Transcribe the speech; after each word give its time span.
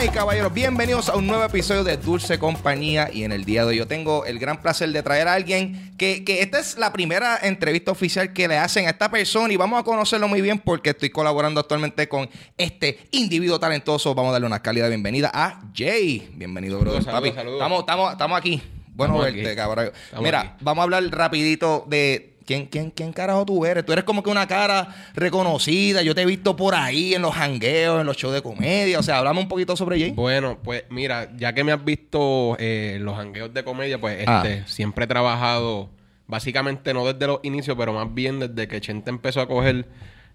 Damas 0.00 0.14
y 0.14 0.18
caballeros, 0.18 0.54
bienvenidos 0.54 1.10
a 1.10 1.16
un 1.16 1.26
nuevo 1.26 1.44
episodio 1.44 1.84
de 1.84 1.98
Dulce 1.98 2.38
Compañía. 2.38 3.10
Y 3.12 3.24
en 3.24 3.32
el 3.32 3.44
día 3.44 3.64
de 3.64 3.68
hoy 3.68 3.76
yo 3.76 3.86
tengo 3.86 4.24
el 4.24 4.38
gran 4.38 4.62
placer 4.62 4.88
de 4.92 5.02
traer 5.02 5.28
a 5.28 5.34
alguien 5.34 5.94
que, 5.98 6.24
que 6.24 6.40
esta 6.40 6.58
es 6.58 6.78
la 6.78 6.90
primera 6.90 7.38
entrevista 7.42 7.90
oficial 7.90 8.32
que 8.32 8.48
le 8.48 8.56
hacen 8.56 8.86
a 8.86 8.90
esta 8.90 9.10
persona 9.10 9.52
y 9.52 9.58
vamos 9.58 9.78
a 9.78 9.82
conocerlo 9.82 10.26
muy 10.26 10.40
bien 10.40 10.58
porque 10.58 10.90
estoy 10.90 11.10
colaborando 11.10 11.60
actualmente 11.60 12.08
con 12.08 12.30
este 12.56 12.98
individuo 13.10 13.60
talentoso. 13.60 14.14
Vamos 14.14 14.30
a 14.30 14.32
darle 14.32 14.46
una 14.46 14.62
cálida 14.62 14.88
bienvenida 14.88 15.30
a 15.34 15.60
Jay. 15.76 16.30
Bienvenido, 16.32 16.78
brother. 16.78 17.02
Saludos, 17.04 17.20
Papi, 17.20 17.34
saludos. 17.36 17.58
Estamos, 17.58 17.80
estamos, 17.80 18.12
estamos 18.12 18.38
aquí. 18.38 18.62
Bueno 18.94 19.14
Estamos 19.16 19.34
verte, 19.34 19.48
aquí. 19.50 19.56
cabrón. 19.56 19.92
Estamos 20.04 20.24
Mira, 20.24 20.40
aquí. 20.40 20.50
vamos 20.62 20.80
a 20.80 20.84
hablar 20.84 21.04
rapidito 21.10 21.84
de 21.88 22.29
quién, 22.50 22.66
quién, 22.66 22.90
quién 22.90 23.12
carajo 23.12 23.46
tú 23.46 23.64
eres. 23.64 23.84
Tú 23.86 23.92
eres 23.92 24.04
como 24.04 24.24
que 24.24 24.30
una 24.30 24.48
cara 24.48 24.88
reconocida. 25.14 26.02
Yo 26.02 26.16
te 26.16 26.22
he 26.22 26.26
visto 26.26 26.56
por 26.56 26.74
ahí 26.74 27.14
en 27.14 27.22
los 27.22 27.36
hangueos, 27.36 28.00
en 28.00 28.06
los 28.06 28.16
shows 28.16 28.34
de 28.34 28.42
comedia. 28.42 28.98
O 28.98 29.02
sea, 29.04 29.18
hablamos 29.18 29.44
un 29.44 29.48
poquito 29.48 29.76
sobre 29.76 30.00
Jay. 30.00 30.10
Bueno, 30.10 30.58
pues 30.60 30.82
mira, 30.90 31.30
ya 31.36 31.52
que 31.54 31.62
me 31.62 31.70
has 31.70 31.84
visto 31.84 32.56
eh, 32.58 32.94
en 32.96 33.04
los 33.04 33.16
hangueos 33.16 33.54
de 33.54 33.62
comedia, 33.62 34.00
pues 34.00 34.24
Ah. 34.26 34.42
este, 34.44 34.66
siempre 34.66 35.04
he 35.04 35.06
trabajado, 35.08 35.90
básicamente 36.26 36.92
no 36.92 37.06
desde 37.06 37.26
los 37.28 37.38
inicios, 37.44 37.76
pero 37.78 37.92
más 37.92 38.12
bien 38.12 38.40
desde 38.40 38.66
que 38.66 38.80
Chente 38.80 39.10
empezó 39.10 39.40
a 39.40 39.46
coger 39.46 39.86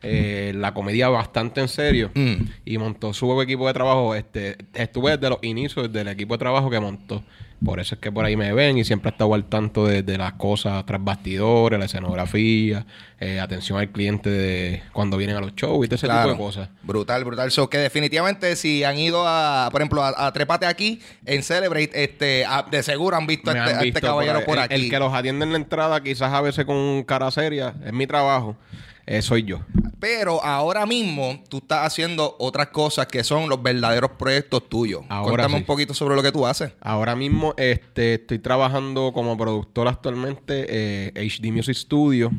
eh, 0.02 0.54
la 0.56 0.74
comedia 0.74 1.10
bastante 1.10 1.62
en 1.62 1.68
serio 1.68 2.12
Mm. 2.14 2.36
y 2.66 2.78
montó 2.78 3.14
su 3.14 3.42
equipo 3.42 3.68
de 3.68 3.74
trabajo. 3.74 4.16
Este, 4.16 4.58
estuve 4.74 5.12
desde 5.18 5.30
los 5.30 5.40
inicios, 5.42 5.88
desde 5.88 6.02
el 6.02 6.08
equipo 6.10 6.36
de 6.36 6.40
trabajo 6.40 6.70
que 6.70 6.80
montó. 6.80 7.24
Por 7.64 7.80
eso 7.80 7.96
es 7.96 8.02
que 8.02 8.12
por 8.12 8.26
ahí 8.26 8.36
me 8.36 8.52
ven 8.54 8.78
y 8.78 8.84
siempre 8.84 9.10
he 9.10 9.12
estado 9.14 9.34
al 9.34 9.46
tanto 9.46 9.88
de, 9.88 10.04
de 10.04 10.18
las 10.18 10.34
cosas 10.34 10.86
tras 10.86 11.02
bastidores, 11.04 11.80
la 11.80 11.86
escenografía, 11.86 12.86
eh, 13.20 13.40
atención 13.40 13.80
al 13.80 13.90
cliente 13.92 14.30
de 14.30 14.84
cuando 14.92 15.16
vienen 15.18 15.38
a 15.38 15.40
los 15.40 15.56
shows 15.56 15.86
y 15.86 15.88
todo 15.88 15.96
ese 15.96 16.06
Claro. 16.06 16.32
tipo 16.34 16.44
de 16.44 16.48
cosas. 16.50 16.70
Brutal, 16.84 17.24
brutal. 17.24 17.50
So 17.52 17.70
que 17.70 17.78
definitivamente 17.78 18.56
si 18.58 18.84
han 18.84 19.00
ido 19.00 19.24
a, 19.26 19.70
por 19.72 19.82
ejemplo, 19.82 20.04
a, 20.04 20.28
a 20.28 20.34
Trepate 20.34 20.66
aquí 20.66 21.00
en 21.26 21.42
Celebrate, 21.44 21.92
este, 22.04 22.46
a- 22.46 22.64
de 22.70 22.84
seguro 22.84 23.16
han 23.16 23.26
visto, 23.26 23.50
a 23.50 23.54
este, 23.54 23.70
a 23.70 23.72
este 23.74 23.84
visto 23.86 24.02
caballero 24.02 24.44
por 24.46 24.58
el, 24.58 24.64
aquí. 24.66 24.74
el 24.76 24.90
que 24.90 25.00
los 25.00 25.14
atiende 25.14 25.46
en 25.46 25.52
la 25.54 25.58
entrada, 25.58 26.04
quizás 26.04 26.34
a 26.34 26.42
veces 26.42 26.66
con 26.66 27.04
cara 27.04 27.32
seria, 27.32 27.74
es 27.86 27.94
mi 27.94 28.06
trabajo, 28.06 28.58
eh, 29.06 29.22
soy 29.22 29.44
yo. 29.44 29.60
Pero 30.00 30.44
ahora 30.44 30.86
mismo 30.86 31.42
tú 31.50 31.58
estás 31.58 31.86
haciendo 31.86 32.36
otras 32.40 32.68
cosas 32.68 33.08
que 33.08 33.24
son 33.24 33.50
los 33.50 33.62
verdaderos 33.62 34.12
proyectos 34.12 34.68
tuyos. 34.70 35.04
Ahora 35.10 35.30
Cuéntame 35.32 35.54
sí. 35.54 35.60
un 35.62 35.66
poquito 35.66 35.94
sobre 35.94 36.16
lo 36.16 36.24
que 36.24 36.32
tú 36.32 36.46
haces. 36.46 36.74
Ahora 36.82 37.16
mismo 37.16 37.54
este, 37.58 38.16
estoy 38.16 38.40
trabajando 38.40 39.14
como 39.14 39.38
productor 39.38 39.88
actualmente 39.88 40.66
eh, 40.70 41.12
HD 41.16 41.52
Music 41.52 41.76
Studio. 41.76 42.32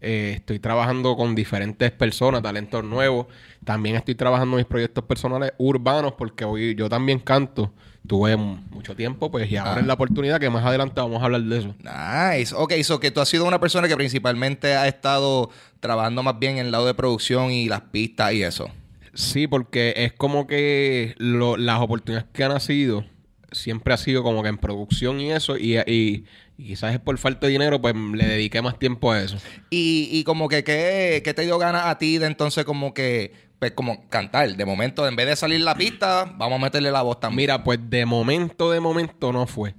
Eh, 0.00 0.32
estoy 0.36 0.58
trabajando 0.58 1.16
con 1.16 1.34
diferentes 1.34 1.92
personas, 1.92 2.42
talentos 2.42 2.82
nuevos. 2.82 3.26
También 3.64 3.94
estoy 3.94 4.16
trabajando 4.16 4.56
mis 4.56 4.66
proyectos 4.66 5.04
personales 5.04 5.52
urbanos 5.58 6.14
porque 6.18 6.44
hoy 6.44 6.74
yo 6.74 6.88
también 6.88 7.20
canto. 7.20 7.72
Tuve 8.06 8.36
mucho 8.36 8.96
tiempo, 8.96 9.30
pues, 9.30 9.50
y 9.50 9.56
ahora 9.56 9.76
Ah. 9.76 9.80
es 9.80 9.86
la 9.86 9.94
oportunidad 9.94 10.40
que 10.40 10.50
más 10.50 10.64
adelante 10.64 11.00
vamos 11.00 11.22
a 11.22 11.24
hablar 11.26 11.42
de 11.42 11.58
eso. 11.58 11.74
Nice. 11.78 12.52
Ok, 12.56 12.72
so 12.82 12.98
que 12.98 13.10
tú 13.12 13.20
has 13.20 13.28
sido 13.28 13.44
una 13.46 13.60
persona 13.60 13.86
que 13.86 13.96
principalmente 13.96 14.74
ha 14.74 14.88
estado 14.88 15.50
trabajando 15.80 16.22
más 16.22 16.38
bien 16.38 16.58
en 16.58 16.66
el 16.66 16.72
lado 16.72 16.86
de 16.86 16.94
producción 16.94 17.52
y 17.52 17.68
las 17.68 17.82
pistas 17.82 18.32
y 18.32 18.42
eso. 18.42 18.68
Sí, 19.14 19.46
porque 19.46 19.94
es 19.96 20.12
como 20.12 20.46
que 20.46 21.14
lo- 21.18 21.56
las 21.56 21.80
oportunidades 21.80 22.26
que 22.32 22.42
han 22.44 22.52
nacido 22.52 23.04
siempre 23.52 23.92
ha 23.94 23.98
sido 23.98 24.22
como 24.22 24.42
que 24.42 24.48
en 24.48 24.56
producción 24.58 25.20
y 25.20 25.30
eso, 25.30 25.56
y, 25.58 25.76
y, 25.78 26.24
y 26.56 26.64
quizás 26.66 26.94
es 26.94 27.00
por 27.00 27.18
falta 27.18 27.46
de 27.46 27.52
dinero, 27.52 27.80
pues 27.80 27.94
le 27.94 28.26
dediqué 28.26 28.62
más 28.62 28.78
tiempo 28.78 29.12
a 29.12 29.20
eso. 29.22 29.36
Y, 29.70 30.08
y 30.10 30.24
como 30.24 30.48
que, 30.48 30.64
¿qué, 30.64 31.20
qué 31.24 31.34
te 31.34 31.42
dio 31.42 31.58
ganas 31.58 31.84
a 31.86 31.98
ti 31.98 32.16
de 32.18 32.26
entonces 32.26 32.64
como 32.64 32.94
que, 32.94 33.32
pues 33.62 33.70
como 33.74 34.08
cantar? 34.08 34.56
De 34.56 34.64
momento, 34.64 35.06
en 35.06 35.14
vez 35.14 35.24
de 35.28 35.36
salir 35.36 35.60
la 35.60 35.76
pista, 35.76 36.24
vamos 36.36 36.58
a 36.58 36.62
meterle 36.64 36.90
la 36.90 37.02
voz 37.02 37.20
también. 37.20 37.36
Mira, 37.44 37.62
pues 37.62 37.78
de 37.88 38.04
momento, 38.04 38.72
de 38.72 38.80
momento 38.80 39.32
no 39.32 39.46
fue. 39.46 39.76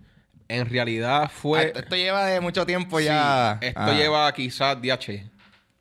En 0.47 0.69
realidad 0.69 1.29
fue... 1.29 1.59
Ah, 1.75 1.79
esto 1.81 1.93
lleva 1.97 2.25
de 2.27 2.39
mucho 2.39 2.65
tiempo 2.65 2.99
Sí, 2.99 3.05
ya. 3.05 3.57
esto 3.59 3.81
Ah. 3.81 3.91
lleva 3.93 4.31
quizás 4.33 4.81
DH. 4.81 5.29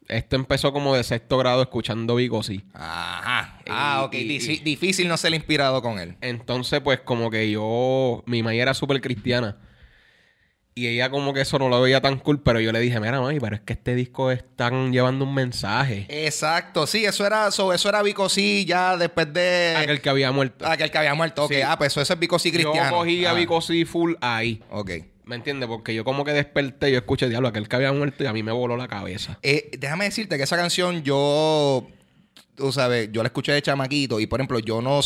Esto 0.09 0.35
empezó 0.35 0.73
como 0.73 0.97
de 0.97 1.05
sexto 1.05 1.39
grado 1.39 1.63
escuchando 1.63 2.17
Vico, 2.17 2.43
sí. 2.43 2.65
Ajá. 2.75 3.61
Ah, 3.71 4.03
ok. 4.05 4.15
y- 4.15 4.29
Dici- 4.29 4.57
y- 4.57 4.65
difícil 4.65 5.07
no 5.07 5.17
ser 5.17 5.33
inspirado 5.33 5.81
con 5.81 6.01
él. 6.01 6.17
Entonces, 6.23 6.81
pues, 6.81 6.99
como 7.03 7.31
que 7.31 7.53
yo, 7.53 8.25
mi 8.27 8.43
mamá 8.43 8.55
era 8.57 8.75
súper 8.75 9.01
cristiana. 9.01 9.59
Y 10.75 10.87
ella 10.87 11.11
como 11.11 11.35
que 11.35 11.43
eso 11.43 11.59
no 11.59 11.69
lo 11.69 11.83
veía 11.83 12.01
tan 12.01 12.19
cool, 12.19 12.41
pero 12.41 12.59
yo 12.59 12.73
le 12.73 12.81
dije, 12.81 12.99
mira, 12.99 13.21
mami, 13.21 13.39
pero 13.41 13.57
es 13.57 13.61
que 13.61 13.75
este 13.75 13.95
disco 13.95 14.31
están 14.31 14.91
llevando 14.91 15.27
un 15.27 15.35
mensaje. 15.35 16.07
Exacto, 16.09 16.87
sí, 16.87 17.05
eso 17.05 17.27
era, 17.27 17.51
so, 17.51 17.75
eso 17.75 17.91
era 17.91 18.03
Vico 18.03 18.29
sí, 18.31 18.65
ya 18.67 18.97
después 18.97 19.31
de 19.35 19.75
Aquel 19.77 20.01
que 20.01 20.09
había 20.09 20.33
muerto. 20.33 20.67
aquel 20.67 20.91
que 20.91 20.97
había 20.97 21.15
muerto. 21.15 21.45
Ok, 21.45 21.53
Sí. 21.53 21.61
ah, 21.61 21.77
pues 21.77 21.95
eso 21.97 22.01
es 22.15 22.19
Vico 22.19 22.39
sí 22.39 22.51
cristiano. 22.51 22.91
Yo 22.91 22.97
cogí 22.97 23.27
a 23.27 23.33
Ah, 23.33 23.35
Vico 23.35 23.61
sí 23.61 23.85
full 23.85 24.15
ahí. 24.23 24.63
Ok. 24.71 24.91
¿Me 25.27 25.37
entiendes? 25.37 25.69
Porque 25.69 25.95
yo 25.95 26.05
como 26.05 26.25
que 26.25 26.33
desperté, 26.33 26.91
yo 26.91 26.97
escuché, 26.99 27.29
diablo, 27.29 27.49
aquel 27.49 27.69
que 27.69 27.77
había 27.77 27.93
muerto 27.93 28.25
y 28.25 28.27
a 28.27 28.33
mí 28.33 28.43
me 28.43 28.51
voló 28.53 28.77
la 28.79 28.89
cabeza. 28.89 29.39
Eh, 29.43 29.71
déjame 29.79 30.07
decirte 30.07 30.39
que 30.39 30.43
esa 30.45 30.57
canción 30.57 31.03
yo, 31.03 31.87
tú 32.55 32.73
sabes, 32.73 33.11
yo 33.13 33.23
la 33.23 33.27
escuché 33.29 33.53
de 33.53 33.61
chamaquito 33.63 34.21
y 34.21 34.27
por 34.27 34.41
ejemplo 34.41 34.59
yo 34.59 34.81
no, 34.81 35.01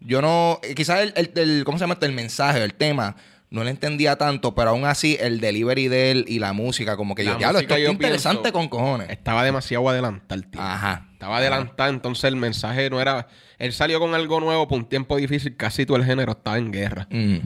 yo 0.00 0.20
no, 0.20 0.58
eh, 0.62 0.74
quizás 0.74 1.00
el, 1.00 1.12
el- 1.16 1.32
el- 1.36 1.64
¿cómo 1.64 1.78
se 1.78 1.82
llama? 1.84 1.94
esto? 1.94 2.06
El 2.06 2.12
mensaje, 2.12 2.62
el 2.62 2.74
tema, 2.74 3.16
no 3.50 3.64
le 3.64 3.70
entendía 3.70 4.16
tanto, 4.16 4.54
pero 4.54 4.70
aún 4.70 4.84
así 4.84 5.16
el 5.20 5.40
delivery 5.40 5.88
de 5.88 6.12
él 6.12 6.24
y 6.28 6.38
la 6.38 6.52
música, 6.52 6.96
como 6.96 7.16
que 7.16 7.24
La 7.24 7.32
yo, 7.32 7.38
diablo, 7.38 7.58
esto 7.58 7.74
música, 7.74 7.78
es 7.78 7.84
yo 7.84 7.92
interesante 7.92 8.52
con 8.52 8.68
cojones. 8.68 9.10
Estaba 9.10 9.44
demasiado 9.44 9.88
adelantado, 9.88 10.42
tío. 10.42 10.60
Ajá. 10.60 11.08
Estaba 11.12 11.38
adelantado, 11.38 11.90
entonces 11.90 12.24
el 12.24 12.36
mensaje 12.36 12.88
no 12.88 13.00
era... 13.00 13.26
Él 13.58 13.72
salió 13.72 13.98
con 13.98 14.14
algo 14.14 14.40
nuevo 14.40 14.68
por 14.68 14.78
un 14.78 14.88
tiempo 14.88 15.16
difícil, 15.16 15.56
casi 15.56 15.84
todo 15.84 15.96
el 15.96 16.04
género 16.04 16.32
estaba 16.32 16.58
en 16.58 16.70
guerra. 16.70 17.08
Mm. 17.10 17.38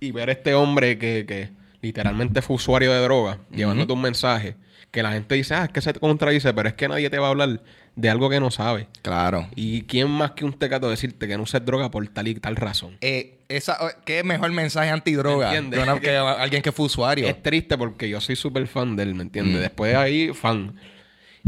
Y 0.00 0.10
ver 0.12 0.30
a 0.30 0.32
este 0.32 0.54
hombre 0.54 0.98
que, 0.98 1.26
que 1.26 1.50
literalmente 1.82 2.40
fue 2.40 2.56
usuario 2.56 2.92
de 2.92 3.00
droga, 3.00 3.38
llevándote 3.50 3.92
un 3.92 4.00
mensaje, 4.00 4.56
que 4.90 5.02
la 5.02 5.12
gente 5.12 5.34
dice, 5.34 5.54
ah, 5.54 5.64
es 5.64 5.70
que 5.70 5.80
se 5.80 5.92
te 5.92 6.00
contradice, 6.00 6.52
pero 6.54 6.68
es 6.68 6.74
que 6.74 6.88
nadie 6.88 7.10
te 7.10 7.18
va 7.18 7.26
a 7.26 7.30
hablar 7.30 7.60
de 7.94 8.08
algo 8.10 8.30
que 8.30 8.40
no 8.40 8.50
sabe. 8.50 8.88
Claro. 9.02 9.48
¿Y 9.54 9.82
quién 9.82 10.08
más 10.08 10.30
que 10.32 10.44
un 10.44 10.52
tecato 10.52 10.88
decirte 10.88 11.26
que 11.28 11.36
no 11.36 11.42
uses 11.42 11.64
droga 11.64 11.90
por 11.90 12.06
tal 12.08 12.28
y 12.28 12.34
tal 12.36 12.56
razón? 12.56 12.96
Eh, 13.00 13.38
esa, 13.48 13.76
¿Qué 14.04 14.22
mejor 14.24 14.50
mensaje 14.52 14.90
antidroga 14.90 15.50
¿Me 15.60 15.78
una- 15.82 16.00
que 16.00 16.16
alguien 16.16 16.62
que 16.62 16.72
fue 16.72 16.86
usuario? 16.86 17.28
Es 17.28 17.42
triste 17.42 17.76
porque 17.76 18.08
yo 18.08 18.20
soy 18.20 18.36
súper 18.36 18.66
fan 18.66 18.96
de 18.96 19.02
él, 19.02 19.14
¿me 19.14 19.22
entiendes? 19.22 19.56
Mm. 19.56 19.60
Después 19.60 19.92
de 19.92 19.96
ahí, 19.98 20.30
fan. 20.32 20.74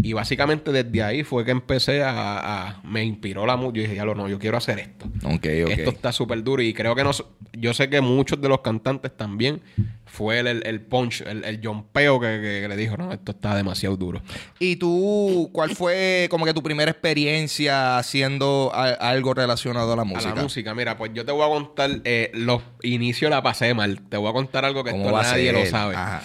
Y 0.03 0.12
básicamente 0.12 0.73
desde 0.73 1.03
ahí 1.03 1.23
fue 1.25 1.45
que 1.45 1.51
empecé 1.51 2.03
a... 2.03 2.69
a- 2.69 2.81
me 2.84 3.05
inspiró 3.05 3.47
la 3.47 3.56
música. 3.56 3.77
Yo 3.77 3.83
dije, 3.83 3.97
ya 3.97 4.05
lo 4.05 4.15
no, 4.15 4.28
yo 4.28 4.39
quiero 4.39 4.56
hacer 4.56 4.78
esto. 4.78 5.06
Ok, 5.25 5.47
ok. 5.65 5.71
Esto 5.71 5.91
está 5.91 6.12
súper 6.12 6.43
duro 6.43 6.62
y 6.62 6.73
creo 6.73 6.95
que 6.95 7.05
no... 7.05 7.11
Yo 7.53 7.75
sé 7.75 7.91
que 7.91 8.01
muchos 8.01 8.41
de 8.41 8.49
los 8.49 8.61
cantantes 8.61 9.15
también 9.17 9.60
fue 10.07 10.39
el, 10.39 10.47
el, 10.47 10.66
el 10.66 10.81
punch, 10.81 11.22
el, 11.22 11.45
el 11.45 11.60
jumpeo 11.65 12.19
que, 12.21 12.27
que- 12.41 12.59
que 12.63 12.69
le 12.69 12.77
dijo, 12.77 12.97
no, 12.97 13.13
esto 13.13 13.33
está 13.33 13.54
demasiado 13.57 13.97
duro. 13.97 14.22
¿Y 14.59 14.77
tú, 14.77 15.51
cuál 15.53 15.75
fue 15.75 16.28
como 16.31 16.45
que 16.45 16.54
tu 16.54 16.63
primera 16.63 16.91
experiencia 16.91 17.98
haciendo 17.98 18.71
a- 18.72 18.91
algo 19.10 19.34
relacionado 19.34 19.93
a 19.93 19.97
la 19.97 20.04
música? 20.04 20.33
A 20.33 20.34
la 20.36 20.43
música, 20.43 20.75
mira, 20.75 20.97
pues 20.97 21.10
yo 21.15 21.25
te 21.25 21.33
voy 21.33 21.43
a 21.45 21.48
contar, 21.48 22.01
eh, 22.04 22.31
los 22.34 22.63
inicios 22.83 23.31
la 23.31 23.43
pasé 23.43 23.75
mal. 23.75 24.01
Te 24.09 24.16
voy 24.16 24.31
a 24.31 24.33
contar 24.33 24.65
algo 24.65 24.83
que 24.84 24.93
¿Cómo 24.93 25.04
esto 25.07 25.22
nadie 25.22 25.53
lo 25.53 25.66
sabe. 25.66 25.97
Ajá. 25.97 26.22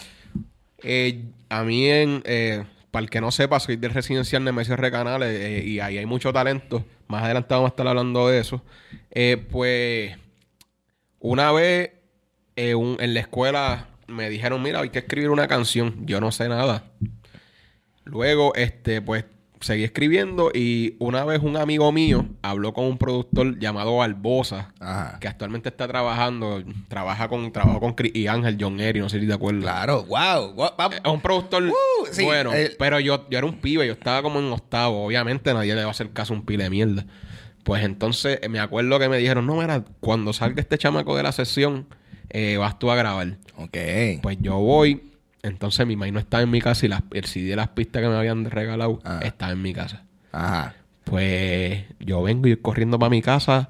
Eh, 0.84 1.24
a 1.50 1.64
mí, 1.64 1.88
en, 1.88 2.22
eh, 2.26 2.64
para 2.96 3.04
el 3.04 3.10
que 3.10 3.20
no 3.20 3.30
sepa, 3.30 3.60
soy 3.60 3.76
del 3.76 3.92
residencial 3.92 4.42
Nemesio 4.42 4.78
Recanales 4.78 5.28
eh, 5.30 5.64
y 5.66 5.82
ahí 5.82 5.98
hay 5.98 6.06
mucho 6.06 6.32
talento. 6.32 6.86
Más 7.10 7.26
adelante 7.26 7.54
vamos 7.54 7.68
a 7.68 7.72
estar 7.72 7.86
hablando 7.86 8.30
de 8.30 8.40
eso. 8.40 8.64
Eh, 9.12 9.36
pues, 9.52 10.16
una 11.20 11.52
vez 11.52 11.92
eh, 12.56 12.72
en 12.72 13.14
la 13.14 13.20
escuela 13.20 13.90
me 14.08 14.30
dijeron, 14.30 14.62
mira, 14.62 14.80
hay 14.80 14.92
que 14.92 15.00
escribir 15.00 15.30
una 15.30 15.50
canción. 15.50 16.06
Yo 16.06 16.22
no 16.22 16.32
sé 16.32 16.48
nada. 16.48 16.86
Luego, 18.06 18.56
este, 18.56 19.02
pues, 19.02 19.26
seguí 19.66 19.84
escribiendo 19.84 20.52
y 20.54 20.96
una 21.00 21.26
vez 21.26 21.42
un 21.42 21.58
amigo 21.58 21.92
mío 21.92 22.28
habló 22.44 22.74
con 22.74 22.86
un 22.86 22.98
productor 22.98 23.58
llamado 23.60 23.98
Barbosa, 23.98 24.74
Ajá. 24.80 25.18
que 25.20 25.28
actualmente 25.28 25.70
está 25.70 25.88
trabajando, 25.88 26.64
trabaja 26.88 27.28
con, 27.28 27.52
trabajó 27.52 27.80
con 27.80 27.94
Chris 27.94 28.16
y 28.16 28.28
Ángel, 28.28 28.58
John 28.60 28.80
Eri, 28.80 29.00
no 29.00 29.10
sé 29.10 29.20
si 29.20 29.28
te 29.28 29.34
acuerdas. 29.34 29.64
Claro, 29.64 30.04
wow. 30.06 30.56
Es 31.04 31.12
un 31.12 31.22
productor 31.22 31.64
Uh, 31.64 32.06
sí, 32.12 32.24
bueno, 32.24 32.54
el- 32.54 32.76
pero 32.78 33.00
yo, 33.00 33.28
yo 33.30 33.38
era 33.40 33.48
un 33.48 33.56
pibe, 33.60 33.88
yo 33.88 33.94
estaba 33.94 34.22
como 34.22 34.40
en 34.40 34.52
octavo. 34.52 35.06
Obviamente 35.06 35.54
nadie 35.54 35.74
le 35.76 35.82
va 35.82 35.88
a 35.88 35.92
hacer 35.92 36.12
caso 36.12 36.34
a 36.34 36.38
un 36.38 36.46
pile 36.46 36.66
de 36.66 36.70
mierda. 36.70 37.06
Pues 37.64 37.84
entonces 37.84 38.40
eh, 38.44 38.50
me 38.50 38.60
acuerdo 38.60 39.00
que 39.00 39.10
me 39.10 39.18
dijeron, 39.18 39.48
no, 39.48 39.56
mira, 39.56 39.84
cuando 40.00 40.32
salga 40.34 40.62
este 40.62 40.78
chamaco 40.78 41.18
de 41.18 41.24
la 41.24 41.32
sesión, 41.32 41.88
eh, 42.30 42.58
vas 42.58 42.78
tú 42.78 42.92
a 42.92 42.96
grabar. 42.96 43.38
Ok. 43.58 43.78
Pues 44.22 44.38
yo 44.42 44.58
voy, 44.60 45.14
entonces 45.46 45.86
mi 45.88 45.96
maíz 45.96 46.14
no 46.14 46.20
estaba 46.20 46.44
en 46.44 46.50
mi 46.52 46.60
casa 46.62 46.86
y 46.86 46.90
las, 46.90 47.02
el 47.14 47.26
CD 47.26 47.50
de 47.50 47.56
las 47.56 47.70
pistas 47.70 48.02
que 48.02 48.08
me 48.10 48.16
habían 48.16 48.46
regalado 48.46 49.00
Ah. 49.04 49.20
estaba 49.24 49.52
en 49.52 49.62
mi 49.62 49.74
casa. 49.74 50.04
Ajá. 50.32 50.76
Pues 51.04 51.84
yo 52.00 52.22
vengo 52.24 52.48
y 52.48 52.58
corriendo 52.58 52.98
para 53.00 53.10
mi 53.10 53.22
casa. 53.22 53.70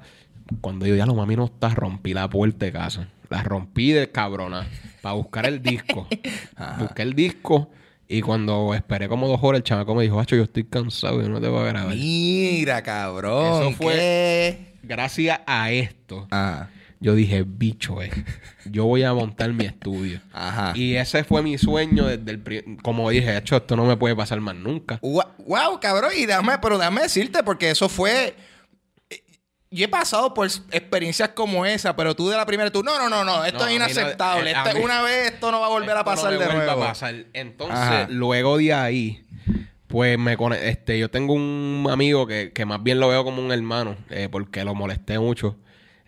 Cuando 0.60 0.86
yo 0.86 0.94
ya 0.96 1.06
lo 1.06 1.14
mami 1.14 1.36
no 1.36 1.44
está, 1.46 1.68
rompí 1.70 2.14
la 2.14 2.28
puerta 2.28 2.66
de 2.66 2.72
casa. 2.72 3.08
La 3.28 3.42
rompí 3.42 3.92
de 3.92 4.10
cabrona 4.10 4.66
para 5.02 5.14
buscar 5.14 5.46
el 5.46 5.60
disco. 5.62 6.06
Busqué 6.78 7.02
el 7.02 7.14
disco 7.14 7.70
y 8.08 8.20
cuando 8.22 8.72
esperé 8.74 9.08
como 9.08 9.26
dos 9.28 9.40
horas, 9.42 9.58
el 9.58 9.64
chamaco 9.64 9.94
me 9.94 10.04
dijo, 10.04 10.20
Hacho, 10.20 10.36
yo 10.36 10.44
estoy 10.44 10.64
cansado, 10.64 11.20
yo 11.20 11.28
no 11.28 11.40
te 11.40 11.48
voy 11.48 11.60
a 11.60 11.72
grabar. 11.72 11.94
Mira, 11.94 12.82
cabrón. 12.82 13.62
Eso 13.68 13.72
fue- 13.72 13.94
¿qué? 13.94 14.72
Gracias 14.84 15.40
a 15.46 15.72
esto, 15.72 16.28
Ajá. 16.30 16.70
Yo 17.00 17.14
dije, 17.14 17.44
bicho, 17.46 18.02
eh, 18.02 18.10
yo 18.64 18.84
voy 18.84 19.02
a 19.02 19.12
montar 19.12 19.52
mi 19.52 19.64
estudio. 19.64 20.20
Ajá. 20.32 20.72
Y 20.74 20.94
ese 20.96 21.24
fue 21.24 21.42
mi 21.42 21.58
sueño 21.58 22.06
desde 22.06 22.30
el... 22.32 22.76
Como 22.82 23.10
dije, 23.10 23.36
hecho, 23.36 23.56
esto 23.56 23.76
no 23.76 23.84
me 23.84 23.96
puede 23.96 24.16
pasar 24.16 24.40
más 24.40 24.54
nunca. 24.56 24.98
Wow, 25.02 25.78
cabrón. 25.80 26.12
Y 26.16 26.26
déjame, 26.26 26.58
pero 26.58 26.78
déjame 26.78 27.02
decirte, 27.02 27.42
porque 27.42 27.70
eso 27.70 27.88
fue. 27.88 28.34
Yo 29.68 29.84
he 29.84 29.88
pasado 29.88 30.32
por 30.32 30.46
experiencias 30.70 31.30
como 31.30 31.66
esa, 31.66 31.96
pero 31.96 32.14
tú 32.14 32.28
de 32.28 32.36
la 32.36 32.46
primera, 32.46 32.70
tú, 32.70 32.82
no, 32.84 32.96
no, 32.98 33.08
no, 33.10 33.24
no, 33.24 33.44
esto 33.44 33.58
No, 33.58 33.64
es 33.66 33.70
no- 33.78 33.84
inaceptable. 33.84 34.50
eh, 34.50 34.54
Este- 34.56 34.78
mí- 34.78 34.84
una 34.84 35.02
vez 35.02 35.32
esto 35.32 35.50
no 35.50 35.60
va 35.60 35.66
a 35.66 35.70
volver 35.70 35.90
a 35.90 35.98
no 35.98 36.04
pasar 36.04 36.32
me 36.32 36.38
de 36.38 36.52
nuevo. 36.54 36.82
a 36.84 36.86
pasar. 36.88 37.14
Entonces, 37.32 37.76
Ajá. 37.76 38.06
luego 38.08 38.58
de 38.58 38.72
ahí, 38.72 39.24
pues 39.88 40.16
me 40.18 40.36
este, 40.62 40.98
yo 40.98 41.10
tengo 41.10 41.34
un 41.34 41.86
amigo 41.90 42.26
que, 42.28 42.52
que 42.52 42.64
más 42.64 42.80
bien 42.82 43.00
lo 43.00 43.08
veo 43.08 43.24
como 43.24 43.42
un 43.42 43.50
hermano, 43.52 43.96
eh, 44.08 44.28
porque 44.30 44.64
lo 44.64 44.74
molesté 44.74 45.18
mucho. 45.18 45.56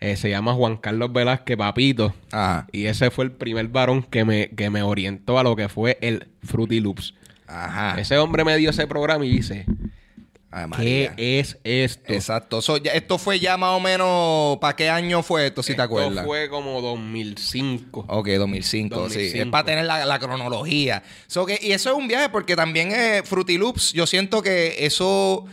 Eh, 0.01 0.15
se 0.15 0.29
llama 0.29 0.53
Juan 0.53 0.77
Carlos 0.77 1.11
Velázquez 1.11 1.57
Papito. 1.57 2.13
Ajá. 2.31 2.67
Y 2.71 2.85
ese 2.85 3.11
fue 3.11 3.25
el 3.25 3.31
primer 3.31 3.67
varón 3.67 4.03
que 4.03 4.23
me, 4.23 4.49
que 4.51 4.69
me 4.69 4.81
orientó 4.81 5.37
a 5.39 5.43
lo 5.43 5.55
que 5.55 5.67
fue 5.69 5.97
el 6.01 6.27
Fruity 6.43 6.79
Loops. 6.79 7.13
Ajá. 7.47 7.99
Ese 7.99 8.17
hombre 8.17 8.45
me 8.45 8.55
dio 8.57 8.69
ese 8.69 8.87
programa 8.87 9.25
y 9.25 9.29
dice, 9.29 9.65
Ay, 10.51 10.65
¿qué 10.77 11.11
es 11.39 11.57
esto? 11.63 12.13
Exacto. 12.13 12.61
So, 12.61 12.77
ya- 12.77 12.93
esto 12.93 13.17
fue 13.17 13.39
ya 13.39 13.57
más 13.57 13.75
o 13.75 13.79
menos. 13.79 14.57
¿Para 14.59 14.75
qué 14.75 14.89
año 14.89 15.21
fue 15.21 15.47
esto, 15.47 15.61
si 15.61 15.67
te 15.67 15.73
Esto 15.73 15.83
acuerdas? 15.83 16.25
fue 16.25 16.47
como 16.49 16.81
2005. 16.81 18.05
Ok, 18.07 18.27
2005, 18.29 18.95
sí. 18.95 19.01
2005. 19.01 19.43
Es 19.43 19.49
para 19.51 19.65
tener 19.65 19.85
la, 19.85 20.05
la 20.05 20.17
cronología. 20.19 21.03
So 21.27 21.45
que, 21.45 21.59
y 21.61 21.71
eso 21.73 21.89
es 21.91 21.95
un 21.97 22.07
viaje 22.07 22.29
porque 22.29 22.55
también 22.55 22.91
eh, 22.91 23.21
Fruity 23.25 23.57
Loops, 23.57 23.93
yo 23.93 24.07
siento 24.07 24.41
que 24.41 24.85
eso 24.85 25.45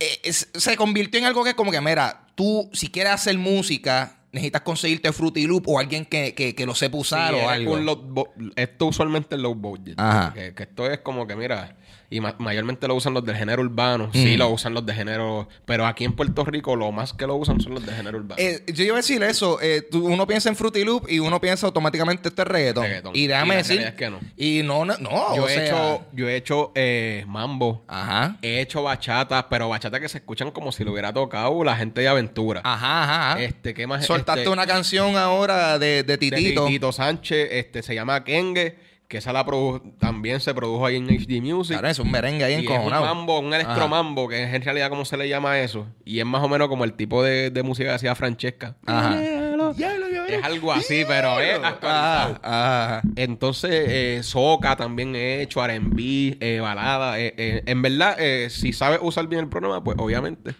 eh, 0.00 0.18
es- 0.24 0.48
se 0.54 0.76
convirtió 0.76 1.20
en 1.20 1.26
algo 1.26 1.44
que 1.44 1.50
es 1.50 1.56
como 1.56 1.70
que, 1.70 1.80
mira, 1.80 2.22
tú 2.40 2.70
si 2.72 2.88
quieres 2.88 3.12
hacer 3.12 3.36
música, 3.36 4.16
necesitas 4.32 4.62
conseguirte 4.62 5.12
Fruity 5.12 5.46
Loop 5.46 5.68
o 5.68 5.78
alguien 5.78 6.06
que, 6.06 6.34
que, 6.34 6.54
que 6.54 6.64
lo 6.64 6.74
sepa 6.74 6.96
usar 6.96 7.34
Sí, 7.34 7.40
o 7.40 7.48
algo. 7.50 7.76
low 7.76 8.28
esto 8.56 8.86
usualmente 8.86 9.34
es 9.34 9.40
low 9.42 9.54
budget. 9.54 10.00
Ajá. 10.00 10.32
Que, 10.32 10.54
que 10.54 10.62
esto 10.62 10.90
es 10.90 11.00
como 11.00 11.26
que, 11.26 11.36
mira, 11.36 11.76
y 12.12 12.20
ma- 12.20 12.34
mayormente 12.38 12.88
lo 12.88 12.96
usan 12.96 13.14
los 13.14 13.24
del 13.24 13.36
género 13.36 13.62
urbano. 13.62 14.10
Sí, 14.12 14.36
lo 14.36 14.48
usan 14.48 14.74
los 14.74 14.84
de 14.84 14.92
género. 14.92 15.48
Pero 15.64 15.86
aquí 15.86 16.04
en 16.04 16.12
Puerto 16.12 16.44
Rico 16.44 16.74
lo 16.74 16.90
más 16.90 17.12
que 17.12 17.26
lo 17.26 17.36
usan 17.36 17.60
son 17.60 17.74
los 17.74 17.86
de 17.86 17.92
género 17.92 18.18
urbano. 18.18 18.34
Eh, 18.42 18.64
yo 18.66 18.82
iba 18.84 18.94
a 18.94 18.96
decir 18.96 19.22
eso. 19.22 19.58
eh, 19.62 19.82
tú- 19.88 20.06
uno 20.06 20.26
piensa 20.26 20.48
en 20.48 20.56
Fruity 20.56 20.84
Loop 20.84 21.06
y 21.08 21.20
uno 21.20 21.40
piensa 21.40 21.66
automáticamente 21.66 22.28
este 22.28 22.42
es 22.42 22.48
reggaetón. 22.48 22.82
Reggaetón. 22.84 23.12
Y 23.14 23.26
déjame 23.28 23.46
Y 23.46 23.48
la 23.50 23.56
decir. 23.56 23.76
realidad 23.76 23.88
es 23.90 23.94
que 23.96 24.10
no. 24.10 24.18
Y 24.36 24.62
no, 24.64 24.84
no, 24.84 24.96
no. 24.98 25.36
yo, 25.36 25.44
o 25.44 25.48
he 25.48 25.54
sea- 25.54 25.64
hecho, 25.66 26.02
yo 26.12 26.28
he 26.28 26.36
hecho 26.36 26.72
eh, 26.74 27.24
mambo. 27.28 27.84
Ajá. 27.86 28.36
He 28.42 28.60
hecho 28.60 28.82
bachatas, 28.82 29.44
pero 29.48 29.68
bachatas 29.68 30.00
que 30.00 30.08
se 30.08 30.18
escuchan 30.18 30.50
como 30.50 30.72
si 30.72 30.82
lo 30.84 30.92
hubiera 30.92 31.12
tocado 31.12 31.62
la 31.62 31.76
gente 31.76 32.00
de 32.00 32.08
aventura. 32.08 32.60
Ajá, 32.64 33.04
ajá. 33.04 33.32
ajá. 33.32 33.42
Este, 33.42 33.72
¿qué 33.72 33.86
más? 33.86 34.04
Soltaste 34.04 34.40
Este, 34.42 34.50
una 34.52 34.66
canción 34.66 35.16
ahora 35.16 35.78
de, 35.78 36.02
de 36.02 36.16
de 36.16 36.18
Titito. 36.18 36.66
Titito 36.66 36.90
Sánchez, 36.92 37.48
este, 37.52 37.82
se 37.82 37.94
llama 37.94 38.24
Kenge, 38.24 38.76
que 39.10 39.18
esa 39.18 39.32
la 39.32 39.44
produ- 39.44 39.82
también 39.98 40.38
se 40.38 40.54
produjo 40.54 40.86
ahí 40.86 40.94
en 40.94 41.08
HD 41.10 41.40
Music. 41.42 41.72
Claro, 41.76 41.88
es 41.88 41.98
un 41.98 42.12
merengue 42.12 42.44
ahí 42.44 42.52
Y 42.52 42.54
es 42.54 42.60
un 42.60 42.72
encojonado. 42.74 43.04
mambo, 43.04 43.40
un 43.40 43.52
electromambo, 43.52 44.28
que 44.28 44.44
es 44.44 44.54
en 44.54 44.62
realidad 44.62 44.88
como 44.88 45.04
se 45.04 45.16
le 45.16 45.28
llama 45.28 45.58
eso. 45.58 45.88
Y 46.04 46.20
es 46.20 46.24
más 46.26 46.42
o 46.44 46.48
menos 46.48 46.68
como 46.68 46.84
el 46.84 46.92
tipo 46.92 47.20
de, 47.24 47.50
de 47.50 47.62
música 47.64 47.88
que 47.88 47.94
hacía 47.96 48.14
Francesca. 48.14 48.76
Ajá. 48.86 49.20
Es 49.20 50.44
algo 50.44 50.72
así, 50.72 51.02
pero 51.08 51.40
es 51.40 51.56
actualizado. 51.56 52.38
Ah, 52.44 53.00
ajá. 53.02 53.02
Entonces, 53.16 53.70
eh, 53.88 54.20
soca 54.22 54.76
también 54.76 55.16
he 55.16 55.42
hecho, 55.42 55.64
R&B, 55.64 56.38
eh, 56.40 56.60
balada. 56.60 57.18
eh, 57.18 57.34
eh, 57.36 57.62
en 57.66 57.82
verdad, 57.82 58.14
eh, 58.18 58.48
si 58.48 58.72
sabes 58.72 59.00
usar 59.02 59.26
bien 59.26 59.40
el 59.42 59.48
programa, 59.48 59.82
pues 59.82 59.96
obviamente. 59.98 60.54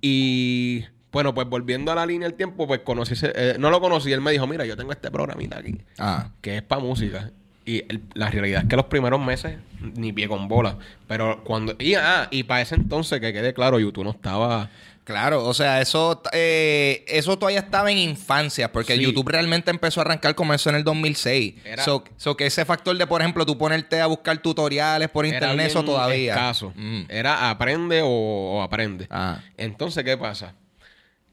Y 0.00 0.84
bueno, 1.12 1.34
pues 1.34 1.48
volviendo 1.48 1.92
a 1.92 1.94
la 1.94 2.06
línea 2.06 2.26
del 2.28 2.36
tiempo, 2.36 2.66
pues 2.66 2.80
conocí, 2.80 3.12
ese- 3.14 3.32
eh, 3.34 3.56
no 3.58 3.70
lo 3.70 3.80
conocí. 3.80 4.12
Él 4.12 4.20
me 4.20 4.30
dijo, 4.32 4.46
mira, 4.46 4.64
yo 4.64 4.76
tengo 4.76 4.92
este 4.92 5.10
programita 5.10 5.58
aquí, 5.58 5.78
Ah. 5.98 6.30
que 6.40 6.56
es 6.58 6.62
para 6.62 6.80
música. 6.80 7.30
Y 7.64 7.78
el- 7.88 8.02
la 8.14 8.30
realidad 8.30 8.62
es 8.62 8.68
que 8.68 8.76
los 8.76 8.86
primeros 8.86 9.20
meses 9.24 9.58
ni 9.80 10.12
pie 10.12 10.28
con 10.28 10.48
bola. 10.48 10.76
Pero 11.06 11.42
cuando... 11.44 11.74
Y, 11.78 11.94
ah, 11.94 12.28
y 12.30 12.42
para 12.44 12.62
ese 12.62 12.74
entonces, 12.74 13.20
que 13.20 13.32
quede 13.32 13.52
claro, 13.54 13.78
YouTube 13.78 14.04
no 14.04 14.10
estaba... 14.10 14.70
Claro, 15.04 15.44
o 15.44 15.54
sea, 15.54 15.80
eso 15.80 16.22
eh, 16.32 17.04
eso 17.08 17.36
todavía 17.36 17.58
estaba 17.58 17.90
en 17.90 17.98
infancia, 17.98 18.70
porque 18.70 18.94
Sí. 18.94 19.02
YouTube 19.02 19.28
realmente 19.28 19.70
empezó 19.72 20.00
a 20.00 20.04
arrancar 20.04 20.36
como 20.36 20.54
eso 20.54 20.70
en 20.70 20.76
el 20.76 20.84
2006. 20.84 21.54
Era- 21.64 21.82
so, 21.82 22.04
so 22.16 22.36
que 22.36 22.46
ese 22.46 22.64
factor 22.64 22.96
de, 22.96 23.06
por 23.08 23.20
ejemplo, 23.20 23.44
tú 23.44 23.58
ponerte 23.58 24.00
a 24.00 24.06
buscar 24.06 24.38
tutoriales 24.38 25.08
por 25.08 25.26
internet, 25.26 25.66
eso 25.66 25.82
todavía. 25.84 26.34
escaso. 26.34 26.72
Mm. 26.76 27.02
Era 27.08 27.50
aprende 27.50 28.02
o, 28.02 28.08
o 28.08 28.62
aprende. 28.62 29.08
Ah. 29.10 29.40
Entonces, 29.56 30.04
¿qué 30.04 30.16
pasa? 30.16 30.54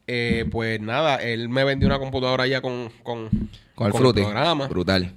Eh, 0.08 0.46
pues 0.50 0.80
nada, 0.82 1.18
él 1.18 1.48
me 1.50 1.64
vendió 1.64 1.88
una 1.88 2.00
computadora 2.00 2.48
ya 2.48 2.62
con, 2.62 2.90
con, 3.04 3.30
Con 3.76 3.88
el 3.88 3.94
Fruity. 3.94 4.22
programa. 4.22 4.68
Brutal. 4.68 5.14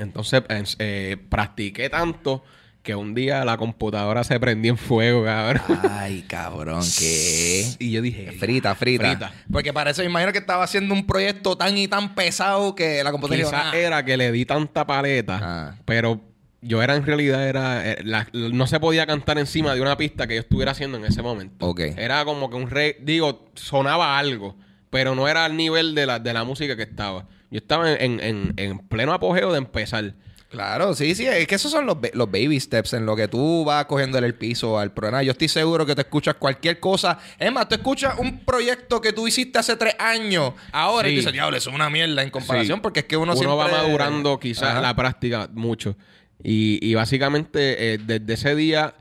Entonces, 0.00 0.42
pues, 0.46 0.76
eh, 0.78 1.16
practiqué 1.28 1.88
tanto 1.90 2.42
que 2.82 2.94
un 2.94 3.14
día 3.14 3.44
la 3.44 3.58
computadora 3.58 4.24
se 4.24 4.40
prendió 4.40 4.72
en 4.72 4.78
fuego, 4.78 5.24
cabrón. 5.24 5.62
Ay, 5.90 6.22
cabrón, 6.26 6.82
¿qué? 6.98 7.66
y 7.78 7.90
yo 7.90 8.00
dije... 8.00 8.32
Frita, 8.32 8.74
frita, 8.74 9.10
Frita. 9.10 9.32
Porque 9.52 9.72
para 9.74 9.90
eso 9.90 10.00
me 10.02 10.06
imagino 10.08 10.32
que 10.32 10.38
estaba 10.38 10.64
haciendo 10.64 10.94
un 10.94 11.06
proyecto 11.06 11.56
tan 11.56 11.76
y 11.76 11.88
tan 11.88 12.14
pesado 12.14 12.74
que 12.74 13.04
la 13.04 13.12
computadora 13.12 13.44
Quizás 13.44 13.74
era 13.74 14.02
que 14.04 14.16
le 14.16 14.32
di 14.32 14.46
tanta 14.46 14.86
paleta, 14.86 15.38
Ah. 15.42 15.74
pero 15.84 16.22
yo 16.62 16.82
era 16.82 16.96
en 16.96 17.04
realidad, 17.04 17.46
era 17.46 17.86
eh, 17.86 17.98
la- 18.02 18.26
no 18.32 18.66
se 18.66 18.80
podía 18.80 19.06
cantar 19.06 19.38
encima 19.38 19.74
de 19.74 19.82
una 19.82 19.96
pista 19.98 20.26
que 20.26 20.36
yo 20.36 20.40
estuviera 20.40 20.72
haciendo 20.72 20.96
en 20.96 21.04
ese 21.04 21.20
momento. 21.20 21.66
Ok. 21.66 21.80
Era 21.80 22.24
como 22.24 22.48
que 22.48 22.56
un 22.56 22.70
re, 22.70 22.96
digo, 23.02 23.50
sonaba 23.56 24.18
algo, 24.18 24.56
pero 24.88 25.14
no 25.14 25.28
era 25.28 25.44
al 25.44 25.54
nivel 25.56 25.94
de 25.94 26.06
la, 26.06 26.18
de 26.18 26.32
la 26.32 26.44
música 26.44 26.76
que 26.76 26.82
estaba. 26.84 27.26
Yo 27.50 27.58
estaba 27.58 27.92
en, 27.92 28.20
en- 28.20 28.54
en 28.56 28.78
pleno 28.78 29.12
apogeo 29.12 29.52
de 29.52 29.58
empezar. 29.58 30.14
Claro, 30.50 30.94
sí, 30.94 31.14
sí, 31.14 31.26
es 31.28 31.46
que 31.46 31.54
esos 31.54 31.70
son 31.70 31.86
los, 31.86 31.98
los 32.12 32.28
baby 32.28 32.58
steps 32.58 32.94
en 32.94 33.06
lo 33.06 33.14
que 33.14 33.28
tú 33.28 33.64
vas 33.64 33.84
cogiéndole 33.84 34.26
el 34.26 34.34
piso 34.34 34.80
al 34.80 34.92
programa. 34.92 35.22
Yo 35.22 35.30
estoy 35.30 35.46
seguro 35.46 35.86
que 35.86 35.94
te 35.94 36.00
escuchas 36.00 36.34
cualquier 36.34 36.80
cosa. 36.80 37.18
Es 37.38 37.52
más, 37.52 37.68
tú 37.68 37.76
escuchas 37.76 38.18
un 38.18 38.40
proyecto 38.44 39.00
que 39.00 39.12
tú 39.12 39.28
hiciste 39.28 39.60
hace 39.60 39.76
tres 39.76 39.94
años 40.00 40.54
ahora 40.72 41.06
y 41.08 41.12
Sí. 41.12 41.16
tú 41.16 41.20
dices, 41.20 41.32
diablo, 41.34 41.56
eso 41.56 41.70
es 41.70 41.76
una 41.76 41.88
mierda 41.88 42.20
en 42.24 42.30
comparación 42.30 42.78
Sí. 42.78 42.82
porque 42.82 43.00
es 43.00 43.06
que 43.06 43.16
uno, 43.16 43.32
uno 43.32 43.36
siempre... 43.38 43.56
va 43.56 43.68
madurando 43.70 44.40
quizás 44.40 44.70
Ajá. 44.70 44.80
la 44.80 44.96
práctica 44.96 45.48
mucho. 45.52 45.96
Y, 46.42 46.80
y 46.84 46.94
básicamente 46.94 47.94
eh, 47.94 47.98
desde 48.04 48.32
ese 48.32 48.56
día 48.56 48.94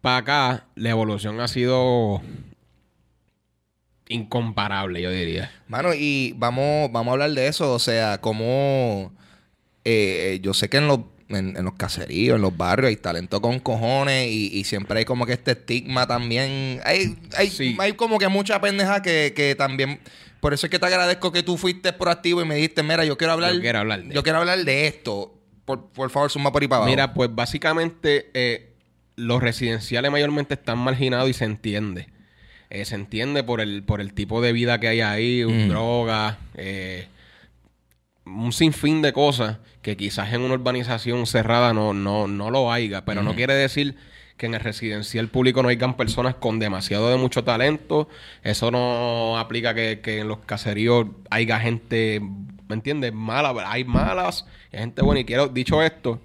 para 0.00 0.16
acá, 0.16 0.66
la 0.74 0.88
evolución 0.88 1.38
ha 1.40 1.48
sido 1.48 2.22
incomparable, 4.12 5.00
yo 5.02 5.10
diría. 5.10 5.50
Mano, 5.68 5.94
y 5.94 6.34
vamos, 6.36 6.90
vamos 6.92 7.10
a 7.10 7.12
hablar 7.12 7.30
de 7.32 7.46
eso. 7.48 7.72
O 7.72 7.78
sea, 7.78 8.20
como 8.20 9.12
eh, 9.84 10.38
yo 10.42 10.54
sé 10.54 10.68
que 10.68 10.76
en 10.78 10.86
los, 10.86 11.00
en, 11.28 11.56
en 11.56 11.64
los 11.64 11.74
caseríos, 11.74 12.36
en 12.36 12.42
los 12.42 12.56
barrios, 12.56 12.88
hay 12.88 12.96
talento 12.96 13.40
con 13.40 13.58
cojones 13.58 14.28
y, 14.30 14.48
y 14.56 14.64
siempre 14.64 15.00
hay 15.00 15.04
como 15.04 15.26
que 15.26 15.32
este 15.32 15.52
estigma 15.52 16.06
también. 16.06 16.80
Hay, 16.84 17.16
hay, 17.36 17.48
Sí. 17.50 17.76
hay 17.80 17.92
como 17.94 18.18
que 18.18 18.28
mucha 18.28 18.60
pendeja 18.60 19.02
que, 19.02 19.32
que 19.34 19.54
también. 19.54 20.00
Por 20.40 20.52
eso 20.52 20.66
es 20.66 20.70
que 20.70 20.78
te 20.78 20.86
agradezco 20.86 21.30
que 21.30 21.42
tú 21.44 21.56
fuiste 21.56 21.92
proactivo 21.92 22.42
y 22.42 22.44
me 22.44 22.56
dijiste, 22.56 22.82
mira, 22.82 23.04
yo 23.04 23.16
quiero 23.16 23.32
hablar. 23.34 23.54
Yo 23.54 23.60
quiero 23.60 23.78
hablar 23.78 24.02
de 24.02 24.14
yo 24.14 24.22
quiero 24.22 24.38
hablar 24.38 24.58
de 24.64 24.86
esto. 24.88 25.38
Por, 25.64 25.90
por 25.92 26.10
favor, 26.10 26.30
suma 26.30 26.50
por 26.50 26.62
ahí 26.62 26.68
para 26.68 26.78
abajo. 26.78 26.90
Mira, 26.90 27.14
pues 27.14 27.32
básicamente 27.32 28.30
eh, 28.34 28.72
los 29.14 29.40
residenciales 29.40 30.10
mayormente 30.10 30.54
están 30.54 30.78
marginados 30.78 31.30
y 31.30 31.32
se 31.32 31.44
entiende. 31.44 32.08
Eh, 32.74 32.86
se 32.86 32.94
entiende 32.94 33.44
por 33.44 33.60
el, 33.60 33.82
por 33.82 34.00
el 34.00 34.14
tipo 34.14 34.40
de 34.40 34.52
vida 34.54 34.80
que 34.80 34.88
hay 34.88 35.02
ahí, 35.02 35.44
Mm. 35.44 35.68
drogas, 35.68 36.38
eh, 36.54 37.06
un 38.24 38.52
sinfín 38.52 39.02
de 39.02 39.12
cosas 39.12 39.58
que 39.82 39.96
quizás 39.96 40.32
en 40.32 40.40
una 40.40 40.54
urbanización 40.54 41.26
cerrada 41.26 41.74
no, 41.74 41.92
no, 41.92 42.26
no 42.28 42.50
lo 42.50 42.72
haya, 42.72 43.04
pero 43.04 43.22
no 43.22 43.34
quiere 43.34 43.52
decir 43.54 43.96
que 44.38 44.46
en 44.46 44.54
el 44.54 44.60
residencial 44.60 45.28
público 45.28 45.62
no 45.62 45.68
hayan 45.68 45.96
personas 45.98 46.34
con 46.36 46.58
demasiado 46.58 47.10
de 47.10 47.16
mucho 47.16 47.44
talento. 47.44 48.08
Eso 48.42 48.70
no 48.70 49.38
aplica 49.38 49.74
que, 49.74 50.00
que 50.02 50.20
en 50.20 50.28
los 50.28 50.38
caseríos 50.38 51.06
haya 51.30 51.60
gente, 51.60 52.20
¿me 52.68 52.74
entiendes? 52.74 53.12
Mala, 53.12 53.52
hay 53.66 53.84
malas, 53.84 54.46
hay 54.72 54.78
gente 54.80 55.02
buena. 55.02 55.20
Y 55.20 55.24
quiero, 55.26 55.48
dicho 55.48 55.82
esto, 55.82 56.20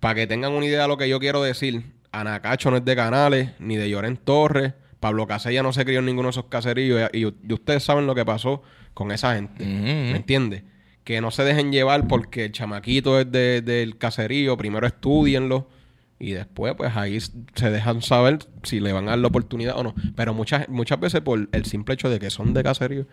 para 0.00 0.14
que 0.14 0.26
tengan 0.26 0.52
una 0.52 0.64
idea 0.66 0.82
de 0.82 0.88
lo 0.88 0.96
que 0.96 1.08
yo 1.08 1.18
quiero 1.20 1.42
decir, 1.42 1.82
Anacacho 2.12 2.70
no 2.70 2.78
es 2.78 2.84
de 2.84 2.96
Canales, 2.96 3.50
ni 3.58 3.76
de 3.76 3.90
Lloren 3.90 4.16
Torres. 4.16 4.72
Pablo 5.04 5.26
Casella 5.26 5.62
no 5.62 5.70
se 5.74 5.84
crió 5.84 5.98
en 5.98 6.06
ninguno 6.06 6.28
de 6.28 6.30
esos 6.30 6.46
caseríos. 6.46 7.10
Y, 7.12 7.20
y 7.26 7.52
ustedes 7.52 7.82
saben 7.84 8.06
lo 8.06 8.14
que 8.14 8.24
pasó 8.24 8.62
con 8.94 9.12
esa 9.12 9.34
gente. 9.34 9.62
¿Me 9.66 10.16
entiendes? 10.16 10.62
Que 11.04 11.20
no 11.20 11.30
se 11.30 11.44
dejen 11.44 11.72
llevar 11.72 12.08
porque 12.08 12.46
el 12.46 12.52
chamaquito 12.52 13.20
es 13.20 13.30
de- 13.30 13.60
del 13.60 13.98
caserío. 13.98 14.56
Primero 14.56 14.86
estudienlo. 14.86 15.68
Y 16.18 16.30
después, 16.32 16.74
pues 16.74 16.96
ahí 16.96 17.18
se 17.20 17.70
dejan 17.70 18.00
saber 18.00 18.38
si 18.62 18.80
le 18.80 18.92
van 18.94 19.08
a 19.08 19.10
dar 19.10 19.18
la 19.18 19.28
oportunidad 19.28 19.76
o 19.76 19.82
no. 19.82 19.94
Pero 20.16 20.32
muchas, 20.32 20.68
muchas 20.70 20.98
veces 20.98 21.20
por 21.20 21.48
el 21.52 21.64
simple 21.66 21.92
hecho 21.94 22.08
de 22.08 22.18
que 22.18 22.30
son 22.30 22.54
de 22.54 22.62
caserío, 22.62 23.04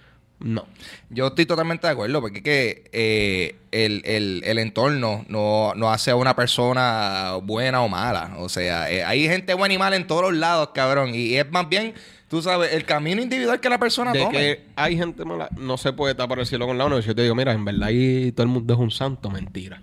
no. 0.43 0.65
Yo 1.10 1.27
estoy 1.27 1.45
totalmente 1.45 1.88
de 1.88 1.93
acuerdo, 1.93 2.21
porque 2.21 2.38
es 2.39 2.43
que 2.43 2.83
eh, 2.91 3.55
el, 3.71 4.01
el- 4.05 4.43
el 4.45 4.57
entorno 4.60 5.25
no, 5.27 5.74
no 5.75 5.91
hace 5.91 6.12
a 6.12 6.15
una 6.15 6.36
persona 6.36 7.33
buena 7.43 7.81
o 7.81 7.89
mala. 7.89 8.36
O 8.38 8.50
sea, 8.50 8.89
eh, 8.91 9.03
hay 9.03 9.27
gente 9.27 9.53
buena 9.53 9.74
y 9.74 9.77
mala 9.77 9.95
en 9.95 10.07
todos 10.07 10.24
los 10.24 10.33
lados, 10.33 10.69
cabrón. 10.74 11.13
Y 11.15 11.36
es 11.36 11.50
más 11.51 11.67
bien, 11.69 11.93
tú 12.29 12.41
sabes, 12.41 12.74
el 12.74 12.86
camino 12.86 13.21
individual 13.21 13.60
que 13.60 13.69
la 13.69 13.77
persona 13.79 14.12
De 14.13 14.19
tome. 14.19 14.31
que 14.38 14.65
hay 14.75 14.98
gente 14.98 15.25
mala, 15.25 15.50
no 15.57 15.77
se 15.77 15.93
puede 15.93 16.15
tapar 16.15 16.39
el 16.39 16.45
cielo 16.45 16.65
con 16.67 16.77
la 16.77 16.86
mano. 16.86 17.00
Yo 17.00 17.13
te 17.15 17.21
digo, 17.24 17.36
mira, 17.36 17.51
en 17.53 17.63
verdad 17.65 17.83
ahí 17.89 18.31
todo 18.31 18.43
el 18.43 18.50
mundo 18.50 18.74
es 18.74 18.79
un 18.79 18.91
santo, 18.91 19.29
mentira. 19.29 19.81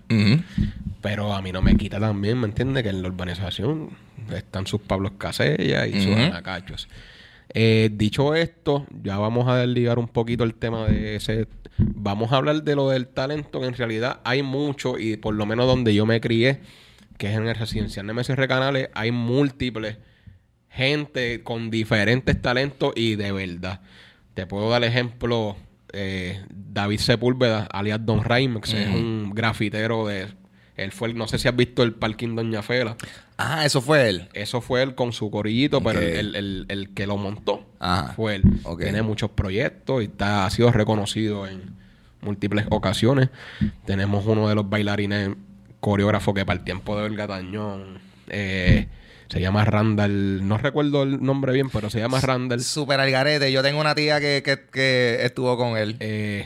Pero 1.01 1.33
a 1.33 1.41
mí 1.41 1.51
no 1.51 1.61
me 1.61 1.75
quita 1.77 1.99
también, 1.99 2.39
¿me 2.39 2.47
entiendes? 2.47 2.83
Que 2.83 2.89
en 2.89 3.01
la 3.01 3.07
urbanización 3.07 3.91
están 4.35 4.67
sus 4.67 4.81
Pablos 4.81 5.13
Casella 5.17 5.87
y 5.87 6.01
sus. 6.03 6.13
Anacachos. 6.15 6.89
Eh, 7.53 7.89
dicho 7.93 8.35
esto, 8.35 8.85
ya 9.03 9.17
vamos 9.17 9.47
a 9.47 9.57
desligar 9.57 9.99
un 9.99 10.07
poquito 10.07 10.43
el 10.43 10.53
tema 10.55 10.85
de 10.87 11.15
ese. 11.15 11.47
Vamos 11.77 12.31
a 12.31 12.37
hablar 12.37 12.63
de 12.63 12.75
lo 12.75 12.89
del 12.89 13.07
talento, 13.07 13.61
que 13.61 13.67
en 13.67 13.73
realidad 13.73 14.19
hay 14.23 14.43
mucho, 14.43 14.99
y 14.99 15.17
por 15.17 15.33
lo 15.33 15.45
menos 15.45 15.65
donde 15.65 15.93
yo 15.95 16.05
me 16.05 16.21
crié, 16.21 16.61
que 17.17 17.27
es 17.27 17.37
en 17.37 17.47
el 17.47 17.55
residencial 17.55 18.07
de 18.07 18.13
MSR 18.13 18.47
Canales, 18.47 18.89
hay 18.93 19.11
múltiples 19.11 19.97
gente 20.69 21.43
con 21.43 21.69
diferentes 21.69 22.41
talentos 22.41 22.93
y 22.95 23.15
de 23.15 23.31
verdad. 23.31 23.81
Te 24.33 24.45
puedo 24.45 24.69
dar 24.69 24.83
ejemplo, 24.83 25.57
eh, 25.91 26.41
David 26.49 26.99
Sepúlveda, 26.99 27.67
alias 27.71 28.05
Don 28.05 28.23
Raimex, 28.23 28.73
es 28.73 28.87
un 28.87 29.31
grafitero 29.33 30.07
de... 30.07 30.27
Él 30.75 30.93
fue, 30.93 31.13
no 31.13 31.27
sé 31.27 31.37
si 31.37 31.49
has 31.49 31.55
visto 31.55 31.83
el 31.83 31.93
parking 31.93 32.35
Doña 32.35 32.61
Fela. 32.61 32.95
Ah, 33.41 33.65
eso 33.65 33.79
fue 33.79 34.09
él. 34.09 34.27
Eso 34.33 34.59
fue 34.59 34.83
él 34.83 34.95
con 34.95 35.13
su 35.13 35.31
corillito, 35.31 35.81
pero 35.81 36.01
el, 36.01 36.35
el- 36.35 36.65
el 36.67 36.89
que 36.93 37.07
lo 37.07 37.15
montó 37.15 37.65
Ajá. 37.79 38.11
fue 38.13 38.35
él. 38.35 38.43
Tiene 38.77 39.01
muchos 39.01 39.29
proyectos 39.31 40.01
y 40.01 40.05
está, 40.05 40.45
ha 40.45 40.49
sido 40.49 40.71
reconocido 40.73 41.47
en 41.47 41.61
múltiples 42.21 42.65
ocasiones. 42.69 43.29
Tenemos 43.85 44.25
uno 44.25 44.49
de 44.49 44.55
los 44.55 44.69
bailarines 44.69 45.29
coreógrafos 45.79 46.33
que 46.35 46.45
para 46.45 46.59
el 46.59 46.65
tiempo 46.65 46.97
de 46.97 47.03
Olga 47.05 47.27
Tañón 47.27 47.99
eh, 48.27 48.87
se 49.29 49.39
llama 49.39 49.63
Randall. 49.63 50.45
No 50.45 50.57
recuerdo 50.57 51.03
el 51.03 51.23
nombre 51.23 51.53
bien, 51.53 51.69
pero 51.69 51.89
se 51.89 51.99
llama 51.99 52.19
Randall. 52.19 52.59
Super 52.59 52.99
algarete. 52.99 53.53
Yo 53.53 53.63
tengo 53.63 53.79
una 53.79 53.95
tía 53.95 54.19
que, 54.19 54.43
que, 54.43 54.65
que 54.69 55.19
estuvo 55.23 55.55
con 55.55 55.77
él. 55.77 55.95
Eh, 56.01 56.45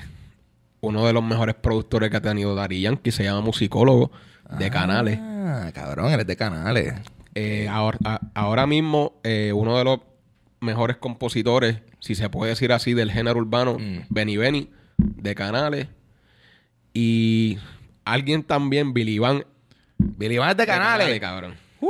uno 0.81 1.07
de 1.07 1.13
los 1.13 1.23
mejores 1.23 1.55
productores 1.55 2.11
que 2.11 2.17
ha 2.17 2.21
tenido 2.21 2.53
Dari 2.53 2.81
Yankee 2.81 3.11
se 3.11 3.23
llama 3.23 3.41
musicólogo 3.41 4.11
de 4.57 4.69
canales. 4.69 5.19
Ah, 5.21 5.71
cabrón, 5.73 6.11
eres 6.11 6.27
de 6.27 6.35
canales. 6.35 6.93
Eh, 7.35 7.67
ahora, 7.69 7.97
a- 8.05 8.21
ahora 8.35 8.67
mismo, 8.67 9.19
eh, 9.23 9.51
uno 9.53 9.77
de 9.77 9.83
los 9.83 9.99
mejores 10.59 10.97
compositores, 10.97 11.77
si 11.99 12.15
se 12.15 12.29
puede 12.29 12.51
decir 12.51 12.71
así, 12.71 12.93
del 12.93 13.11
género 13.11 13.39
urbano, 13.39 13.77
Mm. 13.79 14.05
Benny 14.09 14.37
Benny, 14.37 14.69
de 14.97 15.35
Canales. 15.35 15.87
Y 16.93 17.57
alguien 18.05 18.43
también, 18.43 18.93
Billy 18.93 19.19
Van. 19.19 19.45
Billy 19.97 20.37
Van 20.37 20.51
es 20.51 20.57
de 20.57 20.65
canales. 20.65 21.19
cabrón. 21.19 21.55
Uh, 21.81 21.87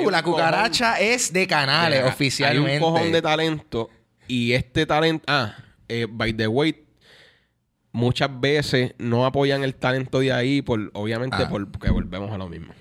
Hay 0.00 0.06
un 0.06 0.12
la 0.12 0.22
cucaracha 0.22 0.98
es 1.00 1.32
de 1.32 1.46
canales, 1.46 2.02
Hay 2.02 2.08
oficialmente. 2.08 2.74
un 2.84 2.92
cojón 2.92 3.12
de 3.12 3.22
talento. 3.22 3.90
Y 4.26 4.52
este 4.52 4.86
talento. 4.86 5.24
Ah, 5.28 5.54
eh, 5.88 6.06
by 6.08 6.32
the 6.34 6.48
way, 6.48 6.84
muchas 7.92 8.40
veces 8.40 8.94
no 8.98 9.26
apoyan 9.26 9.62
el 9.64 9.74
talento 9.74 10.20
de 10.20 10.32
ahí, 10.32 10.62
por, 10.62 10.90
obviamente, 10.94 11.36
Ah. 11.40 11.48
porque 11.48 11.90
volvemos 11.90 12.30
a 12.32 12.38
lo 12.38 12.48
mismo. 12.48 12.72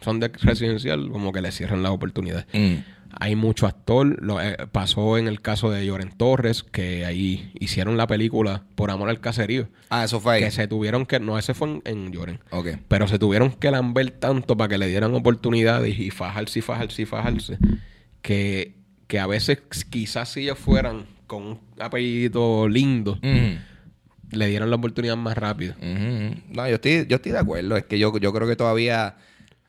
Son 0.00 0.20
de 0.20 0.28
residencial, 0.28 1.10
como 1.10 1.32
que 1.32 1.40
le 1.40 1.50
cierran 1.52 1.82
las 1.82 1.92
oportunidades. 1.92 2.46
Mm. 2.52 2.76
Hay 3.20 3.34
mucho 3.34 3.66
actor. 3.66 4.22
Lo, 4.22 4.40
eh, 4.40 4.56
pasó 4.70 5.18
en 5.18 5.26
el 5.26 5.40
caso 5.40 5.70
de 5.70 5.84
Lloren 5.84 6.10
Torres, 6.16 6.62
que 6.62 7.04
ahí 7.04 7.50
hicieron 7.58 7.96
la 7.96 8.06
película 8.06 8.64
Por 8.76 8.90
Amor 8.92 9.08
al 9.08 9.18
Caserío. 9.18 9.68
Ah, 9.88 10.04
eso 10.04 10.20
fue 10.20 10.34
ahí. 10.34 10.42
Que 10.42 10.50
se 10.52 10.68
tuvieron 10.68 11.04
que. 11.06 11.18
No, 11.18 11.36
ese 11.38 11.52
fue 11.54 11.68
en, 11.68 11.82
en 11.84 12.12
Lloren. 12.12 12.38
Ok. 12.50 12.68
Pero 12.86 13.08
se 13.08 13.18
tuvieron 13.18 13.50
que 13.50 13.70
lamber 13.72 14.10
tanto 14.12 14.56
para 14.56 14.68
que 14.68 14.78
le 14.78 14.86
dieran 14.86 15.14
oportunidades 15.14 15.98
y 15.98 16.10
fajarse 16.10 16.58
y 16.60 16.62
fajarse 16.62 17.02
y 17.02 17.06
fajarse. 17.06 17.58
Que, 18.22 18.74
que 19.06 19.18
a 19.18 19.26
veces 19.26 19.62
quizás 19.90 20.28
si 20.28 20.42
ellos 20.42 20.58
fueran 20.58 21.06
con 21.26 21.42
un 21.42 21.60
apellido 21.80 22.68
lindo, 22.68 23.12
Ujú. 23.22 23.58
Le 24.30 24.46
dieron 24.46 24.70
la 24.70 24.76
oportunidad 24.76 25.16
más 25.16 25.36
rápido. 25.38 25.74
No, 25.80 26.68
yo 26.68 26.74
estoy, 26.74 27.06
yo 27.08 27.16
estoy 27.16 27.32
de 27.32 27.38
acuerdo. 27.38 27.76
Es 27.76 27.84
que 27.84 27.98
yo, 27.98 28.16
yo 28.18 28.32
creo 28.32 28.46
que 28.48 28.56
todavía, 28.56 29.16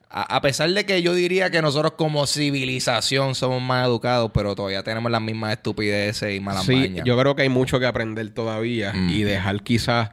a, 0.09 0.35
a 0.35 0.41
pesar 0.41 0.69
de 0.71 0.85
que 0.85 1.01
yo 1.01 1.13
diría 1.13 1.49
que 1.49 1.61
nosotros 1.61 1.93
como 1.97 2.25
civilización 2.27 3.35
somos 3.35 3.61
más 3.61 3.85
educados, 3.87 4.31
pero 4.33 4.55
todavía 4.55 4.83
tenemos 4.83 5.11
las 5.11 5.21
mismas 5.21 5.53
estupideces 5.53 6.35
y 6.35 6.39
malas 6.39 6.65
Sí, 6.65 6.75
mañas. 6.75 7.05
yo 7.05 7.17
creo 7.17 7.35
que 7.35 7.43
hay 7.43 7.49
mucho 7.49 7.79
que 7.79 7.85
aprender 7.85 8.29
todavía 8.31 8.91
Mm. 8.93 9.09
y 9.09 9.23
dejar 9.23 9.63
quizás 9.63 10.09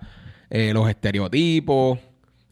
eh, 0.51 0.73
los 0.73 0.89
estereotipos 0.89 1.99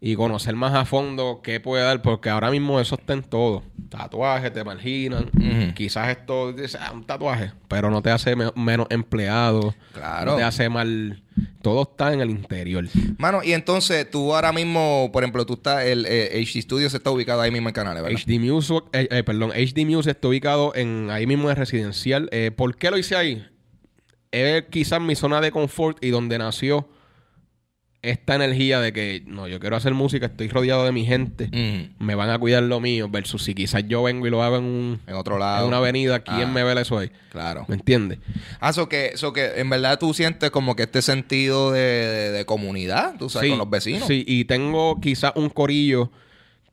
y 0.06 0.16
conocer 0.16 0.54
más 0.54 0.74
a 0.74 0.84
fondo 0.84 1.40
qué 1.42 1.60
puede 1.60 1.82
dar, 1.82 2.02
porque 2.02 2.28
ahora 2.28 2.50
mismo 2.50 2.78
eso 2.78 2.96
está 2.96 3.14
en 3.14 3.22
todo. 3.22 3.62
Tatuajes 3.88 4.52
te 4.52 4.62
marginan, 4.62 5.30
quizás 5.74 6.10
esto 6.10 6.52
dice, 6.52 6.76
ah, 6.78 6.92
un 6.92 7.04
tatuaje, 7.04 7.52
pero 7.68 7.90
no 7.90 8.02
te 8.02 8.10
hace 8.10 8.36
me- 8.36 8.52
menos 8.54 8.86
empleado, 8.90 9.74
Claro. 9.94 10.32
no 10.32 10.36
te 10.36 10.42
hace 10.42 10.68
mal, 10.68 11.22
todo 11.62 11.82
está 11.90 12.12
en 12.12 12.20
el 12.20 12.28
interior. 12.28 12.84
Mano, 13.16 13.42
y 13.42 13.54
entonces 13.54 14.10
tú 14.10 14.34
ahora 14.34 14.52
mismo, 14.52 15.08
por 15.10 15.22
ejemplo, 15.22 15.46
tú 15.46 15.54
estás, 15.54 15.84
el 15.84 16.04
eh, 16.06 16.32
HD 16.44 16.60
Studios 16.60 16.92
está 16.92 17.10
ubicado 17.10 17.40
ahí 17.40 17.50
mismo 17.50 17.70
en 17.70 17.74
Canales, 17.74 18.02
¿verdad? 18.02 18.18
HD 18.20 18.38
Music, 18.38 18.84
eh, 18.92 19.08
eh, 19.10 19.22
perdón, 19.22 19.52
HD 19.52 19.86
Music 19.86 20.10
está 20.10 20.28
ubicado 20.28 20.74
en 20.74 21.08
ahí 21.10 21.26
mismo 21.26 21.48
en 21.48 21.56
residencial. 21.56 22.28
Eh, 22.30 22.50
¿Por 22.54 22.76
qué 22.76 22.90
lo 22.90 22.98
hice 22.98 23.16
ahí? 23.16 23.46
Es 24.32 24.64
quizás 24.70 25.00
mi 25.00 25.14
zona 25.14 25.40
de 25.40 25.50
confort 25.50 26.04
y 26.04 26.10
donde 26.10 26.36
nació 26.36 26.88
esta 28.04 28.34
energía 28.34 28.80
de 28.80 28.92
que 28.92 29.22
no, 29.26 29.48
yo 29.48 29.58
quiero 29.60 29.76
hacer 29.76 29.94
música, 29.94 30.26
estoy 30.26 30.48
rodeado 30.48 30.84
de 30.84 30.92
mi 30.92 31.04
gente, 31.04 31.48
me 31.98 32.14
van 32.14 32.30
a 32.30 32.38
cuidar 32.38 32.62
lo 32.62 32.80
mío, 32.80 33.08
versus 33.08 33.42
si 33.44 33.54
quizás 33.54 33.84
yo 33.88 34.02
vengo 34.02 34.26
y 34.26 34.30
lo 34.30 34.42
hago 34.42 34.56
en, 34.58 34.64
un, 34.64 35.00
En 35.06 35.14
otro 35.14 35.34
en 35.34 35.40
lado. 35.40 35.66
una 35.68 35.78
avenida, 35.78 36.20
¿quién 36.20 36.48
Ah. 36.48 36.52
me 36.52 36.62
ve 36.64 36.80
eso 36.80 36.98
ahí? 36.98 37.10
Claro. 37.30 37.64
¿Me 37.68 37.74
entiendes? 37.76 38.18
Ah, 38.60 38.70
eso 38.70 38.88
que, 38.88 39.06
eso 39.14 39.32
que 39.32 39.52
en 39.56 39.68
verdad 39.70 39.98
tú 39.98 40.12
sientes 40.14 40.50
como 40.50 40.76
que 40.76 40.84
este 40.84 41.02
sentido 41.02 41.72
de, 41.72 41.80
de- 41.80 42.30
de 42.32 42.44
comunidad, 42.44 43.14
tú 43.18 43.28
sabes, 43.28 43.50
con 43.50 43.58
los 43.58 43.70
vecinos. 43.70 44.06
Sí, 44.06 44.24
y 44.26 44.44
tengo 44.44 45.00
quizás 45.00 45.32
un 45.36 45.48
corillo 45.50 46.10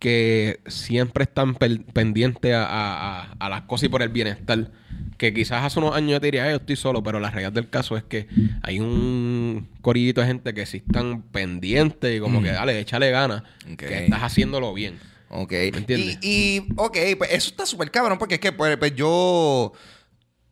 que 0.01 0.59
siempre 0.65 1.25
están 1.25 1.53
pendientes 1.53 2.55
a, 2.55 2.65
a- 2.65 3.21
a- 3.21 3.35
a 3.39 3.49
las 3.49 3.61
cosas 3.61 3.83
y 3.85 3.89
por 3.89 4.01
el 4.01 4.09
bienestar. 4.09 4.71
Que 5.19 5.31
quizás 5.31 5.63
hace 5.63 5.77
unos 5.77 5.95
años 5.95 6.09
yo 6.13 6.19
te 6.19 6.25
diría, 6.25 6.45
"Ay, 6.45 6.49
yo 6.51 6.55
estoy 6.55 6.75
solo, 6.75 7.03
pero 7.03 7.19
la 7.19 7.29
realidad 7.29 7.51
del 7.51 7.69
caso 7.69 7.95
es 7.95 8.03
que 8.03 8.27
hay 8.63 8.79
un 8.79 9.69
corillito 9.81 10.21
de 10.21 10.27
gente 10.27 10.55
que 10.55 10.65
sí 10.65 10.77
están 10.77 11.21
pendientes 11.21 12.17
y 12.17 12.19
como 12.19 12.41
que, 12.41 12.49
dale, 12.51 12.79
échale 12.79 13.11
ganas, 13.11 13.43
que 13.77 14.05
estás 14.05 14.21
haciéndolo 14.23 14.73
bien. 14.73 14.97
Ok. 15.29 15.51
entiendes? 15.53 16.17
Y, 16.23 16.57
y, 16.57 16.67
ok, 16.75 16.97
pues 17.19 17.31
eso 17.33 17.49
está 17.51 17.67
súper 17.67 17.91
cabrón, 17.91 18.17
porque 18.17 18.35
es 18.35 18.41
que 18.41 18.51
pues, 18.51 18.75
pues, 18.77 18.95
yo. 18.95 19.71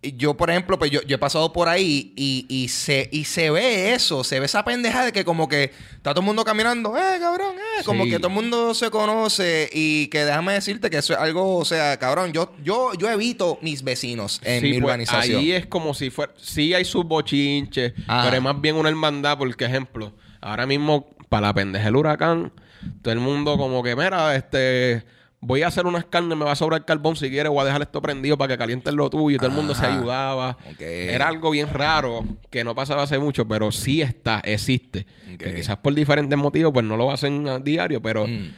Yo, 0.01 0.33
por 0.37 0.49
ejemplo, 0.49 0.79
pues 0.79 0.91
yo, 0.91 1.01
yo 1.01 1.15
he 1.15 1.19
pasado 1.19 1.51
por 1.51 1.67
ahí 1.67 2.13
y, 2.15 2.45
y 2.47 2.69
se, 2.69 3.09
y 3.11 3.25
se 3.25 3.51
ve 3.51 3.93
eso, 3.93 4.23
se 4.23 4.39
ve 4.39 4.45
esa 4.45 4.63
pendeja 4.63 5.03
de 5.03 5.11
que 5.11 5.25
como 5.25 5.49
que 5.49 5.73
está 5.97 6.11
todo 6.11 6.21
el 6.21 6.25
mundo 6.25 6.45
caminando, 6.45 6.95
eh, 6.97 7.17
cabrón, 7.19 7.55
eh, 7.57 7.83
como 7.83 8.05
Sí. 8.05 8.11
que 8.11 8.17
todo 8.19 8.29
el 8.29 8.33
mundo 8.33 8.73
se 8.73 8.89
conoce 8.91 9.69
y 9.73 10.07
que 10.07 10.23
déjame 10.23 10.53
decirte 10.53 10.89
que 10.89 10.99
eso 10.99 11.11
es 11.11 11.19
algo, 11.19 11.57
o 11.57 11.65
sea, 11.65 11.99
cabrón, 11.99 12.31
yo, 12.31 12.53
yo, 12.63 12.93
yo 12.93 13.09
evito 13.09 13.59
mis 13.61 13.83
vecinos 13.83 14.39
en 14.45 14.61
Sí, 14.61 14.67
mi 14.67 14.71
pues, 14.79 14.83
urbanización. 14.85 15.39
Ahí 15.41 15.51
es 15.51 15.65
como 15.65 15.93
si 15.93 16.09
fuera. 16.11 16.31
Sí, 16.37 16.73
hay 16.73 16.85
sus 16.85 17.03
bochinches, 17.03 17.91
Ajá. 18.07 18.23
pero 18.23 18.37
es 18.37 18.41
más 18.41 18.61
bien 18.61 18.77
una 18.77 18.87
hermandad, 18.87 19.37
porque, 19.37 19.65
ejemplo, 19.65 20.13
ahora 20.39 20.65
mismo, 20.65 21.09
para 21.27 21.47
la 21.47 21.53
pendeja 21.53 21.83
del 21.83 21.97
huracán, 21.97 22.53
todo 23.01 23.11
el 23.13 23.19
mundo 23.19 23.57
como 23.57 23.83
que, 23.83 23.97
mira, 23.97 24.33
este. 24.33 25.03
Voy 25.41 25.61
a 25.63 25.67
hacer 25.67 25.85
unas 25.85 26.03
carnes, 26.05 26.37
me 26.37 26.43
va 26.43 26.51
a 26.51 26.55
sobrar 26.55 26.83
carbón 26.83 27.15
si 27.15 27.29
quieres, 27.29 27.49
voy 27.49 27.61
a 27.61 27.65
dejar 27.65 27.81
esto 27.81 28.01
prendido 28.01 28.37
para 28.37 28.49
que 28.53 28.57
caliente 28.57 28.91
lo 28.91 29.09
tuyo. 29.09 29.35
Y 29.35 29.37
todo 29.37 29.47
el 29.47 29.53
mundo 29.55 29.73
se 29.73 29.85
ayudaba. 29.85 30.57
Era 30.79 31.27
algo 31.29 31.51
bien 31.51 31.69
raro 31.73 32.25
que 32.49 32.63
no 32.63 32.75
pasaba 32.75 33.03
hace 33.03 33.19
mucho, 33.19 33.47
pero 33.47 33.71
sí 33.71 34.01
está, 34.01 34.41
existe. 34.43 35.05
Que 35.37 35.55
quizás 35.55 35.77
por 35.77 35.93
diferentes 35.93 36.37
motivos, 36.37 36.73
pues 36.73 36.85
no 36.85 36.97
lo 36.97 37.11
hacen 37.11 37.47
a 37.47 37.59
diario, 37.59 38.01
pero 38.01 38.27
Mm. 38.27 38.49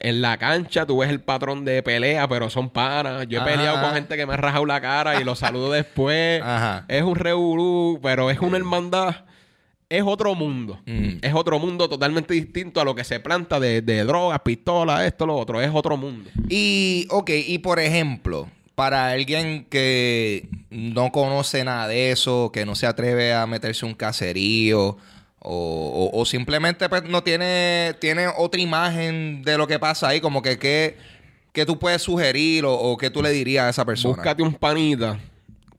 En 0.00 0.20
la 0.20 0.36
cancha 0.36 0.84
tú 0.84 0.98
ves 0.98 1.08
el 1.08 1.20
patrón 1.22 1.64
de 1.64 1.82
pelea, 1.82 2.28
pero 2.28 2.50
son 2.50 2.68
panas. 2.68 3.26
Yo 3.26 3.38
he 3.38 3.40
Ajá. 3.40 3.50
peleado 3.50 3.80
con 3.80 3.94
gente 3.94 4.16
que 4.16 4.26
me 4.26 4.34
ha 4.34 4.36
rajado 4.36 4.66
la 4.66 4.78
cara 4.78 5.18
y 5.18 5.24
los 5.24 5.38
saludo 5.38 5.70
después. 5.72 6.42
Ajá. 6.42 6.84
Es 6.88 7.02
un 7.04 7.14
revolú, 7.14 8.00
pero 8.02 8.28
es 8.30 8.38
una 8.40 8.58
hermandad. 8.58 9.24
Es 9.88 10.02
otro 10.04 10.34
mundo. 10.34 10.80
Mm. 10.86 11.18
Es 11.22 11.34
otro 11.34 11.58
mundo 11.58 11.88
totalmente 11.88 12.34
distinto 12.34 12.80
a 12.80 12.84
lo 12.84 12.94
que 12.94 13.04
se 13.04 13.20
planta 13.20 13.60
de, 13.60 13.82
de 13.82 14.04
drogas, 14.04 14.40
pistolas, 14.44 15.02
esto, 15.02 15.26
lo 15.26 15.36
otro. 15.36 15.60
Es 15.60 15.70
otro 15.72 15.96
mundo. 15.96 16.30
Y, 16.48 17.06
ok, 17.10 17.30
y 17.46 17.58
por 17.58 17.78
ejemplo, 17.78 18.48
para 18.74 19.10
alguien 19.10 19.66
que 19.70 20.48
no 20.70 21.12
conoce 21.12 21.62
nada 21.64 21.86
de 21.88 22.10
eso, 22.10 22.50
que 22.52 22.66
no 22.66 22.74
se 22.74 22.86
atreve 22.86 23.32
a 23.34 23.46
meterse 23.46 23.86
un 23.86 23.94
caserío, 23.94 24.96
o, 25.46 26.10
o- 26.12 26.18
o 26.20 26.24
simplemente 26.24 26.88
pues, 26.88 27.04
no 27.04 27.22
tiene, 27.22 27.94
tiene 28.00 28.26
otra 28.38 28.60
imagen 28.60 29.42
de 29.42 29.58
lo 29.58 29.66
que 29.66 29.78
pasa 29.78 30.08
ahí, 30.08 30.20
como 30.20 30.40
que 30.42 30.58
qué 30.58 31.66
tú 31.66 31.78
puedes 31.78 32.02
sugerir 32.02 32.64
o, 32.64 32.72
o 32.74 32.96
qué 32.96 33.10
tú 33.10 33.22
le 33.22 33.30
dirías 33.30 33.64
a 33.66 33.68
esa 33.68 33.84
persona. 33.84 34.16
Búscate 34.16 34.42
un 34.42 34.54
panita 34.54 35.20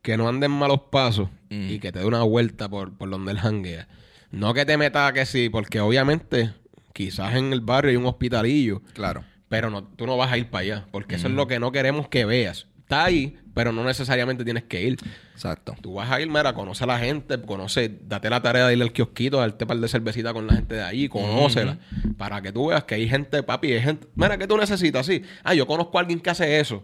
que 0.06 0.18
no 0.18 0.30
ande 0.30 0.46
en 0.46 0.52
malos 0.52 0.82
pasos 0.92 1.30
Mm. 1.50 1.70
y 1.72 1.80
que 1.80 1.92
te 1.92 2.00
dé 2.00 2.06
una 2.06 2.22
vuelta 2.24 2.70
por, 2.70 2.96
por 2.98 3.10
donde 3.10 3.32
él 3.32 3.40
janguea. 3.40 3.88
No 4.32 4.54
que 4.54 4.66
te 4.66 4.78
meta 4.78 5.12
que 5.14 5.26
sí, 5.26 5.50
porque 5.50 5.80
obviamente 5.80 6.54
quizás 6.94 7.36
en 7.36 7.52
el 7.54 7.62
barrio 7.62 7.90
hay 7.92 7.98
un 7.98 8.06
hospitalillo, 8.06 8.82
Claro. 8.94 9.24
pero 9.50 9.70
no, 9.70 9.84
tú 9.84 10.06
no 10.06 10.16
vas 10.18 10.32
a 10.32 10.38
ir 10.38 10.48
para 10.50 10.62
allá, 10.62 10.86
porque 10.92 11.16
eso 11.16 11.28
es 11.28 11.34
Mm. 11.34 11.38
lo 11.38 11.48
que 11.48 11.60
no 11.60 11.72
queremos 11.72 12.08
que 12.08 12.24
veas. 12.26 12.68
Está 12.80 13.06
ahí, 13.06 13.36
pero 13.56 13.72
no 13.72 13.84
necesariamente 13.84 14.44
tienes 14.44 14.64
que 14.64 14.84
ir. 14.84 14.98
Exacto. 15.34 15.76
Tú 15.82 15.96
vas 15.96 16.12
a 16.12 16.22
ir, 16.22 16.28
mira, 16.30 16.54
conoce 16.54 16.84
a 16.84 16.88
la 16.88 17.00
gente, 17.00 17.42
conoce, 17.42 17.90
date 18.08 18.30
la 18.30 18.42
tarea 18.44 18.68
de 18.68 18.76
ir 18.76 18.82
al 18.84 18.92
kiosquito, 18.94 19.38
darte 19.40 19.66
par 19.66 19.78
de 19.78 19.88
cervecita 19.88 20.34
con 20.34 20.46
la 20.46 20.54
gente 20.54 20.76
de 20.76 20.84
ahí, 20.84 21.10
conócela, 21.10 21.80
para 22.18 22.42
que 22.44 22.52
tú 22.52 22.68
veas 22.68 22.84
que 22.84 22.94
hay 22.96 23.10
gente, 23.10 23.42
papi, 23.42 23.72
hay 23.74 23.82
gente, 23.82 24.08
mira, 24.16 24.38
¿qué 24.38 24.46
tú 24.48 24.56
necesitas? 24.58 25.06
Sí, 25.08 25.24
ah, 25.44 25.56
yo 25.56 25.66
conozco 25.66 25.98
a 25.98 26.02
alguien 26.02 26.20
que 26.20 26.30
hace 26.30 26.60
eso. 26.60 26.84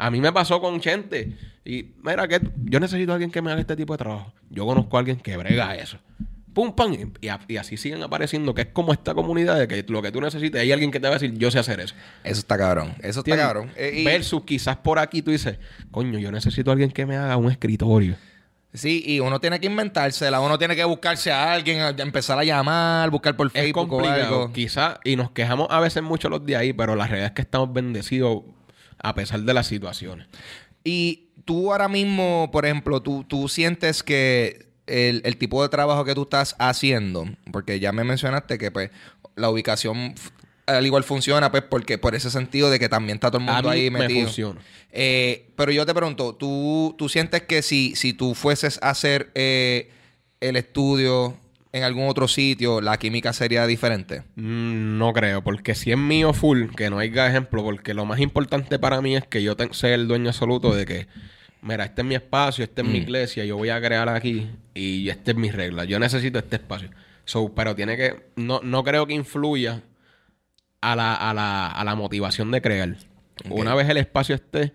A 0.00 0.10
mí 0.10 0.20
me 0.20 0.32
pasó 0.32 0.60
con 0.60 0.80
Chente. 0.80 1.36
Y 1.64 1.90
mira, 2.02 2.26
que 2.26 2.40
yo 2.64 2.80
necesito 2.80 3.12
a 3.12 3.14
alguien 3.16 3.30
que 3.30 3.42
me 3.42 3.50
haga 3.52 3.60
este 3.60 3.76
tipo 3.76 3.92
de 3.94 3.98
trabajo. 3.98 4.32
Yo 4.48 4.64
conozco 4.66 4.96
a 4.96 5.00
alguien 5.00 5.18
que 5.18 5.36
brega 5.36 5.74
eso. 5.76 5.98
Pum, 6.54 6.72
pam. 6.74 6.96
Y, 7.20 7.28
a- 7.28 7.38
y 7.46 7.58
así 7.58 7.76
siguen 7.76 8.02
apareciendo, 8.02 8.54
que 8.54 8.62
es 8.62 8.68
como 8.72 8.92
esta 8.92 9.14
comunidad 9.14 9.56
de 9.58 9.68
que 9.68 9.84
lo 9.88 10.02
que 10.02 10.10
tú 10.10 10.20
necesites, 10.20 10.60
hay 10.60 10.72
alguien 10.72 10.90
que 10.90 10.98
te 10.98 11.06
va 11.06 11.14
a 11.14 11.18
decir, 11.18 11.36
yo 11.38 11.50
sé 11.50 11.58
hacer 11.60 11.78
eso. 11.80 11.94
Eso 12.24 12.40
está 12.40 12.58
cabrón. 12.58 12.94
Eso 13.02 13.20
está 13.20 13.36
cabrón. 13.36 13.70
Eh, 13.76 13.98
y- 14.00 14.04
Versus 14.04 14.42
quizás 14.44 14.76
por 14.78 14.98
aquí 14.98 15.22
tú 15.22 15.30
dices, 15.30 15.58
coño, 15.92 16.18
yo 16.18 16.32
necesito 16.32 16.70
a 16.70 16.72
alguien 16.72 16.90
que 16.90 17.06
me 17.06 17.16
haga 17.16 17.36
un 17.36 17.50
escritorio. 17.50 18.16
Sí, 18.72 19.02
y 19.04 19.18
uno 19.20 19.40
tiene 19.40 19.58
que 19.60 19.66
inventársela, 19.66 20.40
uno 20.40 20.56
tiene 20.56 20.76
que 20.76 20.84
buscarse 20.84 21.30
a 21.32 21.52
alguien, 21.52 21.80
a- 21.80 21.90
empezar 21.90 22.38
a 22.38 22.44
llamar, 22.44 23.10
buscar 23.10 23.36
por 23.36 23.48
Es 23.48 23.52
Facebook 23.52 23.84
o 23.86 23.88
complicado, 23.98 24.42
algo. 24.42 24.52
quizás, 24.52 24.98
y 25.04 25.16
nos 25.16 25.30
quejamos 25.32 25.66
a 25.70 25.78
veces 25.80 26.02
mucho 26.02 26.28
los 26.28 26.44
de 26.46 26.56
ahí, 26.56 26.72
pero 26.72 26.94
la 26.96 27.06
realidad 27.06 27.26
es 27.28 27.32
que 27.34 27.42
estamos 27.42 27.72
bendecidos 27.72 28.42
a 29.02 29.14
pesar 29.14 29.40
de 29.42 29.54
las 29.54 29.66
situaciones. 29.66 30.26
Y 30.84 31.28
tú 31.44 31.72
ahora 31.72 31.88
mismo, 31.88 32.50
por 32.52 32.64
ejemplo, 32.64 33.02
tú, 33.02 33.24
tú 33.24 33.48
sientes 33.48 34.02
que 34.02 34.66
el, 34.86 35.22
el 35.24 35.36
tipo 35.36 35.62
de 35.62 35.68
trabajo 35.68 36.04
que 36.04 36.14
tú 36.14 36.22
estás 36.22 36.56
haciendo, 36.58 37.26
porque 37.52 37.80
ya 37.80 37.92
me 37.92 38.04
mencionaste 38.04 38.58
que 38.58 38.70
pues 38.70 38.90
la 39.36 39.50
ubicación 39.50 40.14
al 40.66 40.86
igual 40.86 41.02
funciona, 41.02 41.50
pues 41.50 41.64
porque 41.64 41.98
por 41.98 42.14
ese 42.14 42.30
sentido 42.30 42.70
de 42.70 42.78
que 42.78 42.88
también 42.88 43.16
está 43.16 43.30
todo 43.30 43.42
el 43.42 43.48
A 43.48 43.54
mundo 43.54 43.70
mí 43.70 43.74
ahí 43.76 43.90
me 43.90 44.00
metido. 44.00 44.26
funciona. 44.26 44.60
Eh, 44.92 45.48
pero 45.56 45.72
yo 45.72 45.84
te 45.84 45.92
pregunto, 45.94 46.34
¿tú, 46.36 46.94
tú 46.96 47.08
sientes 47.08 47.42
que 47.42 47.62
si, 47.62 47.96
si 47.96 48.12
tú 48.12 48.34
fueses 48.34 48.78
a 48.82 48.90
hacer 48.90 49.30
eh, 49.34 49.90
el 50.40 50.54
estudio 50.56 51.36
en 51.72 51.84
algún 51.84 52.08
otro 52.08 52.26
sitio, 52.28 52.80
la 52.80 52.98
química 52.98 53.32
sería 53.32 53.66
diferente? 53.66 54.22
Mm, 54.36 54.98
No 54.98 55.12
creo, 55.12 55.42
porque 55.42 55.74
si 55.74 55.92
es 55.92 55.98
mío 55.98 56.32
full, 56.32 56.70
que 56.76 56.90
no 56.90 56.98
haya 56.98 57.28
ejemplo, 57.28 57.62
porque 57.62 57.94
lo 57.94 58.04
más 58.06 58.18
importante 58.20 58.78
para 58.78 59.00
mí 59.00 59.16
es 59.16 59.24
que 59.26 59.42
yo 59.42 59.54
sea 59.72 59.94
el 59.94 60.08
dueño 60.08 60.28
absoluto 60.30 60.74
de 60.74 60.84
que, 60.86 61.06
mira, 61.62 61.84
este 61.84 62.02
es 62.02 62.06
mi 62.08 62.14
espacio, 62.16 62.64
este 62.64 62.82
es 62.82 62.88
mi 62.88 62.98
iglesia, 62.98 63.44
yo 63.44 63.56
voy 63.56 63.68
a 63.70 63.80
crear 63.80 64.08
aquí 64.08 64.48
y 64.74 65.08
esta 65.10 65.30
es 65.30 65.36
mi 65.36 65.50
regla. 65.50 65.84
Yo 65.84 65.98
necesito 65.98 66.38
este 66.38 66.56
espacio. 66.56 66.90
So, 67.24 67.54
pero 67.54 67.76
tiene 67.76 67.96
que, 67.96 68.26
no, 68.36 68.60
no 68.64 68.82
creo 68.82 69.06
que 69.06 69.14
influya 69.14 69.82
a 70.80 70.96
la, 70.96 71.14
a 71.14 71.32
la, 71.34 71.68
a 71.68 71.84
la 71.84 71.94
motivación 71.94 72.50
de 72.50 72.60
crear. 72.62 72.96
Una 73.48 73.74
vez 73.76 73.88
el 73.88 73.98
espacio 73.98 74.34
esté, 74.34 74.72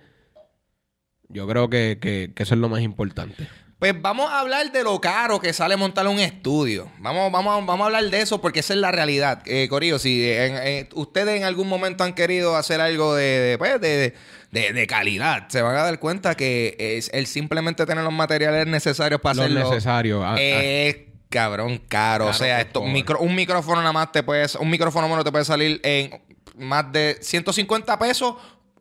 yo 1.28 1.48
creo 1.48 1.70
que, 1.70 1.98
que- 2.00 2.32
que 2.34 2.44
eso 2.44 2.54
es 2.56 2.62
lo 2.62 2.70
más 2.70 2.82
importante. 2.82 3.48
Pues 3.80 3.94
vamos 4.02 4.32
a 4.32 4.40
hablar 4.40 4.72
de 4.72 4.84
lo 4.84 5.00
caro 5.02 5.40
que 5.42 5.52
sale 5.52 5.76
montar 5.76 6.08
un 6.08 6.20
estudio. 6.20 6.90
Vamos, 7.00 7.30
vamos, 7.32 7.66
vamos 7.66 7.82
a 7.84 7.86
hablar 7.88 8.06
de 8.10 8.22
eso 8.22 8.40
porque 8.40 8.62
esa 8.62 8.74
es 8.74 8.80
la 8.80 8.92
realidad. 8.92 9.44
Eh, 9.46 9.68
Corillo, 9.70 10.00
si 10.00 10.24
en- 10.32 10.56
en- 10.58 10.90
ustedes 10.94 11.36
en 11.38 11.44
algún 11.44 11.68
momento 11.68 12.06
han 12.06 12.14
querido 12.14 12.56
hacer 12.56 12.80
algo 12.80 13.14
de, 13.16 13.24
de, 13.26 13.58
pues, 13.58 13.82
de- 13.82 14.16
de- 14.52 14.72
de 14.74 14.88
calidad, 14.88 15.50
se 15.50 15.62
van 15.62 15.76
a 15.76 15.84
dar 15.84 16.00
cuenta 16.00 16.36
que 16.36 16.76
es 16.80 17.10
el 17.14 17.28
simplemente 17.28 17.86
tener 17.86 18.04
los 18.06 18.14
materiales 18.14 18.66
necesarios 18.66 19.20
para 19.20 19.36
Lo 19.36 19.42
hacerlo. 19.44 19.70
necesario. 19.70 20.36
Es 20.38 20.96
cabrón 21.30 21.82
caro. 21.90 22.28
o 22.28 22.34
sea, 22.34 22.62
esto, 22.62 22.82
micro- 22.82 23.20
un 23.20 23.36
micrófono 23.36 23.82
nada 23.82 23.92
más 23.92 24.10
te 24.14 24.24
puede, 24.24 24.48
un 24.58 24.70
micrófono 24.70 25.10
bueno 25.10 25.26
te 25.26 25.32
puede 25.34 25.44
salir 25.44 25.82
en 25.84 26.22
más 26.58 26.90
de 26.94 27.18
150 27.22 28.00
pesos, 28.00 28.36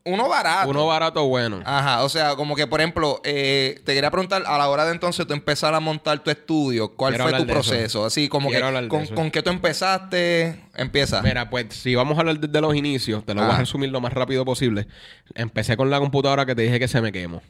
uno 0.05 0.29
barato. 0.29 0.69
Uno 0.69 0.87
barato 0.87 1.25
bueno. 1.27 1.63
Ajá, 1.65 2.03
o 2.05 2.09
sea, 2.09 2.37
como 2.37 2.55
que 2.57 2.67
por 2.67 2.81
ejemplo, 2.81 3.21
eh, 3.25 3.81
te 3.85 3.95
quería 3.95 4.11
preguntar, 4.11 4.43
a 4.47 4.59
la 4.59 4.69
hora 4.69 4.85
de 4.85 4.93
entonces 4.93 5.27
tú 5.27 5.33
empezar 5.33 5.75
a 5.75 5.81
montar 5.81 6.19
tu 6.21 6.31
estudio, 6.31 6.95
¿cuál 6.95 7.15
Quiero 7.15 7.25
fue 7.31 7.39
tu 7.39 7.45
eso. 7.45 7.53
proceso? 7.53 8.05
Así 8.05 8.29
como 8.29 8.51
Quiero 8.51 8.71
que 8.73 8.89
con, 8.89 9.07
con 9.09 9.31
qué 9.31 9.43
tú 9.43 9.51
empezaste, 9.51 10.61
empieza. 10.75 11.23
Mira, 11.23 11.49
pues 11.51 11.67
si 11.71 11.95
vamos 11.95 12.17
a 12.17 12.21
hablar 12.21 12.39
desde 12.39 12.61
los 12.61 12.75
inicios, 12.75 13.25
te 13.25 13.35
lo 13.35 13.43
voy 13.43 13.51
Ah. 13.51 13.57
a 13.57 13.59
resumir 13.61 13.91
lo 13.91 14.01
más 14.01 14.13
rápido 14.13 14.45
posible. 14.45 14.87
Empecé 15.35 15.77
con 15.77 15.91
la 15.91 15.99
computadora 16.01 16.45
que 16.47 16.55
te 16.55 16.63
dije 16.63 16.79
que 16.79 16.89
se 16.89 17.01
me 17.01 17.11
quemó. 17.13 17.43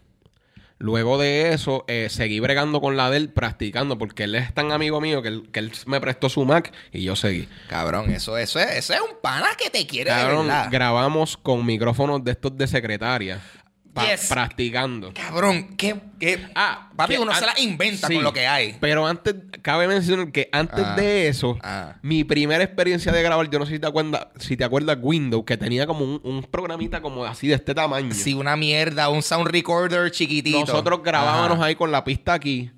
Luego 0.78 1.18
de 1.18 1.52
eso, 1.52 1.84
eh, 1.86 2.08
seguí 2.10 2.40
bregando 2.40 2.80
con 2.80 2.96
la 2.96 3.08
de 3.10 3.18
él, 3.18 3.28
practicando, 3.30 3.96
porque 3.96 4.24
él 4.24 4.34
es 4.34 4.52
tan 4.52 4.72
amigo 4.72 5.00
mío 5.00 5.22
que 5.22 5.28
él, 5.28 5.48
que 5.52 5.60
él 5.60 5.72
me 5.86 6.00
prestó 6.00 6.28
su 6.28 6.44
Mac 6.44 6.72
y 6.92 7.02
yo 7.02 7.14
seguí. 7.16 7.48
Cabrón, 7.68 8.10
eso, 8.10 8.36
eso 8.36 8.58
es, 8.58 8.70
eso 8.76 8.92
es 8.92 9.00
un 9.00 9.16
pana 9.22 9.48
que 9.56 9.70
te 9.70 9.86
quiere 9.86 10.10
Cabrón, 10.10 10.48
grabamos 10.70 11.36
con 11.36 11.64
micrófonos 11.64 12.24
de 12.24 12.32
estos 12.32 12.56
de 12.58 12.66
secretaria, 12.66 13.40
pa- 13.94 14.10
Yes. 14.10 14.26
practicando. 14.28 15.14
Cabrón, 15.14 15.76
qué, 15.76 15.94
qué... 16.20 16.46
Ah, 16.54 16.90
papi, 16.96 17.14
que 17.14 17.20
uno 17.20 17.34
se 17.34 17.46
la 17.46 17.54
inventa 17.58 18.08
sí, 18.08 18.14
con 18.14 18.24
lo 18.24 18.32
que 18.32 18.46
hay. 18.46 18.76
Pero 18.80 19.06
antes, 19.06 19.34
cabe 19.62 19.88
mencionar 19.88 20.30
que 20.32 20.48
antes 20.52 20.84
Ah, 20.84 20.96
de 20.96 21.28
eso, 21.28 21.56
ah. 21.62 21.96
mi 22.02 22.24
primera 22.24 22.62
experiencia 22.62 23.12
de 23.12 23.22
grabar, 23.22 23.48
yo 23.48 23.58
no 23.58 23.64
sé 23.66 23.72
si 23.74 23.78
te 23.78 23.86
acuerdas, 23.86 24.26
si 24.38 24.56
te 24.56 24.64
acuerdas 24.64 24.98
Windows, 25.00 25.44
que 25.46 25.56
tenía 25.56 25.86
como 25.86 26.04
un, 26.04 26.20
un 26.24 26.42
programita 26.42 27.00
como 27.00 27.24
así 27.24 27.48
de 27.48 27.54
este 27.54 27.74
tamaño. 27.74 28.12
Sí, 28.12 28.34
una 28.34 28.56
mierda, 28.56 29.08
un 29.08 29.22
sound 29.22 29.46
recorder 29.48 30.10
chiquitito. 30.10 30.58
Nosotros 30.60 31.02
grabábamos 31.02 31.58
Ajá. 31.58 31.66
ahí 31.66 31.74
con 31.76 31.90
la 31.92 32.04
pista 32.04 32.34
aquí. 32.34 32.70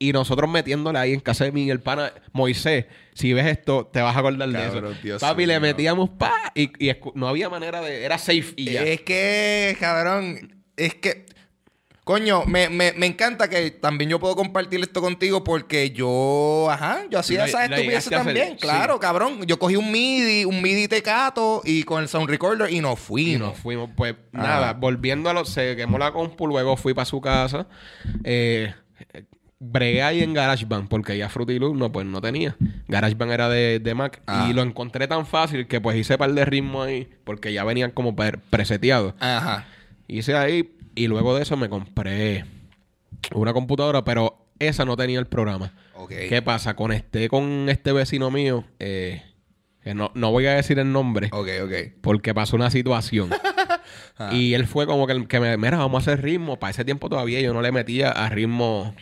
Y 0.00 0.12
nosotros 0.12 0.48
metiéndole 0.48 0.96
ahí 0.96 1.12
en 1.12 1.18
casa 1.18 1.42
de 1.42 1.50
Miguel 1.50 1.80
Pana, 1.80 2.12
Moisés, 2.32 2.86
si 3.14 3.32
ves 3.32 3.46
esto, 3.46 3.90
te 3.92 4.00
vas 4.00 4.14
a 4.14 4.20
acordar 4.20 4.48
Cabrón, 4.52 4.82
de 4.82 4.88
eso. 4.92 5.02
Dios 5.02 5.20
Papi, 5.20 5.44
le 5.44 5.58
metíamos 5.58 6.10
pa 6.10 6.52
y, 6.54 6.70
y 6.78 6.94
no 7.16 7.26
había 7.26 7.48
manera 7.50 7.80
de. 7.80 8.04
Era 8.04 8.16
safe 8.16 8.52
y 8.54 8.66
ya. 8.74 8.84
Es 8.84 9.00
que, 9.00 9.76
cabrón, 9.80 10.57
es 10.78 10.94
que, 10.94 11.26
coño, 12.04 12.44
me, 12.46 12.70
me, 12.70 12.92
me 12.92 13.04
encanta 13.06 13.48
que 13.50 13.70
también 13.70 14.08
yo 14.10 14.18
puedo 14.18 14.34
compartir 14.34 14.80
esto 14.80 15.02
contigo 15.02 15.44
porque 15.44 15.90
yo, 15.90 16.68
ajá, 16.70 17.02
yo 17.10 17.18
hacía 17.18 17.44
esas 17.44 17.64
estupideces 17.70 18.08
también, 18.10 18.50
sí. 18.52 18.56
claro, 18.60 18.98
cabrón. 18.98 19.44
Yo 19.46 19.58
cogí 19.58 19.76
un 19.76 19.92
MIDI, 19.92 20.44
un 20.46 20.62
MIDI 20.62 20.88
tecato 20.88 21.60
y 21.64 21.82
con 21.82 22.02
el 22.02 22.08
sound 22.08 22.30
recorder 22.30 22.72
y 22.72 22.80
nos 22.80 22.94
Y 22.94 23.02
fuimos. 23.02 23.48
nos 23.50 23.58
fuimos. 23.58 23.90
Pues 23.94 24.14
Ajá. 24.32 24.46
nada, 24.46 24.72
volviendo 24.72 25.28
a 25.28 25.34
lo. 25.34 25.44
Se 25.44 25.76
quemó 25.76 25.98
la 25.98 26.12
compu, 26.12 26.46
luego 26.46 26.76
fui 26.78 26.94
para 26.94 27.04
su 27.04 27.20
casa. 27.20 27.66
Eh, 28.24 28.72
bregué 29.60 30.02
ahí 30.04 30.22
en 30.22 30.34
GarageBand 30.34 30.88
porque 30.88 31.18
ya 31.18 31.28
Fruity 31.28 31.58
Loop 31.58 31.76
no, 31.76 31.90
pues 31.90 32.06
no 32.06 32.20
tenía. 32.20 32.56
GarageBand 32.86 33.32
era 33.32 33.48
de, 33.48 33.80
de 33.80 33.94
Mac. 33.94 34.22
Ah. 34.26 34.46
Y 34.48 34.52
lo 34.54 34.62
encontré 34.62 35.08
tan 35.08 35.26
fácil 35.26 35.66
que 35.66 35.80
pues 35.80 35.96
hice 35.96 36.16
par 36.16 36.32
de 36.32 36.44
ritmos 36.44 36.86
ahí 36.86 37.08
porque 37.24 37.52
ya 37.52 37.64
venían 37.64 37.90
como 37.90 38.14
pre- 38.14 38.38
preseteados. 38.38 39.14
Ajá. 39.18 39.66
Hice 40.08 40.34
ahí 40.34 40.74
y 40.94 41.06
luego 41.06 41.36
de 41.36 41.42
eso 41.42 41.56
me 41.56 41.68
compré 41.68 42.44
una 43.34 43.52
computadora, 43.52 44.02
pero 44.04 44.46
esa 44.58 44.84
no 44.84 44.96
tenía 44.96 45.18
el 45.20 45.26
programa. 45.26 45.72
¿Qué 46.08 46.42
pasa? 46.42 46.74
Conecté 46.74 47.28
con 47.28 47.68
este 47.68 47.92
vecino 47.92 48.30
mío, 48.30 48.64
eh, 48.78 49.22
que 49.82 49.94
no, 49.94 50.10
no 50.14 50.30
voy 50.32 50.46
a 50.46 50.54
decir 50.54 50.78
el 50.78 50.90
nombre, 50.92 51.30
porque 52.00 52.34
pasó 52.34 52.56
una 52.56 52.70
situación. 52.70 53.30
Y 54.32 54.54
él 54.54 54.66
fue 54.66 54.84
como 54.84 55.06
que, 55.06 55.12
el- 55.12 55.28
que 55.28 55.38
me, 55.38 55.56
mira, 55.56 55.78
vamos 55.78 55.94
a 56.06 56.10
hacer 56.12 56.22
ritmo. 56.24 56.58
Para 56.58 56.72
ese 56.72 56.84
tiempo 56.84 57.08
todavía 57.08 57.40
yo 57.40 57.54
no 57.54 57.62
le 57.62 57.70
metía 57.70 58.10
a 58.10 58.28
ritmo 58.28 58.92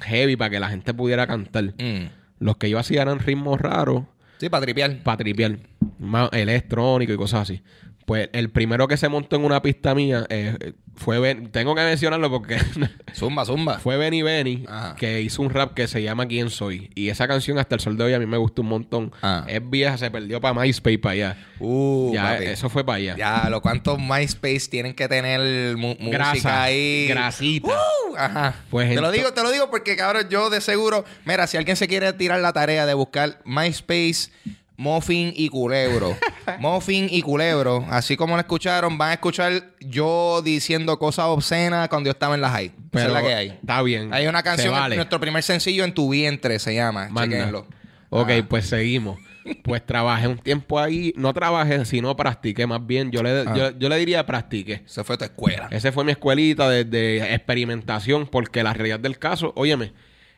heavy 0.00 0.34
para 0.36 0.50
que 0.50 0.58
la 0.60 0.68
gente 0.68 0.92
pudiera 0.92 1.26
cantar. 1.28 1.74
Mm. 1.78 2.08
Los 2.40 2.56
que 2.56 2.68
yo 2.68 2.78
hacía 2.80 3.02
eran 3.02 3.20
ritmos 3.20 3.60
raros 3.60 4.02
Sí, 4.40 4.48
para 4.48 4.62
tripear. 4.64 4.98
para 5.04 5.16
tripear. 5.18 5.58
Más 6.00 6.28
electrónico 6.32 7.12
y 7.12 7.16
cosas 7.16 7.42
así. 7.42 7.62
Pues 8.06 8.28
el 8.32 8.50
primero 8.50 8.86
que 8.86 8.96
se 8.96 9.08
montó 9.08 9.36
en 9.36 9.44
una 9.44 9.62
pista 9.62 9.94
mía 9.94 10.26
eh, 10.28 10.74
fue 10.94 11.18
Ben- 11.20 11.50
tengo 11.50 11.74
que 11.74 11.80
mencionarlo 11.82 12.30
porque 12.30 12.58
Zumba, 13.14 13.44
zumba. 13.46 13.78
fue 13.78 13.96
Benny 13.96 14.20
Benny 14.22 14.64
Ajá. 14.68 14.94
que 14.96 15.22
hizo 15.22 15.40
un 15.40 15.48
rap 15.50 15.72
que 15.72 15.88
se 15.88 16.02
llama 16.02 16.26
¿Quién 16.26 16.50
soy? 16.50 16.90
Y 16.94 17.08
esa 17.08 17.26
canción 17.26 17.58
hasta 17.58 17.74
el 17.76 17.80
sol 17.80 17.96
de 17.96 18.04
hoy 18.04 18.12
a 18.12 18.18
mí 18.18 18.26
me 18.26 18.36
gustó 18.36 18.60
un 18.62 18.68
montón. 18.68 19.12
Ah. 19.22 19.44
Es 19.48 19.60
vieja, 19.70 19.96
se 19.96 20.10
perdió 20.10 20.40
para 20.40 20.52
MySpace 20.60 20.98
para 20.98 21.12
allá. 21.12 21.36
Uh, 21.60 22.12
ya, 22.12 22.22
papi. 22.34 22.44
eso 22.44 22.68
fue 22.68 22.84
para 22.84 22.96
allá. 22.96 23.16
Ya, 23.16 23.48
lo 23.48 23.62
cuántos 23.62 23.98
MySpace 23.98 24.68
tienen 24.70 24.92
que 24.94 25.08
tener 25.08 25.76
mu- 25.76 25.94
música 25.98 26.10
Grasa, 26.10 26.62
ahí. 26.64 27.06
grasita. 27.08 27.68
Uh, 27.68 28.16
ajá. 28.18 28.54
Pues 28.70 28.88
te 28.94 29.00
lo 29.00 29.10
digo, 29.10 29.32
te 29.32 29.42
lo 29.42 29.50
digo 29.50 29.70
porque, 29.70 29.96
cabrón, 29.96 30.28
yo 30.28 30.50
de 30.50 30.60
seguro. 30.60 31.04
Mira, 31.24 31.46
si 31.46 31.56
alguien 31.56 31.76
se 31.76 31.88
quiere 31.88 32.12
tirar 32.12 32.40
la 32.40 32.52
tarea 32.52 32.84
de 32.84 32.92
buscar 32.94 33.40
MySpace, 33.46 34.30
Muffin 34.76 35.32
y 35.36 35.48
Culebro. 35.48 36.16
Muffin 36.58 37.06
y 37.10 37.22
Culebro. 37.22 37.86
Así 37.90 38.16
como 38.16 38.34
lo 38.34 38.40
escucharon, 38.40 38.98
van 38.98 39.10
a 39.10 39.12
escuchar 39.14 39.52
yo 39.80 40.42
diciendo 40.42 40.98
cosas 40.98 41.26
obscenas 41.26 41.88
cuando 41.88 42.08
yo 42.08 42.12
estaba 42.12 42.34
en 42.34 42.40
la 42.40 42.50
high. 42.50 42.66
Esa 42.66 42.74
Pero 42.90 43.06
es 43.06 43.12
la 43.12 43.22
que 43.22 43.34
hay. 43.34 43.48
Está 43.50 43.82
bien. 43.82 44.12
Hay 44.12 44.26
una 44.26 44.42
canción, 44.42 44.72
vale. 44.72 44.96
nuestro 44.96 45.20
primer 45.20 45.42
sencillo 45.42 45.84
en 45.84 45.94
tu 45.94 46.08
vientre 46.10 46.58
se 46.58 46.74
llama. 46.74 47.08
Chequenlo. 47.14 47.66
Ok, 48.10 48.30
Ah. 48.30 48.46
pues 48.48 48.66
seguimos. 48.68 49.18
Pues 49.62 49.84
trabajé 49.84 50.26
un 50.26 50.38
tiempo 50.38 50.80
ahí. 50.80 51.12
No 51.16 51.34
trabajé, 51.34 51.84
sino 51.84 52.16
practiqué 52.16 52.66
más 52.66 52.84
bien. 52.86 53.10
Yo 53.12 53.22
le, 53.22 53.44
Ah. 53.46 53.54
yo, 53.54 53.78
yo 53.78 53.88
le 53.88 53.96
diría 53.98 54.24
practiqué. 54.24 54.82
Esa 54.86 55.04
fue 55.04 55.16
tu 55.18 55.24
escuela. 55.24 55.68
Esa 55.70 55.92
fue 55.92 56.02
mi 56.04 56.12
escuelita 56.12 56.68
de, 56.68 56.84
de 56.84 57.34
experimentación, 57.34 58.26
porque 58.26 58.62
la 58.62 58.72
realidad 58.72 59.00
del 59.00 59.18
caso, 59.18 59.52
óyeme, 59.56 59.92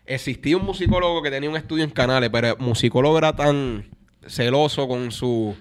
existía 0.07 0.57
un 0.57 0.65
musicólogo 0.65 1.23
que 1.23 1.31
tenía 1.31 1.49
un 1.49 1.57
estudio 1.57 1.85
en 1.85 1.91
Canales, 1.91 2.31
pero 2.33 2.49
el 2.49 2.57
musicólogo 2.59 3.17
era 3.19 3.35
tan 3.37 3.87
celoso 4.29 4.89
con 4.89 5.11
su 5.13 5.55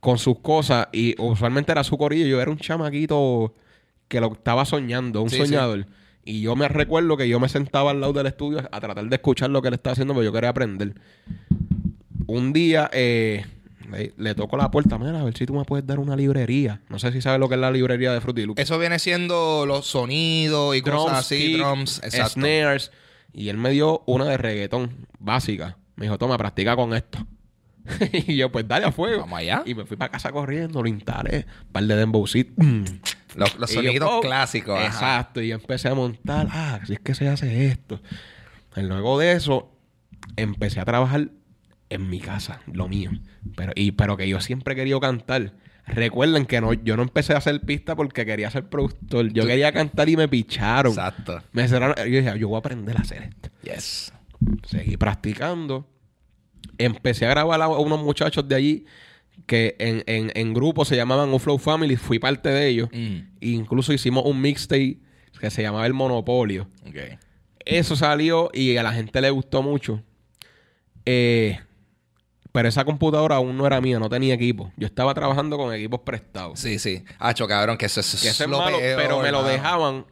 con 0.00 0.18
sus 0.18 0.38
cosas 0.38 0.88
y 0.92 1.20
usualmente 1.20 1.72
era 1.72 1.82
su 1.84 1.98
corillo. 1.98 2.26
Yo 2.26 2.40
era 2.40 2.50
un 2.50 2.58
chamaquito 2.58 3.54
que 4.06 4.20
lo 4.20 4.32
estaba 4.32 4.64
soñando, 4.64 5.22
un 5.22 5.30
Sí, 5.30 5.38
soñador. 5.38 5.86
Y 6.24 6.40
yo 6.42 6.54
me 6.56 6.68
recuerdo 6.68 7.16
que 7.16 7.28
yo 7.28 7.40
me 7.40 7.48
sentaba 7.48 7.90
al 7.90 8.00
lado 8.00 8.12
del 8.12 8.26
estudio 8.26 8.58
a 8.70 8.80
tratar 8.80 9.04
de 9.08 9.16
escuchar 9.16 9.50
lo 9.50 9.62
que 9.62 9.68
él 9.68 9.74
estaba 9.74 9.92
haciendo, 9.92 10.14
porque 10.14 10.26
yo 10.26 10.32
quería 10.32 10.50
aprender. 10.50 10.94
Un 12.26 12.52
día 12.52 12.90
eh, 12.92 13.46
le, 13.90 14.12
le 14.16 14.34
toco 14.34 14.56
la 14.56 14.70
puerta, 14.70 14.98
mira, 14.98 15.20
a 15.20 15.24
ver 15.24 15.36
si 15.36 15.46
tú 15.46 15.54
me 15.54 15.64
puedes 15.64 15.86
dar 15.86 15.98
una 15.98 16.14
librería. 16.16 16.82
No 16.90 16.98
sé 16.98 17.12
si 17.12 17.22
sabes 17.22 17.40
lo 17.40 17.48
que 17.48 17.54
es 17.54 17.60
la 17.60 17.70
librería 17.70 18.12
de 18.12 18.20
Fruity 18.20 18.44
Loops. 18.44 18.60
Eso 18.60 18.78
viene 18.78 18.98
siendo 18.98 19.64
los 19.66 19.86
sonidos 19.86 20.76
y 20.76 20.82
cosas 20.82 21.18
así, 21.20 21.38
kick, 21.38 21.56
drums, 21.58 22.00
exacto. 22.04 22.34
snares. 22.34 22.92
Y 23.32 23.48
él 23.48 23.56
me 23.56 23.70
dio 23.70 24.02
una 24.06 24.26
de 24.26 24.36
reggaetón 24.36 25.06
básica. 25.18 25.78
Me 25.96 26.04
dijo, 26.06 26.18
toma, 26.18 26.36
practica 26.38 26.76
con 26.76 26.94
esto. 26.94 27.26
y 28.12 28.36
yo, 28.36 28.50
pues 28.50 28.66
dale 28.66 28.86
a 28.86 28.92
fuego. 28.92 29.20
Vamos 29.20 29.38
allá. 29.38 29.62
Y 29.66 29.74
me 29.74 29.84
fui 29.84 29.96
para 29.96 30.10
casa 30.10 30.30
corriendo, 30.32 30.82
lo 30.82 30.88
instalé. 30.88 31.46
Un 31.66 31.72
par 31.72 31.84
de 31.84 31.96
dembow 31.96 32.26
seat. 32.26 32.48
Los, 33.36 33.58
los 33.58 33.70
Y 33.70 33.74
yo, 33.74 33.82
sonidos 33.82 34.08
oh, 34.12 34.20
clásicos. 34.20 34.78
ajá. 34.78 34.86
Exacto. 34.86 35.40
Y 35.42 35.48
yo 35.48 35.54
empecé 35.56 35.88
a 35.88 35.94
montar. 35.94 36.48
Ah, 36.50 36.80
si 36.86 36.94
es 36.94 37.00
que 37.00 37.14
se 37.14 37.28
hace 37.28 37.66
esto. 37.66 38.00
Y 38.76 38.82
luego 38.82 39.18
de 39.18 39.32
eso, 39.32 39.72
empecé 40.36 40.80
a 40.80 40.84
trabajar 40.84 41.30
en 41.90 42.08
mi 42.10 42.20
casa, 42.20 42.60
lo 42.72 42.88
mío. 42.88 43.10
Pero, 43.56 43.72
y, 43.74 43.92
pero 43.92 44.16
que 44.16 44.28
yo 44.28 44.40
siempre 44.40 44.74
he 44.74 44.76
querido 44.76 45.00
cantar. 45.00 45.54
Recuerden 45.86 46.44
que 46.44 46.60
no, 46.60 46.74
yo 46.74 46.96
no 46.96 47.02
empecé 47.02 47.32
a 47.32 47.38
hacer 47.38 47.60
pista 47.62 47.96
porque 47.96 48.26
quería 48.26 48.50
ser 48.50 48.68
productor. 48.68 49.32
Yo 49.32 49.46
quería 49.46 49.72
cantar 49.72 50.08
y 50.08 50.16
me 50.18 50.28
picharon. 50.28 50.92
Exacto. 50.92 51.42
Me 51.52 51.66
cerraron. 51.66 51.96
Yo 51.96 52.04
dije, 52.18 52.38
yo 52.38 52.48
voy 52.48 52.56
a 52.56 52.58
aprender 52.58 52.96
a 52.96 53.00
hacer 53.00 53.22
esto. 53.22 53.48
Yes. 53.62 54.12
Seguí 54.66 54.96
practicando. 54.98 55.88
Empecé 56.78 57.26
a 57.26 57.30
grabar 57.30 57.60
a 57.60 57.68
unos 57.68 58.00
muchachos 58.00 58.48
de 58.48 58.54
allí 58.54 58.86
que 59.46 59.76
en, 59.78 60.02
en, 60.06 60.32
en 60.34 60.54
grupo 60.54 60.84
se 60.84 60.96
llamaban 60.96 61.32
Uflow 61.32 61.58
Family. 61.58 61.96
Fui 61.96 62.18
parte 62.18 62.48
de 62.48 62.68
ellos. 62.68 62.88
Mm. 62.92 63.16
E 63.40 63.48
incluso 63.48 63.92
hicimos 63.92 64.24
un 64.24 64.40
mixtape 64.40 64.98
que 65.40 65.50
se 65.50 65.62
llamaba 65.62 65.86
El 65.86 65.94
Monopolio. 65.94 66.68
Ok. 66.86 67.18
Eso 67.64 67.96
salió 67.96 68.50
y 68.52 68.76
a 68.76 68.82
la 68.82 68.92
gente 68.92 69.20
le 69.20 69.30
gustó 69.30 69.62
mucho. 69.62 70.02
Eh, 71.04 71.58
pero 72.52 72.68
esa 72.68 72.84
computadora 72.84 73.36
aún 73.36 73.56
no 73.56 73.66
era 73.66 73.80
mía, 73.80 73.98
no 73.98 74.08
tenía 74.08 74.34
equipo. 74.34 74.72
Yo 74.76 74.86
estaba 74.86 75.14
trabajando 75.14 75.56
con 75.56 75.72
equipos 75.74 76.00
prestados. 76.00 76.58
Sí, 76.58 76.78
sí. 76.78 77.04
Hacho, 77.18 77.46
cabrón, 77.46 77.76
que 77.76 77.86
eso, 77.86 78.00
eso 78.00 78.18
Que 78.20 78.28
eso 78.28 78.44
es 78.44 78.50
lo 78.50 78.58
malo, 78.58 78.78
peor, 78.78 79.00
pero 79.00 79.20
me 79.20 79.30
lo 79.30 79.42
dejaban 79.44 80.06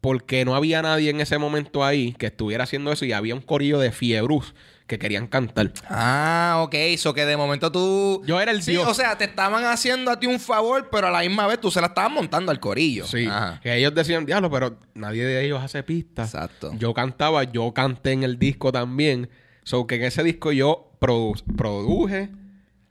porque 0.00 0.44
no 0.44 0.54
había 0.54 0.82
nadie 0.82 1.10
en 1.10 1.20
ese 1.20 1.38
momento 1.38 1.84
ahí 1.84 2.12
que 2.12 2.26
estuviera 2.26 2.64
haciendo 2.64 2.92
eso 2.92 3.04
y 3.04 3.12
había 3.12 3.34
un 3.34 3.40
corillo 3.40 3.78
de 3.78 3.92
fiebrus 3.92 4.54
que 4.86 4.98
querían 4.98 5.26
cantar. 5.26 5.72
Ah, 5.88 6.58
ok. 6.62 6.74
Eso 6.74 7.12
que 7.12 7.26
de 7.26 7.36
momento 7.36 7.72
tú... 7.72 8.22
Yo 8.24 8.40
era 8.40 8.52
el 8.52 8.62
Sí, 8.62 8.72
dios. 8.72 8.86
o 8.86 8.94
sea, 8.94 9.18
te 9.18 9.24
estaban 9.24 9.64
haciendo 9.64 10.10
a 10.12 10.20
ti 10.20 10.26
un 10.26 10.38
favor, 10.38 10.88
pero 10.90 11.08
a 11.08 11.10
la 11.10 11.20
misma 11.20 11.46
vez 11.48 11.60
tú 11.60 11.70
se 11.72 11.80
la 11.80 11.88
estabas 11.88 12.12
montando 12.12 12.52
al 12.52 12.60
corillo. 12.60 13.04
Sí, 13.06 13.26
Ajá. 13.26 13.58
que 13.62 13.74
ellos 13.76 13.94
decían, 13.94 14.24
diablo, 14.26 14.48
pero 14.50 14.78
nadie 14.94 15.24
de 15.24 15.44
ellos 15.44 15.60
hace 15.62 15.82
pistas. 15.82 16.32
Exacto. 16.34 16.72
Yo 16.78 16.94
cantaba, 16.94 17.42
yo 17.44 17.72
canté 17.74 18.12
en 18.12 18.22
el 18.22 18.38
disco 18.38 18.70
también. 18.70 19.28
So 19.64 19.86
que 19.88 19.96
en 19.96 20.04
ese 20.04 20.22
disco 20.22 20.52
yo 20.52 20.92
produ- 21.00 21.42
produje, 21.56 22.30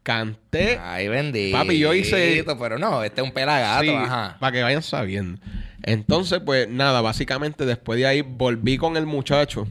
canté. 0.03 0.77
Ay, 0.81 1.08
bendito. 1.08 1.58
Papi, 1.58 1.79
yo 1.79 1.93
hice- 1.93 2.43
Pero 2.60 2.77
no, 2.77 3.03
este 3.03 3.21
es 3.21 3.27
un 3.27 3.34
pelagato, 3.34 3.84
Sí, 3.84 3.89
ajá. 3.89 4.38
Para 4.39 4.51
que 4.51 4.63
vayan 4.63 4.84
sabiendo. 4.84 5.41
Entonces, 5.84 6.41
pues 6.45 6.67
nada, 6.69 7.01
básicamente 7.01 7.65
después 7.65 7.97
de 7.99 8.05
ahí 8.08 8.21
volví 8.21 8.77
con 8.77 8.97
el 8.97 9.05
muchacho 9.05 9.67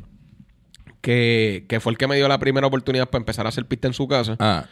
que, 1.05 1.67
que 1.69 1.81
fue 1.81 1.93
el 1.93 1.99
que 1.99 2.09
me 2.09 2.17
dio 2.17 2.27
la 2.29 2.38
primera 2.38 2.67
oportunidad 2.67 3.11
para 3.11 3.21
empezar 3.21 3.45
a 3.45 3.51
hacer 3.51 3.67
pista 3.67 3.87
en 3.87 3.93
su 3.93 4.09
casa. 4.09 4.37
Ah. 4.38 4.64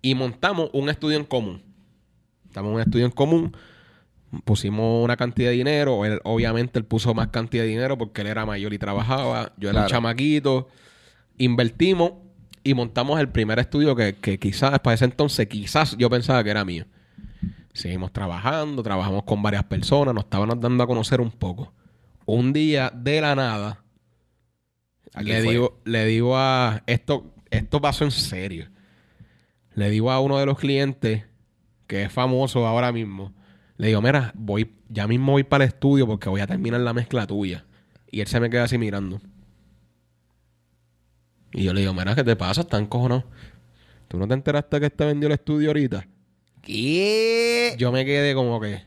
Y 0.00 0.14
montamos 0.14 0.70
un 0.72 0.88
estudio 0.88 1.18
en 1.18 1.24
común. 1.24 1.62
En 2.54 2.64
un 2.64 2.80
estudio 2.80 3.04
en 3.04 3.10
común. 3.10 3.54
Pusimos 4.46 5.04
una 5.04 5.18
cantidad 5.18 5.50
de 5.50 5.56
dinero. 5.56 6.06
Él, 6.06 6.18
obviamente, 6.24 6.78
él 6.78 6.86
puso 6.86 7.12
más 7.12 7.28
cantidad 7.28 7.62
de 7.62 7.68
dinero 7.68 7.98
porque 7.98 8.22
él 8.22 8.28
era 8.28 8.46
mayor 8.46 8.72
y 8.72 8.78
trabajaba. 8.78 9.52
Yo 9.58 9.68
era 9.68 9.82
un 9.82 9.88
chamaquito. 9.88 10.68
Invertimos 11.36 12.12
y 12.64 12.72
montamos 12.72 13.20
el 13.20 13.28
primer 13.28 13.58
estudio 13.58 13.94
que, 13.94 14.14
que 14.14 14.38
quizás, 14.38 14.78
para 14.78 14.94
ese 14.94 15.04
entonces, 15.04 15.46
quizás 15.46 15.94
yo 15.98 16.08
pensaba 16.08 16.42
que 16.42 16.48
era 16.48 16.64
mío. 16.64 16.86
Seguimos 17.74 18.14
trabajando, 18.14 18.82
trabajamos 18.82 19.24
con 19.24 19.42
varias 19.42 19.64
personas, 19.64 20.14
nos 20.14 20.24
estaban 20.24 20.58
dando 20.58 20.82
a 20.82 20.86
conocer 20.86 21.20
un 21.20 21.32
poco. 21.32 21.74
Un 22.24 22.54
día, 22.54 22.90
de 22.94 23.20
la 23.20 23.34
nada, 23.34 23.84
¿A 23.85 23.85
quién 23.85 23.85
le 25.22 25.42
fue? 25.42 25.52
digo, 25.52 25.80
le 25.84 26.04
digo 26.04 26.36
a 26.36 26.82
esto, 26.86 27.32
esto 27.50 27.80
pasó 27.80 28.04
en 28.04 28.10
serio. 28.10 28.68
Le 29.74 29.90
digo 29.90 30.10
a 30.10 30.20
uno 30.20 30.38
de 30.38 30.46
los 30.46 30.58
clientes 30.58 31.24
que 31.86 32.04
es 32.04 32.12
famoso 32.12 32.66
ahora 32.66 32.92
mismo. 32.92 33.32
Le 33.76 33.88
digo, 33.88 34.00
mira, 34.00 34.32
voy, 34.34 34.72
ya 34.88 35.06
mismo 35.06 35.32
voy 35.32 35.44
para 35.44 35.64
el 35.64 35.68
estudio 35.68 36.06
porque 36.06 36.28
voy 36.28 36.40
a 36.40 36.46
terminar 36.46 36.80
la 36.80 36.92
mezcla 36.92 37.26
tuya. 37.26 37.64
Y 38.10 38.20
él 38.20 38.26
se 38.26 38.40
me 38.40 38.48
queda 38.48 38.64
así 38.64 38.78
mirando. 38.78 39.20
Y 41.52 41.64
yo 41.64 41.72
le 41.72 41.80
digo, 41.80 41.94
mira, 41.94 42.14
¿qué 42.14 42.24
te 42.24 42.36
pasa? 42.36 42.62
Están 42.62 42.86
cojonados. 42.86 43.24
¿Tú 44.08 44.18
no 44.18 44.28
te 44.28 44.34
enteraste 44.34 44.80
que 44.80 44.86
este 44.86 45.04
vendió 45.04 45.26
el 45.26 45.34
estudio 45.34 45.70
ahorita? 45.70 46.06
¿Qué? 46.62 47.74
Yo 47.78 47.92
me 47.92 48.04
quedé 48.04 48.34
como 48.34 48.60
que, 48.60 48.82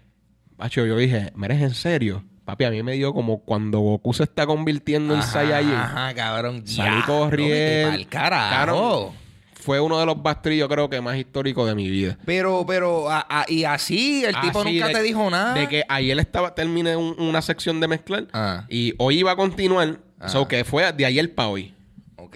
macho, 0.58 0.86
yo 0.86 0.98
dije, 0.98 1.32
¿me 1.36 1.48
eres 1.48 1.62
en 1.62 1.74
serio? 1.74 2.24
Papi, 2.50 2.64
a 2.64 2.72
mí 2.72 2.82
me 2.82 2.94
dio 2.94 3.14
como 3.14 3.42
cuando 3.42 3.78
Goku 3.80 4.12
se 4.12 4.24
está 4.24 4.48
convirtiendo 4.48 5.14
en 5.14 5.20
Ajá, 5.20 5.32
Saiyajin. 5.34 5.72
Ajá, 5.72 6.14
cabrón. 6.16 6.66
Salí 6.66 7.02
corriendo. 7.04 7.92
Al 7.94 8.08
carajo. 8.08 9.14
Fue 9.54 9.80
uno 9.80 10.00
de 10.00 10.06
los 10.08 10.24
bastrillos, 10.24 10.68
creo 10.68 10.90
que 10.90 11.00
más 11.00 11.16
históricos 11.16 11.68
de 11.70 11.76
mi 11.76 11.88
vida. 11.88 12.18
Pero, 12.26 12.66
pero, 12.66 13.08
a- 13.12 13.24
a- 13.30 13.46
y 13.48 13.66
así, 13.66 14.24
el 14.26 14.34
tipo 14.42 14.64
nunca 14.64 14.88
de- 14.88 14.94
te 14.94 15.02
dijo 15.04 15.30
nada. 15.30 15.54
De 15.54 15.68
que 15.68 15.84
ayer 15.88 16.18
estaba, 16.18 16.56
terminé 16.56 16.96
un- 16.96 17.16
una 17.20 17.42
sección 17.44 17.80
de 17.80 17.88
mezclar 17.88 18.26
Ah. 18.34 18.66
y 18.68 18.96
hoy 18.98 19.20
iba 19.20 19.34
a 19.34 19.36
continuar. 19.36 20.00
Ah. 20.20 20.30
So 20.30 20.48
que 20.48 20.64
fue 20.64 20.92
de 20.94 21.06
ayer 21.06 21.36
para 21.36 21.50
hoy. 21.50 21.74
Ok. 22.16 22.36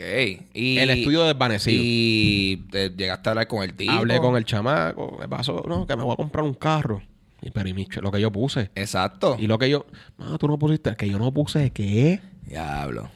Y, 0.54 0.78
El 0.78 0.92
estudio 0.92 1.24
desvanecido. 1.24 1.82
Y 1.84 2.58
te 2.72 2.90
llegaste 2.92 3.30
a 3.30 3.32
hablar 3.32 3.48
con 3.48 3.64
el 3.64 3.74
tipo. 3.74 3.92
Hablé 3.92 4.20
con 4.20 4.36
el 4.36 4.46
chamaco. 4.46 5.18
¿Qué 5.20 5.28
pasó? 5.28 5.64
No, 5.68 5.88
que 5.88 5.96
me 5.96 6.04
voy 6.04 6.14
a 6.14 6.18
comprar 6.18 6.44
un 6.46 6.54
carro. 6.54 7.02
Y 7.44 7.52
pero 7.52 7.68
y 7.68 7.74
mi 7.74 7.86
lo 8.02 8.12
que 8.12 8.22
yo 8.22 8.32
puse. 8.32 8.72
Exacto. 8.76 9.36
Y 9.38 9.48
lo 9.48 9.60
que 9.60 9.70
yo... 9.70 9.86
No, 10.18 10.38
tú 10.38 10.48
no 10.48 10.58
pusiste... 10.58 10.96
Que 10.96 11.10
yo 11.10 11.20
no 11.20 11.34
puse 11.34 11.72
¿qué? 11.72 12.22
Diablo. 12.48 13.10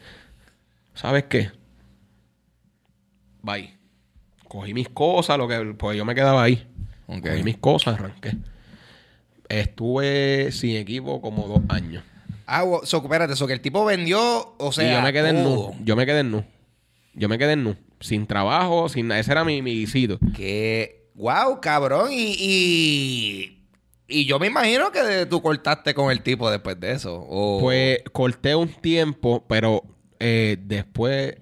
¿Sabes 0.93 1.25
qué? 1.29 1.49
Bye. 3.41 3.73
Cogí 4.47 4.73
mis 4.73 4.89
cosas, 4.89 5.37
lo 5.37 5.47
que... 5.47 5.75
Pues 5.77 5.97
yo 5.97 6.03
me 6.03 6.13
quedaba 6.13 6.43
ahí. 6.43 6.67
Ok. 7.07 7.21
Cogí 7.21 7.43
mis 7.43 7.57
cosas, 7.57 7.95
arranqué. 7.95 8.35
Estuve 9.47 10.51
sin 10.51 10.75
equipo 10.75 11.21
como 11.21 11.47
dos 11.47 11.61
años. 11.69 12.03
Ah, 12.45 12.65
so, 12.83 12.97
espérate, 12.97 13.33
eso 13.33 13.47
que 13.47 13.53
el 13.53 13.61
tipo 13.61 13.83
vendió, 13.85 14.55
o 14.57 14.71
sea, 14.71 14.89
y 14.89 14.93
yo 14.93 15.01
me 15.01 15.11
quedé 15.11 15.29
en 15.29 15.43
nu. 15.43 15.75
Yo 15.83 15.95
me 15.95 16.05
quedé 16.05 16.21
en 16.21 16.31
nu. 16.31 16.45
Yo 17.13 17.27
me 17.29 17.37
quedé 17.37 17.53
en 17.53 17.63
nu. 17.63 17.75
Sin 17.99 18.25
trabajo, 18.25 18.87
sin 18.89 19.07
nada. 19.07 19.19
Ese 19.19 19.31
era 19.31 19.43
mi, 19.43 19.61
mi 19.61 19.73
guisito. 19.73 20.17
Que, 20.35 21.09
wow, 21.15 21.59
cabrón. 21.61 22.09
Y, 22.11 22.35
y, 22.39 23.56
y 24.07 24.25
yo 24.25 24.39
me 24.39 24.47
imagino 24.47 24.91
que 24.91 25.03
de- 25.03 25.25
tú 25.25 25.41
cortaste 25.41 25.93
con 25.93 26.11
el 26.11 26.21
tipo 26.21 26.49
después 26.49 26.79
de 26.79 26.91
eso. 26.91 27.15
O... 27.29 27.59
Pues 27.59 27.99
corté 28.13 28.55
un 28.55 28.69
tiempo, 28.69 29.43
pero 29.47 29.83
eh, 30.19 30.57
después 30.61 31.35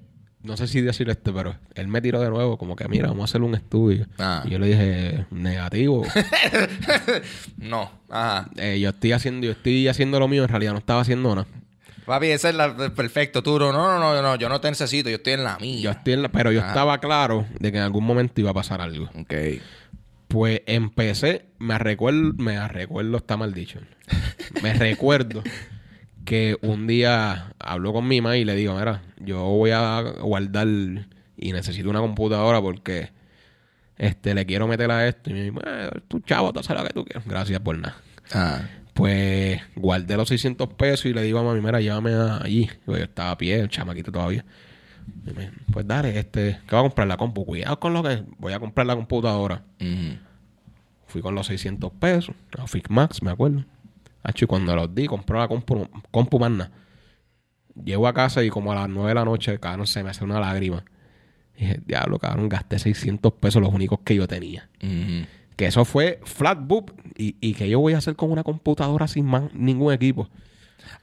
no 0.43 0.56
sé 0.58 0.67
si 0.67 0.80
decir 0.82 1.10
esto, 1.10 1.34
pero 1.34 1.56
él 1.73 1.88
me 1.88 2.01
tiró 2.04 2.21
de 2.21 2.30
nuevo, 2.30 2.58
como 2.60 2.75
que 2.75 2.88
mira, 2.88 3.08
vamos 3.08 3.23
a 3.23 3.25
hacer 3.32 3.41
un 3.41 3.56
estudio. 3.56 4.06
Ah. 4.19 4.43
Y 4.45 4.51
yo 4.51 4.60
le 4.60 4.67
dije, 4.67 5.25
negativo. 5.32 6.06
no, 7.58 7.91
ajá. 8.10 8.49
Eh, 8.58 8.80
yo 8.80 8.89
estoy 8.89 9.12
haciendo, 9.13 9.45
yo 9.45 9.51
estoy 9.54 9.88
haciendo 9.88 10.19
lo 10.19 10.28
mío, 10.28 10.43
en 10.43 10.49
realidad 10.49 10.73
no 10.73 10.80
estaba 10.80 11.01
haciendo 11.01 11.34
nada. 11.34 11.47
Papi, 12.06 12.28
ese 12.28 12.49
es 12.49 12.56
la, 12.56 12.75
perfecto. 12.93 13.41
Tú, 13.41 13.58
no, 13.58 13.71
no, 13.71 13.97
no, 13.99 14.21
no, 14.21 14.36
yo 14.36 14.47
no 14.47 14.62
te 14.62 14.69
necesito, 14.69 15.10
yo 15.10 15.15
estoy 15.15 15.34
en 15.34 15.43
la 15.43 15.58
mía. 15.58 15.80
Yo 15.82 15.89
estoy 15.91 16.13
en 16.13 16.21
la- 16.21 16.30
pero 16.30 16.51
yo 16.51 16.60
Ajá. 16.60 16.67
estaba 16.69 16.99
claro 16.99 17.47
de 17.60 17.71
que 17.71 17.80
en 17.80 17.84
algún 17.84 18.04
momento 18.06 18.39
iba 18.39 18.51
a 18.51 18.54
pasar 18.54 18.80
algo. 18.82 19.10
Ok. 19.19 19.34
Pues 20.28 20.62
empecé, 20.66 21.46
me 21.60 21.78
recuerdo, 21.78 22.34
me 22.38 22.68
recuerdo, 22.68 23.18
está 23.18 23.38
mal 23.38 23.54
dicho. 23.54 23.80
Me 24.64 24.74
recuerdo 24.74 25.44
que 26.26 26.58
un 26.62 26.88
día 26.88 27.54
habló 27.60 27.94
con 27.94 28.08
mi 28.08 28.20
mamá 28.22 28.36
y 28.38 28.46
le 28.46 28.56
digo, 28.56 28.76
mira, 28.78 29.04
yo 29.20 29.44
voy 29.44 29.72
a 29.72 30.02
guardar 30.22 30.68
y 31.38 31.52
necesito 31.52 31.90
una 31.90 32.00
computadora 32.00 32.62
porque 32.62 33.10
este 33.98 34.34
le 34.34 34.46
quiero 34.46 34.68
meter 34.68 34.90
a 34.92 35.08
esto. 35.08 35.30
Y 35.30 35.34
me 35.34 35.44
dijo, 35.44 35.60
eh, 35.66 35.90
tu 36.08 36.20
chavo, 36.22 36.52
tú 36.52 36.64
sabes 36.64 36.82
lo 36.84 36.88
que 36.88 36.94
tú 36.94 37.06
quieres. 37.06 37.26
Gracias 37.28 37.60
por 37.60 37.78
nada. 37.78 37.96
Ah. 38.34 38.62
Pues 38.94 39.62
guardé 39.76 40.18
los 40.18 40.30
600 40.30 40.70
pesos 40.70 41.06
y 41.06 41.14
le 41.14 41.22
digo 41.22 41.38
a 41.40 41.44
mami, 41.44 41.62
mira, 41.62 41.80
llévame 41.82 42.14
a- 42.14 42.38
allí. 42.44 42.70
Yo 42.88 42.96
estaba 42.96 43.32
a 43.32 43.38
pie, 43.38 43.60
el 43.60 43.70
chamaquito 43.70 44.12
todavía. 44.12 44.44
Pues 45.72 45.88
dale, 45.88 46.18
este, 46.20 46.60
¿qué 46.68 46.76
va 46.76 46.80
a 46.82 46.84
comprar 46.84 47.08
la 47.08 47.18
compu? 47.18 47.46
Cuidado 47.46 47.80
con 47.80 47.94
lo 47.94 48.04
que 48.04 48.24
voy 48.38 48.54
a 48.54 48.60
comprar 48.60 48.88
la 48.88 48.96
computadora. 48.96 49.63
Fui 51.08 51.22
con 51.22 51.36
los 51.36 51.48
600 51.48 51.91
pesos, 51.94 52.36
a 52.58 52.65
Max, 52.89 53.22
me 53.22 53.32
acuerdo. 53.32 53.65
Y 54.34 54.46
cuando 54.46 54.76
los 54.76 54.94
di, 54.94 55.06
compré 55.08 55.38
la 55.38 55.48
compu, 55.48 55.88
compu 56.12 56.39
nada. 56.39 56.72
Llego 57.84 58.08
a 58.08 58.13
casa 58.13 58.44
y 58.44 58.50
como 58.50 58.72
a 58.72 58.76
las 58.76 58.89
9 58.89 59.10
de 59.10 59.15
la 59.15 59.26
noche, 59.26 59.60
cabrón, 59.60 59.86
se 59.88 60.04
me 60.04 60.10
hace 60.10 60.24
una 60.24 60.39
lágrima. 60.39 60.84
Y 61.56 61.62
dije, 61.62 61.82
diablo, 61.86 62.20
cabrón, 62.20 62.50
gasté 62.50 62.80
600 62.80 63.34
pesos, 63.34 63.62
los 63.62 63.74
únicos 63.74 64.00
que 64.04 64.15
yo 64.15 64.28
tenía. 64.28 64.70
Que 65.56 65.68
eso 65.68 65.86
fue 65.86 66.20
flat 66.24 66.60
book. 66.60 66.94
Y, 67.18 67.36
y 67.39 67.54
que 67.54 67.70
yo 67.70 67.80
voy 67.80 67.94
a 67.94 68.00
hacer 68.00 68.15
con 68.15 68.32
una 68.32 68.44
computadora 68.44 69.08
sin 69.08 69.26
más, 69.26 69.54
ningún 69.54 69.94
equipo. 69.94 70.30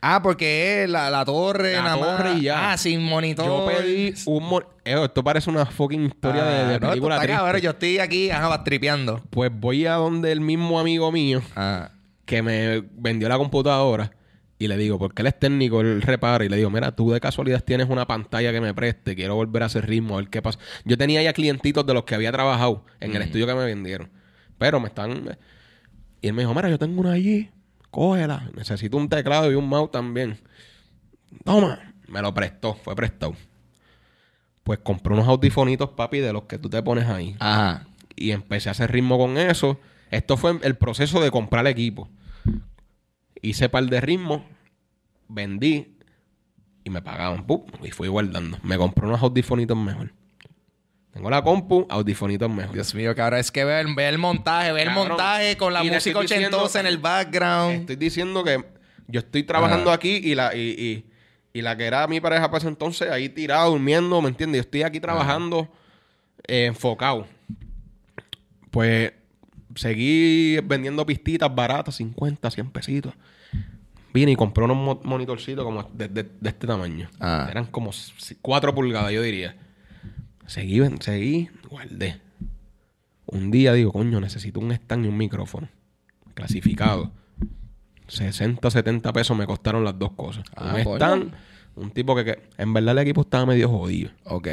Ah, 0.01 0.21
porque 0.23 0.85
es 0.85 0.90
la, 0.90 1.11
la 1.11 1.25
torre, 1.25 1.75
La 1.75 1.83
nada 1.83 1.97
torre 2.16 2.31
más. 2.31 2.38
y 2.38 2.42
ya. 2.42 2.73
Ah, 2.73 2.77
sin 2.77 3.03
monitor. 3.03 3.47
Yo 3.47 3.66
pedí 3.66 4.14
un... 4.27 4.45
mon- 4.49 4.64
Eh, 4.85 4.97
esto 5.05 5.23
parece 5.23 5.49
una 5.51 5.64
fucking 5.66 6.07
historia 6.07 6.45
de, 6.45 6.61
Ah, 6.61 6.68
de 6.68 6.81
no, 6.81 6.88
película 6.88 7.14
está 7.16 7.23
triste. 7.27 7.38
cabrón, 7.42 7.61
yo 7.61 7.71
estoy 7.71 7.99
aquí, 7.99 8.31
ajá, 8.31 8.64
tripeando. 8.64 9.23
Pues 9.31 9.51
voy 9.55 9.87
a 9.87 9.95
donde 9.95 10.33
el 10.33 10.40
mismo 10.40 10.79
amigo 10.81 11.11
mío 11.12 11.42
Ah. 11.57 11.90
que 12.25 12.42
me 12.42 12.83
vendió 12.95 13.29
la 13.29 13.38
computadora 13.38 14.12
y 14.59 14.68
le 14.68 14.77
digo, 14.77 14.97
porque 14.99 15.23
él 15.23 15.27
es 15.29 15.38
técnico, 15.38 15.81
él 15.81 16.01
repara 16.03 16.45
y 16.45 16.49
le 16.49 16.57
digo, 16.57 16.71
mira, 16.71 16.95
tú 16.95 17.11
de 17.11 17.21
casualidad 17.21 17.62
tienes 17.64 17.88
una 17.88 18.07
pantalla 18.07 18.53
que 18.53 18.61
me 18.61 18.73
preste, 18.75 19.16
quiero 19.16 19.35
volver 19.35 19.64
a 19.64 19.66
hacer 19.66 19.87
ritmo, 19.88 20.14
a 20.14 20.18
ver 20.18 20.31
qué 20.31 20.40
pasa. 20.40 20.59
Yo 20.85 20.97
tenía 20.97 21.21
ya 21.23 21.33
clientitos 21.33 21.85
de 21.85 21.95
los 21.95 22.05
que 22.05 22.14
había 22.14 22.31
trabajado 22.31 22.85
en 23.01 23.14
el 23.16 23.23
estudio 23.23 23.47
que 23.47 23.55
me 23.55 23.64
vendieron, 23.64 24.09
pero 24.59 24.79
me 24.79 24.87
están... 24.88 25.37
Y 26.21 26.29
él 26.29 26.35
me 26.35 26.42
dijo, 26.42 26.55
mira, 26.55 26.68
yo 26.71 26.79
tengo 26.79 27.01
una 27.01 27.11
allí, 27.12 27.51
cógela, 27.93 28.51
necesito 28.57 28.97
un 28.97 29.09
teclado 29.09 29.53
y 29.53 29.55
un 29.55 29.69
mouse 29.69 29.93
también. 29.93 30.41
Toma, 31.45 31.95
me 32.09 32.21
lo 32.21 32.35
prestó, 32.35 32.75
fue 32.75 32.97
prestado. 32.97 33.37
Pues 34.65 34.81
compré 34.81 35.13
unos 35.13 35.29
audifonitos, 35.29 35.91
papi, 35.91 36.19
de 36.19 36.33
los 36.33 36.45
que 36.45 36.59
tú 36.59 36.69
te 36.69 36.83
pones 36.83 37.07
ahí 37.07 37.37
Ajá. 37.39 37.87
y 38.17 38.31
empecé 38.31 38.71
a 38.71 38.73
hacer 38.73 38.91
ritmo 38.91 39.19
con 39.19 39.37
eso. 39.37 39.79
Esto 40.11 40.37
fue 40.37 40.59
el 40.63 40.77
proceso 40.77 41.21
de 41.21 41.31
comprar 41.31 41.67
equipo. 41.67 42.09
Hice 43.41 43.69
par 43.69 43.85
de 43.85 44.01
ritmos, 44.01 44.43
vendí 45.29 45.97
y 46.85 46.91
me 46.91 47.03
pagaban. 47.03 47.45
¡pum! 47.47 47.65
y 47.83 47.91
fui 47.91 48.09
guardando. 48.09 48.59
Me 48.63 48.79
compré 48.79 49.07
unos 49.07 49.23
audifonitos 49.23 49.77
mejor. 49.77 50.13
Tengo 51.12 51.29
la 51.29 51.42
compu, 51.42 51.87
audifonitos 51.90 52.48
mejor. 52.51 52.72
Dios 52.75 52.94
mío, 52.94 53.14
cabrón, 53.14 53.40
es 53.40 53.51
que 53.51 53.64
ve, 53.64 53.81
el- 53.81 53.94
ve 53.94 54.09
el 54.09 54.16
montaje, 54.18 54.72
ve 54.72 54.83
el 54.83 54.90
montaje 54.90 55.57
con 55.59 55.72
la 55.75 55.85
Y 55.85 55.88
le 55.88 55.94
música 55.96 56.20
estoy 56.20 56.27
diciendo- 56.37 56.57
ochentosa 56.59 56.81
en 56.81 56.87
el 56.87 56.98
background. 56.98 57.81
Estoy 57.81 57.96
diciendo 57.96 58.42
que 58.42 58.64
yo 59.09 59.20
estoy 59.20 59.42
trabajando 59.42 59.90
Ajá. 59.90 59.96
aquí 59.96 60.16
y 60.25 60.35
la, 60.35 60.55
y, 60.57 60.61
y- 60.70 61.05
y 61.53 61.61
la 61.61 61.77
que 61.77 61.85
era 61.85 62.07
mi 62.07 62.18
pareja 62.20 62.46
para 62.48 62.59
ese 62.59 62.68
entonces 62.68 63.11
ahí 63.11 63.29
tirada, 63.29 63.66
durmiendo, 63.66 64.22
¿me 64.22 64.29
entiendes? 64.29 64.61
Yo 64.61 64.62
estoy 64.62 64.83
aquí 64.85 65.01
trabajando 65.01 65.68
eh, 66.48 66.64
enfocado. 66.64 67.27
Pues 68.70 69.12
seguí 69.75 70.59
vendiendo 70.64 71.05
pistitas 71.05 71.55
baratas, 71.55 71.96
50, 71.96 72.51
100 72.51 72.70
pesitos. 72.70 73.12
Vine 74.14 74.33
y 74.33 74.37
compré 74.37 74.64
unos 74.64 74.77
mo- 74.77 75.01
monitorcitos 75.05 75.64
como 75.64 75.83
de, 75.92 76.09
de- 76.09 76.22
de 76.40 76.48
este 76.48 76.66
tamaño. 76.66 77.09
Ah. 77.20 77.48
Eran 77.51 77.66
como 77.66 77.90
4 78.40 78.75
pulgadas, 78.75 79.12
yo 79.12 79.22
diría. 79.22 79.57
Seguí, 80.47 80.81
seguí, 81.01 81.49
guardé. 81.71 82.21
Un 83.27 83.51
día 83.51 83.73
digo, 83.73 83.93
coño, 83.93 84.21
necesito 84.21 84.61
un 84.61 84.73
stand 84.73 85.07
y 85.07 85.09
un 85.09 85.17
micrófono. 85.17 85.69
Clasificado. 86.35 87.13
60, 88.09 88.71
70 88.71 89.13
pesos 89.13 89.37
me 89.37 89.47
costaron 89.47 89.85
las 89.85 89.99
dos 89.99 90.13
cosas. 90.13 90.45
Ah, 90.57 90.75
un 90.77 90.85
coño. 90.85 90.97
stand, 90.97 91.33
un 91.77 91.91
tipo 91.93 92.15
que, 92.15 92.25
que- 92.25 92.43
en 92.59 92.73
verdad 92.75 92.93
el 92.93 92.99
equipo 92.99 93.23
estaba 93.23 93.47
medio 93.47 93.69
jodido. 93.69 94.11
Ok. 94.25 94.49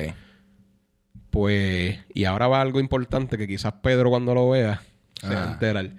Pues, 1.29 1.99
y 2.13 2.23
ahora 2.25 2.47
va 2.47 2.61
algo 2.61 2.79
importante 2.79 3.37
que 3.37 3.47
quizás 3.47 3.73
Pedro 3.83 4.09
cuando 4.09 4.33
lo 4.33 4.49
vea 4.49 4.81
se 5.19 5.27
va 5.27 5.43
Ah. 5.43 5.49
a 5.49 5.53
enterar. 5.53 5.91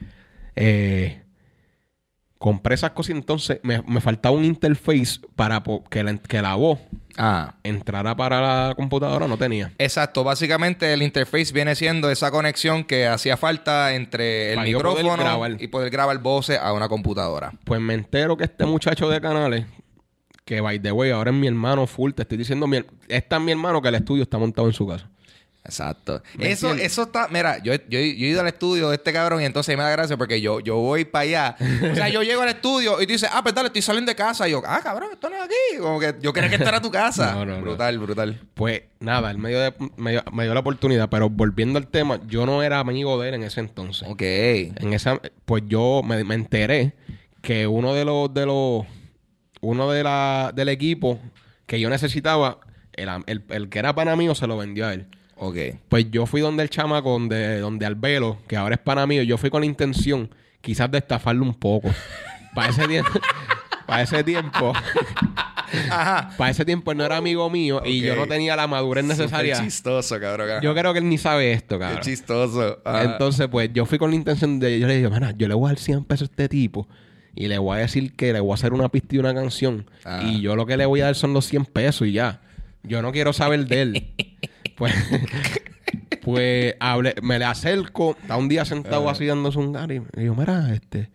Eh, 0.56 1.22
compré 2.40 2.74
esas 2.74 2.92
cosas 2.92 3.10
y 3.10 3.18
entonces 3.18 3.60
me, 3.62 3.82
me 3.86 4.00
faltaba 4.00 4.34
un 4.34 4.46
interface 4.46 5.20
para 5.36 5.62
po- 5.62 5.84
que 5.84 6.02
la, 6.02 6.16
que 6.16 6.40
la 6.40 6.54
voz 6.54 6.78
Ah. 7.18 7.56
entrara 7.64 8.16
para 8.16 8.40
la 8.68 8.74
computadora, 8.74 9.28
no 9.28 9.36
tenía. 9.36 9.72
Exacto, 9.76 10.24
básicamente 10.24 10.90
el 10.94 11.02
interface 11.02 11.52
viene 11.52 11.74
siendo 11.74 12.10
esa 12.10 12.30
conexión 12.30 12.82
que 12.82 13.06
hacía 13.06 13.36
falta 13.36 13.94
entre 13.94 14.52
el 14.52 14.56
Para 14.56 14.68
yo 14.68 14.80
poder 14.80 15.04
micrófono 15.04 15.56
y 15.60 15.66
poder 15.68 15.90
grabar 15.90 16.18
voces 16.18 16.58
a 16.58 16.72
una 16.72 16.88
computadora. 16.88 17.52
Pues 17.64 17.78
me 17.78 17.92
entero 17.92 18.38
que 18.38 18.44
este 18.44 18.64
muchacho 18.64 19.10
de 19.10 19.20
canales, 19.20 19.66
que 20.46 20.62
by 20.62 20.80
the 20.80 20.92
way, 20.92 21.10
ahora 21.10 21.30
es 21.30 21.36
mi 21.36 21.46
hermano 21.46 21.86
full, 21.86 22.12
te 22.12 22.22
estoy 22.22 22.38
diciendo, 22.38 22.66
mi, 22.66 22.78
es 23.08 23.28
tan 23.28 23.44
mi 23.44 23.52
hermano 23.52 23.82
que 23.82 23.88
el 23.88 23.96
estudio 23.96 24.22
está 24.22 24.38
montado 24.38 24.66
en 24.68 24.72
su 24.72 24.86
casa. 24.86 25.06
Exacto. 25.64 26.22
¿Me 26.38 26.50
Eso, 26.50 26.72
eso 26.74 27.02
está, 27.02 27.28
mira, 27.28 27.58
yo, 27.62 27.74
yo, 27.74 27.80
yo 27.90 27.98
he 27.98 28.02
ido 28.06 28.40
al 28.40 28.46
estudio 28.46 28.88
de 28.88 28.96
este 28.96 29.12
cabrón 29.12 29.42
y 29.42 29.44
entonces 29.44 29.76
me 29.76 29.82
da 29.82 29.90
gracia 29.90 30.16
porque 30.16 30.40
yo, 30.40 30.58
yo 30.60 30.76
voy 30.76 31.04
para 31.04 31.22
allá. 31.22 31.56
O 31.92 31.94
sea, 31.94 32.08
yo 32.08 32.22
llego 32.22 32.40
al 32.42 32.48
estudio 32.48 33.00
y 33.00 33.06
tú 33.06 33.12
dices, 33.12 33.28
ah, 33.30 33.42
pues 33.42 33.54
dale, 33.54 33.66
estoy 33.66 33.82
saliendo 33.82 34.10
de 34.10 34.16
casa. 34.16 34.48
Y 34.48 34.52
yo, 34.52 34.62
ah, 34.66 34.80
cabrón, 34.82 35.10
esto 35.12 35.28
no 35.28 35.36
es 35.36 35.42
aquí. 35.42 35.78
Como 35.78 36.00
que 36.00 36.14
yo 36.22 36.32
quería 36.32 36.48
que 36.48 36.56
esta 36.56 36.70
era 36.70 36.80
tu 36.80 36.90
casa. 36.90 37.34
No, 37.34 37.44
no, 37.44 37.56
no. 37.56 37.62
brutal, 37.62 37.98
brutal. 37.98 38.40
Pues 38.54 38.82
nada, 39.00 39.30
él 39.30 39.36
me 39.38 39.50
dio, 39.50 39.60
de- 39.60 39.74
me, 39.96 40.12
dio, 40.12 40.22
me 40.32 40.44
dio 40.44 40.54
la 40.54 40.60
oportunidad, 40.60 41.08
pero 41.10 41.28
volviendo 41.28 41.78
al 41.78 41.86
tema, 41.88 42.18
yo 42.26 42.46
no 42.46 42.62
era 42.62 42.78
amigo 42.78 43.20
de 43.20 43.28
él 43.28 43.34
en 43.34 43.42
ese 43.42 43.60
entonces. 43.60 44.08
Ok. 44.08 44.22
En 44.22 44.92
esa, 44.94 45.20
pues 45.44 45.62
yo 45.66 46.00
me, 46.02 46.24
me 46.24 46.34
enteré 46.36 46.94
que 47.42 47.66
uno 47.66 47.92
de 47.94 48.06
los, 48.06 48.32
de 48.32 48.46
los, 48.46 48.86
uno 49.60 49.90
de 49.92 50.02
la, 50.04 50.52
del 50.54 50.70
equipo 50.70 51.20
que 51.66 51.78
yo 51.78 51.90
necesitaba, 51.90 52.58
el, 52.94 53.08
el, 53.26 53.44
el 53.50 53.68
que 53.68 53.78
era 53.78 53.94
pana 53.94 54.16
mío 54.16 54.34
se 54.34 54.46
lo 54.46 54.56
vendió 54.56 54.86
a 54.86 54.94
él. 54.94 55.06
Ok. 55.42 55.56
Pues 55.88 56.10
yo 56.10 56.26
fui 56.26 56.42
donde 56.42 56.62
el 56.62 56.68
chamaco, 56.68 57.10
donde, 57.12 57.60
donde 57.60 57.86
Albelo, 57.86 58.36
que 58.46 58.56
ahora 58.58 58.74
es 58.74 58.80
pana 58.80 59.06
mío, 59.06 59.22
yo 59.22 59.38
fui 59.38 59.48
con 59.48 59.62
la 59.62 59.66
intención 59.66 60.28
quizás 60.60 60.90
de 60.90 60.98
estafarlo 60.98 61.42
un 61.44 61.54
poco. 61.54 61.88
para 62.54 62.68
ese 62.68 62.86
tiempo, 62.86 63.10
para 63.86 64.02
ese 64.02 64.22
tiempo, 64.22 64.72
Ajá. 65.90 66.30
para 66.36 66.50
ese 66.50 66.64
tiempo 66.66 66.92
él 66.92 66.98
no 66.98 67.04
era 67.06 67.16
amigo 67.16 67.48
mío 67.48 67.80
y 67.84 68.00
yo 68.02 68.16
no 68.16 68.26
tenía 68.26 68.54
la 68.54 68.66
madurez 68.66 69.02
necesaria. 69.04 69.54
Súper 69.54 69.70
chistoso, 69.70 70.20
cabrón. 70.20 70.60
Yo 70.60 70.74
creo 70.74 70.92
que 70.92 70.98
él 70.98 71.08
ni 71.08 71.16
sabe 71.16 71.52
esto, 71.52 71.78
Qué 71.78 71.84
cabrón. 71.84 72.00
chistoso. 72.02 72.78
Ajá. 72.84 73.04
Entonces, 73.04 73.48
pues 73.48 73.70
yo 73.72 73.86
fui 73.86 73.96
con 73.98 74.10
la 74.10 74.16
intención 74.16 74.60
de. 74.60 74.78
Yo 74.78 74.86
le 74.86 74.96
dije, 74.96 75.08
mana, 75.08 75.32
yo 75.38 75.48
le 75.48 75.54
voy 75.54 75.68
a 75.70 75.72
dar 75.72 75.78
100 75.78 76.04
pesos 76.04 76.28
a 76.28 76.32
este 76.32 76.48
tipo 76.50 76.86
y 77.34 77.48
le 77.48 77.56
voy 77.56 77.78
a 77.78 77.80
decir 77.80 78.14
que 78.14 78.34
le 78.34 78.40
voy 78.40 78.50
a 78.50 78.54
hacer 78.54 78.74
una 78.74 78.90
pista 78.90 79.14
y 79.14 79.18
una 79.18 79.32
canción. 79.32 79.88
Ah. 80.04 80.20
Y 80.22 80.42
yo 80.42 80.54
lo 80.54 80.66
que 80.66 80.76
le 80.76 80.84
voy 80.84 81.00
a 81.00 81.06
dar 81.06 81.14
son 81.14 81.32
los 81.32 81.46
100 81.46 81.64
pesos 81.64 82.06
y 82.06 82.12
ya. 82.12 82.42
Yo 82.82 83.00
no 83.00 83.12
quiero 83.12 83.32
saber 83.32 83.64
de 83.66 83.82
él. 83.82 84.06
pues, 84.80 84.94
pues 86.22 86.74
hablé, 86.80 87.14
me 87.22 87.38
le 87.38 87.44
acerco, 87.44 88.16
está 88.20 88.36
un 88.36 88.48
día 88.48 88.64
sentado 88.64 89.08
así 89.08 89.26
dándose 89.26 89.58
un 89.58 89.72
gari. 89.72 90.02
Y 90.16 90.24
yo, 90.24 90.34
mira, 90.34 90.72
este. 90.74 91.10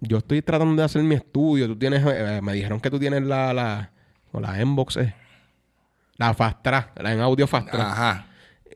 Yo 0.00 0.18
estoy 0.18 0.42
tratando 0.42 0.74
de 0.76 0.84
hacer 0.84 1.02
mi 1.02 1.14
estudio. 1.14 1.66
Tú 1.66 1.76
tienes. 1.78 2.04
eh, 2.06 2.40
me 2.42 2.52
dijeron 2.52 2.80
que 2.80 2.90
tú 2.90 2.98
tienes 2.98 3.22
la. 3.22 3.54
la 3.54 3.90
o 4.32 4.40
la 4.40 4.60
Inbox, 4.60 4.96
eh. 4.98 5.14
La 6.16 6.34
Fast 6.34 6.62
Track, 6.62 7.00
la 7.02 7.12
en 7.12 7.20
audio 7.20 7.46
Fast 7.46 7.70
Track. 7.70 7.80
Ajá. 7.86 8.26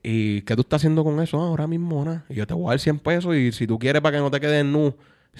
¿Y 0.01 0.41
qué 0.43 0.55
tú 0.55 0.61
estás 0.61 0.79
haciendo 0.79 1.03
con 1.03 1.19
eso 1.21 1.39
ahora 1.41 1.67
mismo? 1.67 2.03
nada? 2.05 2.23
Y 2.29 2.35
yo 2.35 2.47
te 2.47 2.53
voy 2.53 2.67
a 2.67 2.69
dar 2.69 2.79
100 2.79 2.99
pesos 2.99 3.35
y 3.35 3.51
si 3.51 3.67
tú 3.67 3.77
quieres 3.77 4.01
para 4.01 4.17
que 4.17 4.23
no 4.23 4.31
te 4.31 4.39
quedes 4.39 4.63
nu 4.65 4.95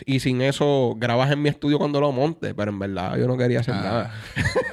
y 0.06 0.19
sin 0.19 0.41
eso 0.41 0.93
grabas 0.98 1.32
en 1.32 1.41
mi 1.41 1.50
estudio 1.50 1.78
cuando 1.80 2.00
lo 2.02 2.12
monte. 2.12 2.54
Pero 2.54 2.69
en 2.72 2.80
verdad 2.80 3.17
yo 3.17 3.26
no 3.28 3.38
quería 3.38 3.62
hacer 3.62 3.74
Ah. 3.78 4.12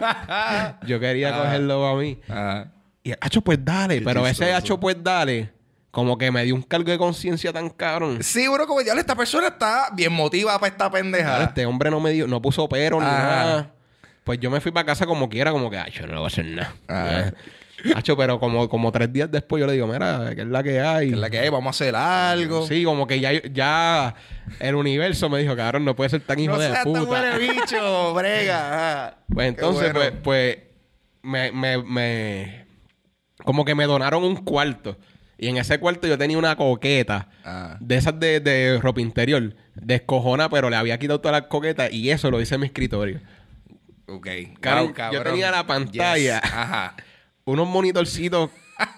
nada. 0.00 0.80
yo 0.86 0.98
quería 1.00 1.36
cogerlo 1.38 1.86
a 1.86 1.96
mí. 1.96 2.18
Ajá. 2.28 2.72
Y 3.06 3.12
el 3.12 3.18
hacho 3.20 3.40
pues 3.40 3.64
dale. 3.64 4.00
Pero 4.00 4.26
ese 4.26 4.52
hacho 4.52 4.80
pues 4.80 4.96
dale 5.00 5.50
como 5.92 6.18
que 6.18 6.30
me 6.32 6.42
dio 6.44 6.54
un 6.56 6.62
cargo 6.62 6.90
de 6.90 6.98
conciencia 6.98 7.52
tan 7.52 7.70
cabrón. 7.70 8.18
Sí, 8.22 8.48
bro, 8.48 8.66
como 8.66 8.80
ya 8.82 8.94
esta 8.94 9.14
persona 9.14 9.46
está 9.46 9.90
bien 9.94 10.12
motivada 10.12 10.58
para 10.58 10.72
esta 10.72 10.90
Claro, 10.90 10.92
pendeja. 11.04 11.44
este 11.44 11.64
hombre 11.64 11.88
no 11.90 12.00
me 12.00 12.10
dio, 12.10 12.26
no 12.26 12.42
puso 12.42 12.68
pero 12.68 12.98
ni 12.98 13.06
nada. 13.06 13.70
Pues 14.24 14.40
yo 14.40 14.50
me 14.50 14.60
fui 14.60 14.72
para 14.72 14.84
casa 14.84 15.06
como 15.06 15.28
quiera, 15.28 15.52
como 15.52 15.70
que, 15.70 15.76
yo 15.92 16.02
no 16.02 16.08
le 16.08 16.14
voy 16.16 16.24
a 16.24 16.26
hacer 16.26 16.44
nada. 16.46 16.74
Ah. 16.88 17.30
Hacho, 17.94 18.16
pero 18.16 18.40
como, 18.40 18.68
como 18.68 18.90
tres 18.90 19.12
días 19.12 19.30
después 19.30 19.60
yo 19.60 19.66
le 19.68 19.74
digo, 19.74 19.86
mira, 19.86 20.32
¿qué 20.34 20.40
es 20.42 20.48
la 20.48 20.62
que 20.64 20.80
hay? 20.80 21.08
Que 21.10 21.14
es 21.14 21.20
la 21.20 21.30
que 21.30 21.38
hay, 21.38 21.48
vamos 21.48 21.68
a 21.68 21.70
hacer 21.70 21.94
algo. 21.94 22.66
Sí, 22.66 22.82
como 22.84 23.06
que 23.06 23.20
ya, 23.20 23.30
ya 23.52 24.14
el 24.58 24.74
universo 24.74 25.30
me 25.30 25.38
dijo, 25.38 25.54
cabrón, 25.54 25.84
no 25.84 25.94
puede 25.94 26.10
ser 26.10 26.22
tan 26.22 26.38
hijo 26.40 26.54
no 26.54 26.58
de 26.58 26.70
seas 26.72 26.84
puta. 26.84 27.00
tan 27.00 27.08
huele 27.08 27.38
bicho, 27.38 28.12
brega. 28.14 29.18
Pues 29.32 29.48
entonces, 29.48 29.92
bueno. 29.92 30.10
pues, 30.22 30.56
pues 30.56 30.58
me, 31.22 31.52
me, 31.52 31.78
me- 31.82 32.65
como 33.44 33.64
que 33.64 33.74
me 33.74 33.84
donaron 33.84 34.24
un 34.24 34.36
cuarto. 34.36 34.96
Y 35.38 35.48
en 35.48 35.58
ese 35.58 35.78
cuarto 35.78 36.06
yo 36.08 36.16
tenía 36.16 36.38
una 36.38 36.56
coqueta 36.56 37.28
Ah. 37.44 37.76
de 37.80 37.96
esas 37.96 38.18
de, 38.18 38.40
de 38.40 38.78
ropa 38.80 39.00
interior, 39.02 39.54
descojona, 39.74 40.48
pero 40.48 40.70
le 40.70 40.76
había 40.76 40.98
quitado 40.98 41.20
todas 41.20 41.40
las 41.42 41.48
coquetas 41.50 41.92
y 41.92 42.10
eso 42.10 42.30
lo 42.30 42.40
hice 42.40 42.54
en 42.54 42.62
mi 42.62 42.66
escritorio. 42.68 43.20
Ok. 44.08 44.26
Wow, 44.64 44.94
yo 45.12 45.22
tenía 45.22 45.50
la 45.50 45.66
pantalla. 45.66 46.40
Yes. 46.40 46.52
Ajá. 46.52 46.94
Unos 47.44 47.68
monitorcitos 47.68 48.50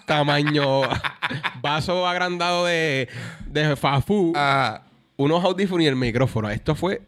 tamaño 0.05 0.81
vaso 1.61 2.07
agrandado 2.07 2.65
de, 2.65 3.07
de 3.47 3.75
Fafu, 3.75 4.33
Ajá. 4.35 4.83
unos 5.17 5.43
audífonos 5.43 5.83
y 5.83 5.87
el 5.87 5.95
micrófono. 5.95 6.49
Esto 6.49 6.73
fue 6.75 7.01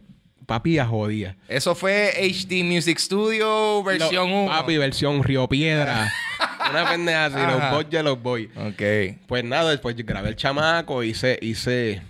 papi 0.46 0.78
a 0.80 0.86
jodía. 0.86 1.38
Eso 1.48 1.74
fue 1.76 2.12
HD 2.18 2.64
Music 2.64 2.98
Studio 2.98 3.82
versión 3.84 4.30
Lo- 4.30 4.44
1. 4.44 4.52
Papi, 4.52 4.78
versión 4.78 5.24
Río 5.24 5.48
Piedra. 5.48 6.12
Una 6.72 6.90
pendeja 6.90 7.26
así, 7.26 7.38
los 7.38 7.72
boys 7.72 7.88
ya 7.90 8.04
los 8.04 8.22
voy. 8.22 8.50
Ok. 8.56 9.18
Pues 9.28 9.44
nada, 9.44 9.70
después 9.70 9.96
yo 9.96 10.04
grabé 10.06 10.30
el 10.30 10.36
chamaco, 10.36 11.04
hice, 11.04 11.38
hice, 11.42 12.02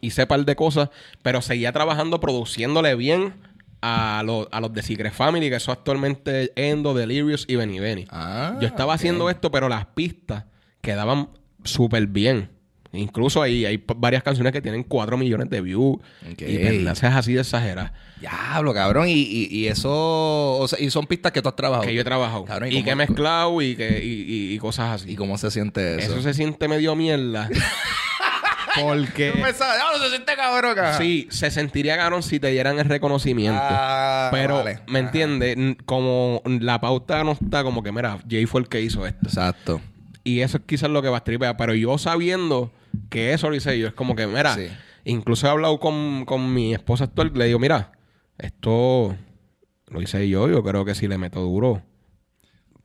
hice 0.00 0.26
par 0.26 0.44
de 0.44 0.56
cosas, 0.56 0.90
pero 1.22 1.42
seguía 1.42 1.72
trabajando, 1.72 2.20
produciéndole 2.20 2.94
bien 2.94 3.34
a, 3.82 4.22
los 4.24 4.48
a 4.50 4.60
los 4.60 4.72
de 4.72 4.82
Secret 4.82 5.12
Family, 5.12 5.50
que 5.50 5.60
son 5.60 5.72
actualmente 5.72 6.52
Endo, 6.56 6.94
Delirious 6.94 7.44
y 7.48 7.56
Benny 7.56 7.80
Benny. 7.80 8.06
Ah, 8.10 8.56
yo 8.60 8.66
estaba 8.66 8.94
haciendo 8.94 9.28
esto, 9.28 9.50
pero 9.50 9.68
las 9.68 9.86
pistas 9.86 10.44
quedaban 10.80 11.28
súper 11.64 12.06
bien. 12.06 12.50
Incluso 12.96 13.42
ahí 13.42 13.64
hay 13.64 13.82
varias 13.96 14.22
canciones 14.22 14.52
que 14.52 14.60
tienen 14.62 14.82
4 14.82 15.16
millones 15.16 15.50
de 15.50 15.60
views. 15.60 15.96
Ok. 16.30 16.42
Y 16.42 16.58
pendejas 16.58 17.14
así 17.16 17.32
de 17.34 17.40
exageradas. 17.40 17.92
Diablo, 18.20 18.72
cabrón. 18.72 19.08
Y, 19.08 19.12
y, 19.12 19.48
y 19.50 19.66
eso. 19.68 19.90
o 20.58 20.66
sea, 20.68 20.78
y 20.80 20.90
son 20.90 21.06
pistas 21.06 21.32
que 21.32 21.42
tú 21.42 21.48
has 21.48 21.56
trabajado. 21.56 21.86
Que 21.86 21.94
yo 21.94 22.00
he 22.00 22.04
trabajado. 22.04 22.44
Cabrón, 22.44 22.70
y 22.70 22.74
cómo- 22.76 22.84
que 22.84 22.90
he 22.90 22.94
mezclado 22.96 23.62
y, 23.62 23.76
que, 23.76 24.02
y, 24.02 24.22
y- 24.50 24.54
y 24.54 24.58
cosas 24.58 25.02
así. 25.02 25.12
¿Y 25.12 25.16
cómo 25.16 25.36
se 25.38 25.50
siente 25.50 25.96
eso? 25.96 26.12
Eso 26.12 26.22
se 26.22 26.34
siente 26.34 26.68
medio 26.68 26.94
mierda. 26.96 27.48
porque... 28.80 29.32
Diablo, 29.32 29.98
se 30.02 30.08
siente 30.10 30.34
cabrón, 30.36 30.74
cabrón. 30.74 30.94
Sí, 30.98 31.28
se 31.30 31.50
sentiría 31.50 31.96
cabrón 31.96 32.22
si 32.22 32.40
te 32.40 32.48
dieran 32.48 32.78
el 32.78 32.84
reconocimiento. 32.86 33.60
Ah, 33.62 34.28
pero, 34.32 34.56
vale. 34.56 34.80
¿me 34.88 34.98
entiendes? 35.00 35.56
Como 35.86 36.42
la 36.44 36.80
pauta 36.80 37.22
no 37.24 37.32
está 37.32 37.62
como 37.62 37.82
que, 37.82 37.92
mira, 37.92 38.18
Jay 38.28 38.46
fue 38.46 38.60
el 38.62 38.68
que 38.68 38.80
hizo 38.80 39.06
esto. 39.06 39.20
Exacto. 39.28 39.80
Y 40.24 40.40
eso 40.40 40.56
es 40.58 40.64
quizás 40.66 40.90
lo 40.90 41.02
que 41.02 41.08
va 41.08 41.18
a 41.18 41.24
tripear. 41.24 41.56
Pero 41.56 41.74
yo 41.74 41.98
sabiendo 41.98 42.72
que 43.10 43.32
eso 43.34 43.50
lo 43.50 43.56
hice 43.56 43.78
yo, 43.78 43.86
es 43.88 43.94
como 43.94 44.16
que, 44.16 44.26
mira, 44.26 44.54
Sí. 44.54 44.68
incluso 45.04 45.46
he 45.46 45.50
hablado 45.50 45.78
con, 45.78 46.24
con 46.24 46.52
mi 46.54 46.72
esposa 46.74 47.04
actual, 47.04 47.30
le 47.34 47.44
digo, 47.46 47.58
mira, 47.58 47.92
esto 48.38 49.16
lo 49.88 50.02
hice 50.02 50.28
yo, 50.28 50.48
yo 50.48 50.62
creo 50.62 50.84
que 50.84 50.94
si 50.94 51.06
le 51.08 51.18
meto 51.18 51.40
duro, 51.40 51.82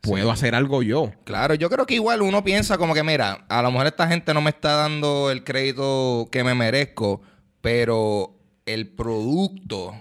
puedo 0.02 0.32
hacer 0.32 0.54
algo 0.56 0.84
yo. 0.84 1.12
Claro, 1.24 1.54
yo 1.56 1.70
creo 1.70 1.86
que 1.86 1.96
igual 1.96 2.22
uno 2.22 2.44
piensa 2.44 2.78
como 2.78 2.94
que, 2.94 3.04
mira, 3.04 3.46
a 3.50 3.62
lo 3.62 3.72
mejor 3.72 3.88
esta 3.88 4.08
gente 4.08 4.34
no 4.34 4.42
me 4.42 4.50
está 4.50 4.74
dando 4.76 5.32
el 5.32 5.44
crédito 5.44 6.28
que 6.32 6.44
me 6.44 6.56
merezco, 6.56 7.22
pero 7.62 8.36
el 8.66 8.88
producto 8.88 9.94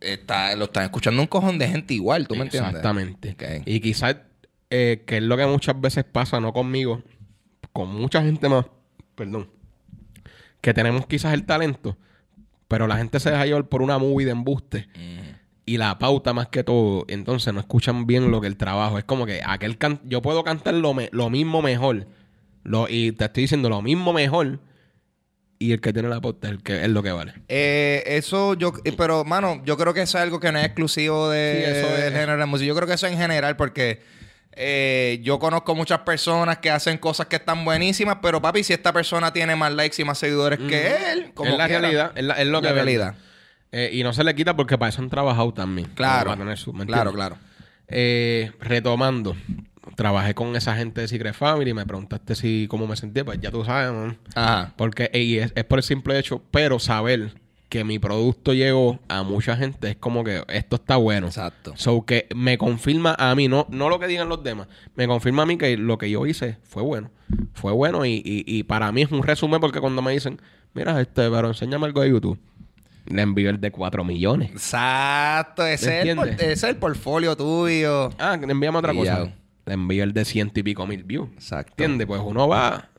está, 0.00 0.54
lo 0.56 0.64
están 0.66 0.84
escuchando 0.84 1.20
un 1.22 1.28
cojón 1.28 1.58
de 1.58 1.68
gente 1.68 1.94
igual, 1.94 2.26
¿tú 2.28 2.34
me 2.34 2.42
entiendes? 2.42 2.70
Exactamente. 2.74 3.36
Y 3.66 3.80
quizás, 3.80 4.16
eh, 4.70 5.02
que 5.06 5.16
es 5.18 5.22
lo 5.22 5.36
que 5.36 5.46
muchas 5.46 5.80
veces 5.80 6.04
pasa, 6.04 6.40
no 6.40 6.52
conmigo, 6.52 7.02
con 7.72 7.88
mucha 7.94 8.22
gente 8.22 8.48
más, 8.48 8.66
perdón, 9.14 9.48
que 10.60 10.74
tenemos 10.74 11.06
quizás 11.06 11.34
el 11.34 11.44
talento, 11.44 11.96
pero 12.68 12.86
la 12.86 12.96
gente 12.96 13.18
se 13.20 13.30
deja 13.30 13.46
llevar 13.46 13.66
por 13.68 13.82
una 13.82 13.98
movie 13.98 14.26
de 14.26 14.32
embuste 14.32 14.88
y 15.66 15.76
la 15.76 15.98
pauta 15.98 16.32
más 16.32 16.48
que 16.48 16.64
todo, 16.64 17.04
entonces 17.08 17.52
no 17.54 17.60
escuchan 17.60 18.06
bien 18.06 18.30
lo 18.30 18.40
que 18.40 18.46
el 18.48 18.56
trabajo. 18.56 18.98
Es 18.98 19.04
como 19.04 19.24
que 19.26 19.40
aquel 19.44 19.78
can- 19.78 20.00
yo 20.04 20.20
puedo 20.22 20.42
cantar 20.42 20.74
lo, 20.74 20.94
me- 20.94 21.08
lo 21.12 21.30
mismo 21.30 21.62
mejor, 21.62 22.06
lo, 22.64 22.88
y 22.88 23.12
te 23.12 23.26
estoy 23.26 23.42
diciendo 23.44 23.68
lo 23.68 23.80
mismo 23.82 24.12
mejor, 24.12 24.58
y 25.60 25.72
el 25.72 25.80
que 25.80 25.92
tiene 25.92 26.08
la 26.08 26.20
pauta 26.20 26.48
es, 26.48 26.54
el 26.54 26.62
que, 26.62 26.82
es 26.82 26.88
lo 26.88 27.02
que 27.02 27.12
vale. 27.12 27.34
Eh, 27.48 28.02
eso 28.06 28.54
yo, 28.54 28.72
eh, 28.84 28.92
pero 28.96 29.24
mano, 29.24 29.62
yo 29.64 29.76
creo 29.76 29.92
que 29.94 30.02
eso 30.02 30.18
es 30.18 30.22
algo 30.24 30.40
que 30.40 30.50
no 30.50 30.58
es 30.58 30.64
exclusivo 30.66 31.28
de, 31.28 31.54
Sí, 31.64 31.70
eso 31.78 31.86
del 31.96 32.12
es. 32.14 32.18
género 32.20 32.38
de 32.38 32.46
música. 32.46 32.66
Yo 32.68 32.74
creo 32.74 32.88
que 32.88 32.94
eso 32.94 33.06
en 33.06 33.16
general, 33.18 33.56
porque 33.56 34.00
eh, 34.62 35.18
yo 35.22 35.38
conozco 35.38 35.74
muchas 35.74 36.00
personas 36.00 36.58
que 36.58 36.70
hacen 36.70 36.98
cosas 36.98 37.26
que 37.26 37.36
están 37.36 37.64
buenísimas, 37.64 38.18
pero 38.20 38.42
papi, 38.42 38.62
si 38.62 38.72
esta 38.74 38.92
persona 38.92 39.32
tiene 39.32 39.56
más 39.56 39.72
likes 39.72 40.00
y 40.00 40.04
más 40.04 40.18
seguidores 40.18 40.58
que 40.58 41.12
él, 41.12 41.32
como 41.34 41.50
es 41.52 41.56
la 41.58 41.66
quiera. 41.66 41.80
realidad, 41.80 42.12
es, 42.14 42.24
la- 42.24 42.34
es 42.34 42.46
lo 42.46 42.60
La 42.60 42.68
que 42.68 42.74
realidad. 42.74 43.14
Eh, 43.72 43.90
y 43.92 44.02
no 44.02 44.12
se 44.12 44.22
le 44.24 44.34
quita 44.34 44.54
porque 44.54 44.76
para 44.76 44.90
eso 44.90 45.00
han 45.00 45.08
trabajado 45.08 45.54
también. 45.54 45.88
Claro. 45.94 46.26
Para 46.30 46.36
tener 46.38 46.58
su- 46.58 46.72
¿me 46.74 46.84
Claro, 46.86 47.12
claro. 47.12 47.38
Eh, 47.88 48.52
retomando, 48.60 49.34
trabajé 49.96 50.34
con 50.34 50.54
esa 50.56 50.76
gente 50.76 51.00
de 51.00 51.08
Secret 51.08 51.34
Family. 51.34 51.72
Me 51.74 51.86
preguntaste 51.86 52.34
si 52.34 52.66
cómo 52.68 52.86
me 52.86 52.96
sentía. 52.96 53.24
Pues 53.24 53.40
ya 53.40 53.50
tú 53.50 53.64
sabes, 53.64 53.92
man. 53.92 54.18
Ajá. 54.34 54.74
Porque 54.76 55.10
y 55.14 55.38
es, 55.38 55.52
es 55.54 55.64
por 55.64 55.78
el 55.78 55.82
simple 55.82 56.18
hecho, 56.18 56.42
pero 56.50 56.78
saber 56.78 57.32
que 57.70 57.84
mi 57.84 57.98
producto 57.98 58.52
llegó 58.52 58.98
a 59.08 59.22
mucha 59.22 59.56
gente 59.56 59.90
es 59.90 59.96
como 59.96 60.24
que 60.24 60.42
esto 60.48 60.76
está 60.76 60.96
bueno. 60.96 61.28
Exacto. 61.28 61.72
So 61.76 62.04
que 62.04 62.26
me 62.34 62.58
confirma 62.58 63.14
a 63.18 63.34
mí, 63.34 63.48
no, 63.48 63.66
no 63.70 63.88
lo 63.88 63.98
que 63.98 64.08
digan 64.08 64.28
los 64.28 64.42
demás, 64.42 64.66
me 64.96 65.06
confirma 65.06 65.44
a 65.44 65.46
mí 65.46 65.56
que 65.56 65.78
lo 65.78 65.96
que 65.96 66.10
yo 66.10 66.26
hice 66.26 66.58
fue 66.64 66.82
bueno. 66.82 67.10
Fue 67.54 67.72
bueno 67.72 68.04
y, 68.04 68.14
y, 68.16 68.44
y 68.44 68.64
para 68.64 68.90
mí 68.92 69.02
es 69.02 69.12
un 69.12 69.22
resumen 69.22 69.60
porque 69.60 69.80
cuando 69.80 70.02
me 70.02 70.10
dicen, 70.12 70.42
mira, 70.74 71.00
este, 71.00 71.30
pero 71.30 71.46
enséñame 71.48 71.86
algo 71.86 72.00
de 72.02 72.10
YouTube, 72.10 72.38
le 73.06 73.22
envío 73.22 73.50
el 73.50 73.60
de 73.60 73.70
4 73.70 74.04
millones. 74.04 74.50
Exacto. 74.50 75.64
Ese 75.64 76.00
es, 76.00 76.06
el, 76.08 76.18
ese 76.28 76.52
es 76.52 76.62
el 76.64 76.76
portfolio 76.76 77.36
tuyo. 77.36 78.10
Ah, 78.18 78.36
le 78.36 78.50
envíame 78.50 78.78
otra 78.78 78.92
Y 78.92 78.96
cosa. 78.98 79.24
ya. 79.26 79.34
Le 79.66 79.74
envío 79.74 80.02
el 80.02 80.12
de 80.12 80.24
ciento 80.24 80.58
y 80.58 80.64
pico 80.64 80.86
mil 80.88 81.04
views. 81.04 81.28
Exacto. 81.34 81.72
¿Entiendes? 81.72 82.08
Pues 82.08 82.20
uno 82.24 82.48
va 82.48 82.89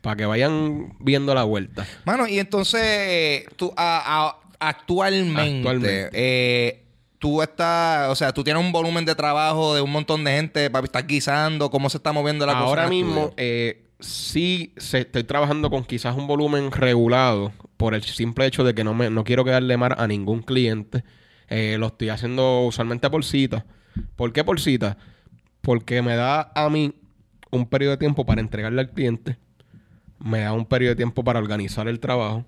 para 0.00 0.16
que 0.16 0.26
vayan 0.26 0.94
viendo 1.00 1.34
la 1.34 1.44
vuelta. 1.44 1.86
Mano, 2.04 2.26
y 2.28 2.38
entonces, 2.38 3.44
tú 3.56 3.72
a- 3.76 4.28
a- 4.28 4.36
actualmente, 4.60 5.56
Actualmente. 5.58 6.10
eh, 6.12 6.84
tú 7.18 7.42
estás, 7.42 8.08
o 8.10 8.14
sea, 8.14 8.32
tú 8.32 8.44
tienes 8.44 8.62
un 8.64 8.72
volumen 8.72 9.04
de 9.04 9.14
trabajo 9.14 9.74
de 9.74 9.80
un 9.80 9.90
montón 9.90 10.24
de 10.24 10.32
gente, 10.32 10.70
papi, 10.70 10.86
estás 10.86 11.06
guisando, 11.06 11.70
¿cómo 11.70 11.90
se 11.90 11.96
está 11.98 12.12
moviendo 12.12 12.46
la 12.46 12.52
cosa? 12.54 12.64
Ahora 12.64 12.88
mismo, 12.88 13.32
eh, 13.36 13.84
sí 14.00 14.72
se, 14.76 15.00
estoy 15.00 15.24
trabajando 15.24 15.70
con 15.70 15.84
quizás 15.84 16.16
un 16.16 16.26
volumen 16.26 16.70
regulado 16.70 17.52
por 17.76 17.94
el 17.94 18.02
simple 18.02 18.46
hecho 18.46 18.64
de 18.64 18.74
que 18.74 18.84
no, 18.84 18.94
me, 18.94 19.10
no 19.10 19.24
quiero 19.24 19.44
quedarle 19.44 19.76
mal 19.76 19.94
a 19.98 20.06
ningún 20.06 20.42
cliente. 20.42 21.04
Eh, 21.48 21.76
lo 21.78 21.86
estoy 21.88 22.08
haciendo 22.10 22.60
usualmente 22.62 23.08
por 23.10 23.24
cita. 23.24 23.64
¿Por 24.16 24.32
qué 24.32 24.44
por 24.44 24.60
cita? 24.60 24.98
Porque 25.60 26.02
me 26.02 26.14
da 26.14 26.52
a 26.54 26.68
mí 26.68 26.94
un 27.50 27.66
periodo 27.66 27.92
de 27.92 27.96
tiempo 27.98 28.26
para 28.26 28.40
entregarle 28.40 28.80
al 28.80 28.90
cliente. 28.90 29.38
Me 30.20 30.40
da 30.40 30.52
un 30.52 30.66
periodo 30.66 30.90
de 30.92 30.96
tiempo 30.96 31.24
para 31.24 31.38
organizar 31.38 31.88
el 31.88 32.00
trabajo. 32.00 32.44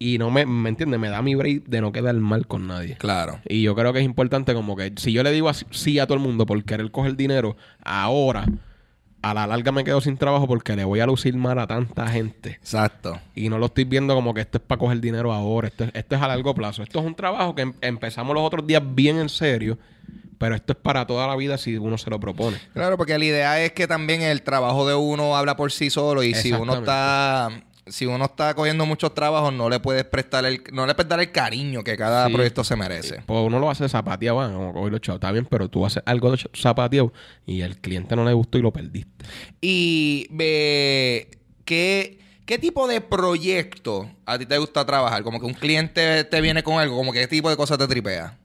Y 0.00 0.18
no 0.18 0.30
me, 0.30 0.46
¿me 0.46 0.68
entiendes? 0.68 1.00
Me 1.00 1.08
da 1.08 1.22
mi 1.22 1.34
break 1.34 1.64
de 1.66 1.80
no 1.80 1.90
quedar 1.90 2.14
mal 2.14 2.46
con 2.46 2.68
nadie. 2.68 2.96
Claro. 2.98 3.40
Y 3.48 3.62
yo 3.62 3.74
creo 3.74 3.92
que 3.92 3.98
es 3.98 4.04
importante 4.04 4.54
como 4.54 4.76
que 4.76 4.92
si 4.96 5.12
yo 5.12 5.22
le 5.24 5.32
digo 5.32 5.48
así- 5.48 5.66
sí 5.70 5.98
a 5.98 6.06
todo 6.06 6.14
el 6.16 6.22
mundo 6.22 6.46
por 6.46 6.62
querer 6.64 6.90
coger 6.92 7.16
dinero, 7.16 7.56
ahora 7.82 8.44
a 9.22 9.34
la 9.34 9.46
larga 9.46 9.72
me 9.72 9.82
quedo 9.84 10.00
sin 10.00 10.16
trabajo 10.16 10.46
porque 10.46 10.76
le 10.76 10.84
voy 10.84 11.00
a 11.00 11.06
lucir 11.06 11.34
mal 11.36 11.58
a 11.58 11.66
tanta 11.66 12.06
gente. 12.08 12.50
Exacto. 12.50 13.18
Y 13.34 13.48
no 13.48 13.58
lo 13.58 13.66
estoy 13.66 13.84
viendo 13.84 14.14
como 14.14 14.32
que 14.34 14.40
esto 14.42 14.58
es 14.58 14.64
para 14.64 14.78
coger 14.78 15.00
dinero 15.00 15.32
ahora, 15.32 15.68
esto, 15.68 15.84
es- 15.84 15.90
esto 15.94 16.14
es 16.16 16.22
a 16.22 16.28
largo 16.28 16.54
plazo. 16.54 16.82
Esto 16.82 17.00
es 17.00 17.04
un 17.04 17.14
trabajo 17.14 17.54
que 17.54 17.62
em- 17.62 17.74
empezamos 17.80 18.32
los 18.34 18.44
otros 18.44 18.66
días 18.66 18.82
bien 18.84 19.18
en 19.18 19.28
serio, 19.28 19.76
pero 20.38 20.54
esto 20.54 20.72
es 20.72 20.78
para 20.78 21.04
toda 21.06 21.26
la 21.26 21.34
vida 21.34 21.58
si 21.58 21.76
uno 21.76 21.98
se 21.98 22.10
lo 22.10 22.20
propone. 22.20 22.58
Claro, 22.72 22.96
porque 22.96 23.18
la 23.18 23.24
idea 23.24 23.60
es 23.64 23.72
que 23.72 23.88
también 23.88 24.22
el 24.22 24.42
trabajo 24.42 24.86
de 24.86 24.94
uno 24.94 25.36
habla 25.36 25.56
por 25.56 25.72
sí 25.72 25.90
solo 25.90 26.22
y 26.22 26.34
si 26.34 26.52
uno 26.52 26.74
está 26.74 27.50
si 27.90 28.06
uno 28.06 28.24
está 28.26 28.54
cogiendo 28.54 28.84
muchos 28.86 29.14
trabajos 29.14 29.52
no 29.52 29.68
le 29.68 29.80
puedes 29.80 30.04
prestar 30.04 30.44
el 30.46 30.62
no 30.72 30.86
le 30.86 30.94
puedes 30.94 31.08
dar 31.08 31.20
el 31.20 31.30
cariño 31.32 31.82
que 31.84 31.96
cada 31.96 32.26
Sí. 32.26 32.32
proyecto 32.34 32.64
se 32.64 32.76
merece. 32.76 33.22
Pues 33.26 33.40
uno 33.46 33.58
lo 33.58 33.70
hace 33.70 33.88
zapateado, 33.88 34.36
bueno, 34.36 34.54
como 34.56 34.72
coger 34.74 34.92
los 34.92 35.00
chavos, 35.00 35.16
está 35.18 35.32
bien, 35.32 35.46
pero 35.46 35.68
tú 35.68 35.84
haces 35.86 36.02
algo 36.06 36.34
zapateado 36.56 37.12
y 37.46 37.60
el 37.62 37.76
cliente 37.78 38.14
no 38.16 38.24
le 38.24 38.32
gustó 38.32 38.58
y 38.58 38.62
lo 38.62 38.72
perdiste. 38.72 39.24
Y 39.60 40.26
ve 40.30 41.28
¿qué, 41.64 42.18
¿qué 42.46 42.58
tipo 42.58 42.86
de 42.88 43.00
proyecto 43.00 44.10
a 44.26 44.38
ti 44.38 44.46
te 44.46 44.58
gusta 44.58 44.84
trabajar? 44.86 45.22
Como 45.22 45.40
que 45.40 45.46
un 45.46 45.54
cliente 45.54 46.24
te 46.24 46.40
viene 46.40 46.62
con 46.62 46.78
algo, 46.78 46.96
como 46.96 47.12
que 47.12 47.20
qué 47.20 47.28
tipo 47.28 47.50
de 47.50 47.56
cosas 47.56 47.78
te 47.78 47.86
tripea. 47.86 48.36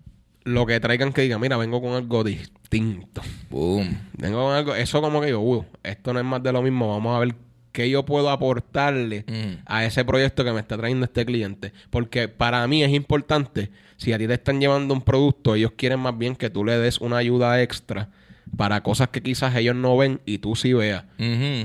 Lo 0.45 0.65
que 0.65 0.77
traigan 0.81 1.13
que 1.13 1.21
diga, 1.21 1.39
mira, 1.39 1.55
vengo 1.55 1.81
con 1.81 1.93
algo 1.93 2.21
distinto. 2.23 3.21
Boom. 3.49 3.97
Vengo 4.17 4.43
con 4.43 4.53
algo, 4.53 4.75
eso 4.75 5.01
como 5.01 5.21
que 5.21 5.29
yo, 5.29 5.39
"Uh, 5.39 5.63
esto 5.83 6.11
no 6.11 6.19
es 6.19 6.25
más 6.25 6.43
de 6.43 6.51
lo 6.51 6.61
mismo, 6.61 6.89
vamos 6.89 7.15
a 7.15 7.19
ver 7.19 7.33
qué 7.73 7.89
yo 7.89 8.05
puedo 8.05 8.29
aportarle 8.29 9.25
Mm. 9.27 9.63
a 9.65 9.83
ese 9.83 10.05
proyecto 10.05 10.45
que 10.45 10.53
me 10.53 10.61
está 10.61 10.77
trayendo 10.77 11.03
este 11.05 11.25
cliente. 11.25 11.73
Porque 11.89 12.29
para 12.29 12.65
mí 12.67 12.83
es 12.83 12.91
importante, 12.91 13.69
si 13.97 14.13
a 14.13 14.17
ti 14.17 14.27
te 14.27 14.35
están 14.35 14.61
llevando 14.61 14.93
un 14.93 15.01
producto, 15.01 15.55
ellos 15.55 15.71
quieren 15.75 15.99
más 15.99 16.17
bien 16.17 16.35
que 16.37 16.49
tú 16.49 16.63
le 16.63 16.77
des 16.77 16.99
una 16.99 17.17
ayuda 17.17 17.61
extra 17.61 18.09
para 18.55 18.81
cosas 18.83 19.09
que 19.09 19.21
quizás 19.23 19.55
ellos 19.55 19.75
no 19.75 19.97
ven 19.97 20.21
y 20.25 20.37
tú 20.37 20.55
sí 20.55 20.71
veas. 20.73 21.03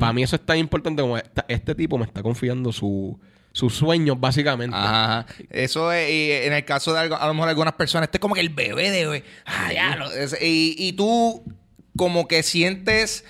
Para 0.00 0.12
mí 0.12 0.22
eso 0.22 0.36
es 0.36 0.44
tan 0.44 0.56
importante 0.58 1.02
como 1.02 1.16
esta- 1.18 1.44
este 1.48 1.74
tipo 1.74 1.98
me 1.98 2.06
está 2.06 2.22
confiando 2.22 2.72
su, 2.72 3.18
sus 3.52 3.74
sueños, 3.74 4.18
básicamente. 4.18 4.74
Ajá. 4.76 5.26
Eso 5.50 5.92
es, 5.92 6.10
y 6.10 6.30
en 6.46 6.52
el 6.54 6.64
caso 6.64 6.94
de 6.94 7.00
algo- 7.00 7.16
a 7.16 7.26
lo 7.26 7.34
mejor 7.34 7.50
algunas 7.50 7.74
personas, 7.74 8.06
este 8.06 8.16
es 8.16 8.20
como 8.20 8.34
que 8.34 8.40
el 8.40 8.48
bebé 8.50 8.90
de... 8.90 9.24
Ah. 9.44 10.08
Es- 10.16 10.38
y, 10.40 10.74
y 10.78 10.92
tú 10.94 11.42
como 11.96 12.26
que 12.28 12.42
sientes 12.42 13.24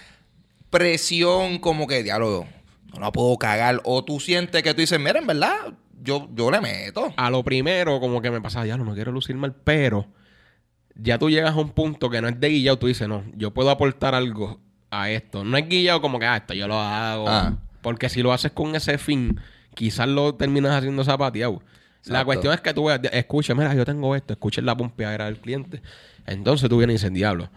presión 0.70 1.58
como 1.58 1.86
que, 1.86 2.02
diablo, 2.02 2.46
no 2.92 3.00
la 3.00 3.12
puedo 3.12 3.36
cagar. 3.36 3.80
O 3.84 4.04
tú 4.04 4.20
sientes 4.20 4.62
que 4.62 4.74
tú 4.74 4.80
dices, 4.80 4.98
mira, 4.98 5.18
en 5.18 5.26
verdad, 5.26 5.74
yo, 6.02 6.28
yo 6.34 6.50
le 6.50 6.60
meto. 6.60 7.12
A 7.16 7.30
lo 7.30 7.42
primero, 7.44 8.00
como 8.00 8.20
que 8.22 8.30
me 8.30 8.40
pasa, 8.40 8.66
ya 8.66 8.76
no, 8.76 8.84
no 8.84 8.94
quiero 8.94 9.12
lucir 9.12 9.36
mal, 9.36 9.54
pero 9.54 10.06
ya 10.94 11.18
tú 11.18 11.30
llegas 11.30 11.54
a 11.54 11.58
un 11.58 11.70
punto 11.70 12.10
que 12.10 12.20
no 12.20 12.28
es 12.28 12.38
de 12.38 12.48
guillado, 12.48 12.78
tú 12.78 12.86
dices, 12.86 13.08
no, 13.08 13.24
yo 13.34 13.52
puedo 13.52 13.70
aportar 13.70 14.14
algo 14.14 14.60
a 14.90 15.10
esto. 15.10 15.44
No 15.44 15.56
es 15.56 15.68
guillado 15.68 16.00
como 16.00 16.18
que, 16.18 16.26
ah, 16.26 16.36
esto 16.36 16.54
yo 16.54 16.66
lo 16.66 16.78
hago. 16.80 17.28
Ah. 17.28 17.56
Porque 17.82 18.08
si 18.08 18.22
lo 18.22 18.32
haces 18.32 18.52
con 18.52 18.74
ese 18.74 18.98
fin, 18.98 19.40
quizás 19.74 20.08
lo 20.08 20.34
terminas 20.34 20.72
haciendo 20.72 21.04
zapateado. 21.04 21.62
La 22.06 22.24
cuestión 22.24 22.54
es 22.54 22.60
que 22.60 22.72
tú 22.72 22.86
veas, 22.86 23.00
escucha, 23.12 23.54
mira, 23.54 23.74
yo 23.74 23.84
tengo 23.84 24.14
esto, 24.16 24.32
escuches 24.32 24.64
la 24.64 24.76
pompeadera 24.76 25.26
del 25.26 25.38
cliente. 25.38 25.82
Entonces 26.26 26.68
tú 26.68 26.78
vienes 26.78 26.94
y 26.94 26.96
dices, 26.96 27.12
diablo, 27.12 27.50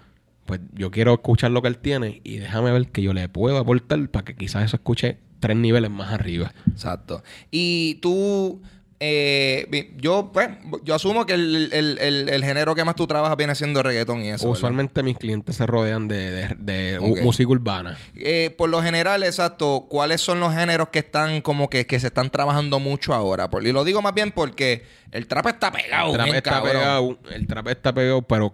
pues 0.46 0.60
yo 0.74 0.92
quiero 0.92 1.14
escuchar 1.14 1.52
lo 1.52 1.62
que 1.62 1.68
él 1.70 1.78
tiene 1.78 2.22
y 2.24 2.38
déjame 2.38 2.72
ver 2.72 2.88
que 2.88 3.02
yo 3.02 3.14
le 3.14 3.30
puedo 3.30 3.58
aportar 3.58 4.08
para 4.10 4.26
que 4.26 4.36
quizás 4.36 4.64
eso 4.66 4.76
escuche 4.78 5.18
tres 5.40 5.58
niveles 5.58 5.90
más 5.92 6.12
arriba. 6.12 6.54
Exacto. 6.72 7.24
Y 7.50 7.96
tú, 8.02 8.62
eh, 9.00 9.92
yo, 9.98 10.30
pues, 10.32 10.50
yo 10.84 10.94
asumo 10.94 11.26
que 11.26 11.34
el, 11.34 11.70
el- 11.74 11.98
el- 12.00 12.30
el 12.30 12.44
género 12.46 12.76
que 12.76 12.84
más 12.86 12.96
tú 12.96 13.08
trabajas 13.08 13.36
viene 13.38 13.56
siendo 13.56 13.82
reggaetón 13.82 14.20
y 14.24 14.30
eso. 14.30 14.46
¿verdad? 14.46 14.52
Usualmente 14.52 15.02
mis 15.02 15.18
clientes 15.18 15.56
se 15.56 15.66
rodean 15.66 16.08
de, 16.08 16.56
de- 16.60 17.00
música 17.24 17.50
urbana. 17.50 17.98
Eh, 18.16 18.54
por 18.56 18.70
lo 18.70 18.82
general, 18.84 19.24
exacto, 19.24 19.88
¿cuáles 19.90 20.22
son 20.22 20.40
los 20.40 20.54
géneros 20.54 20.90
que 20.90 21.00
están 21.00 21.42
como 21.42 21.70
que, 21.70 21.88
que 21.88 22.00
se 22.00 22.08
están 22.08 22.30
trabajando 22.30 22.80
mucho 22.80 23.14
ahora? 23.16 23.50
Por- 23.50 23.66
y 23.66 23.72
lo 23.72 23.84
digo 23.84 24.02
más 24.04 24.14
bien 24.14 24.32
porque 24.32 24.84
el 25.12 25.26
trap 25.28 25.48
está 25.48 25.72
pegado. 25.72 26.10
el 26.10 26.14
trap 26.14 26.26
bien 26.26 26.36
está 26.36 26.50
cabrón. 26.52 26.72
pegado, 26.74 27.20
el 27.32 27.48
trap 27.48 27.68
está 27.70 27.94
pegado, 27.94 28.22
pero 28.22 28.54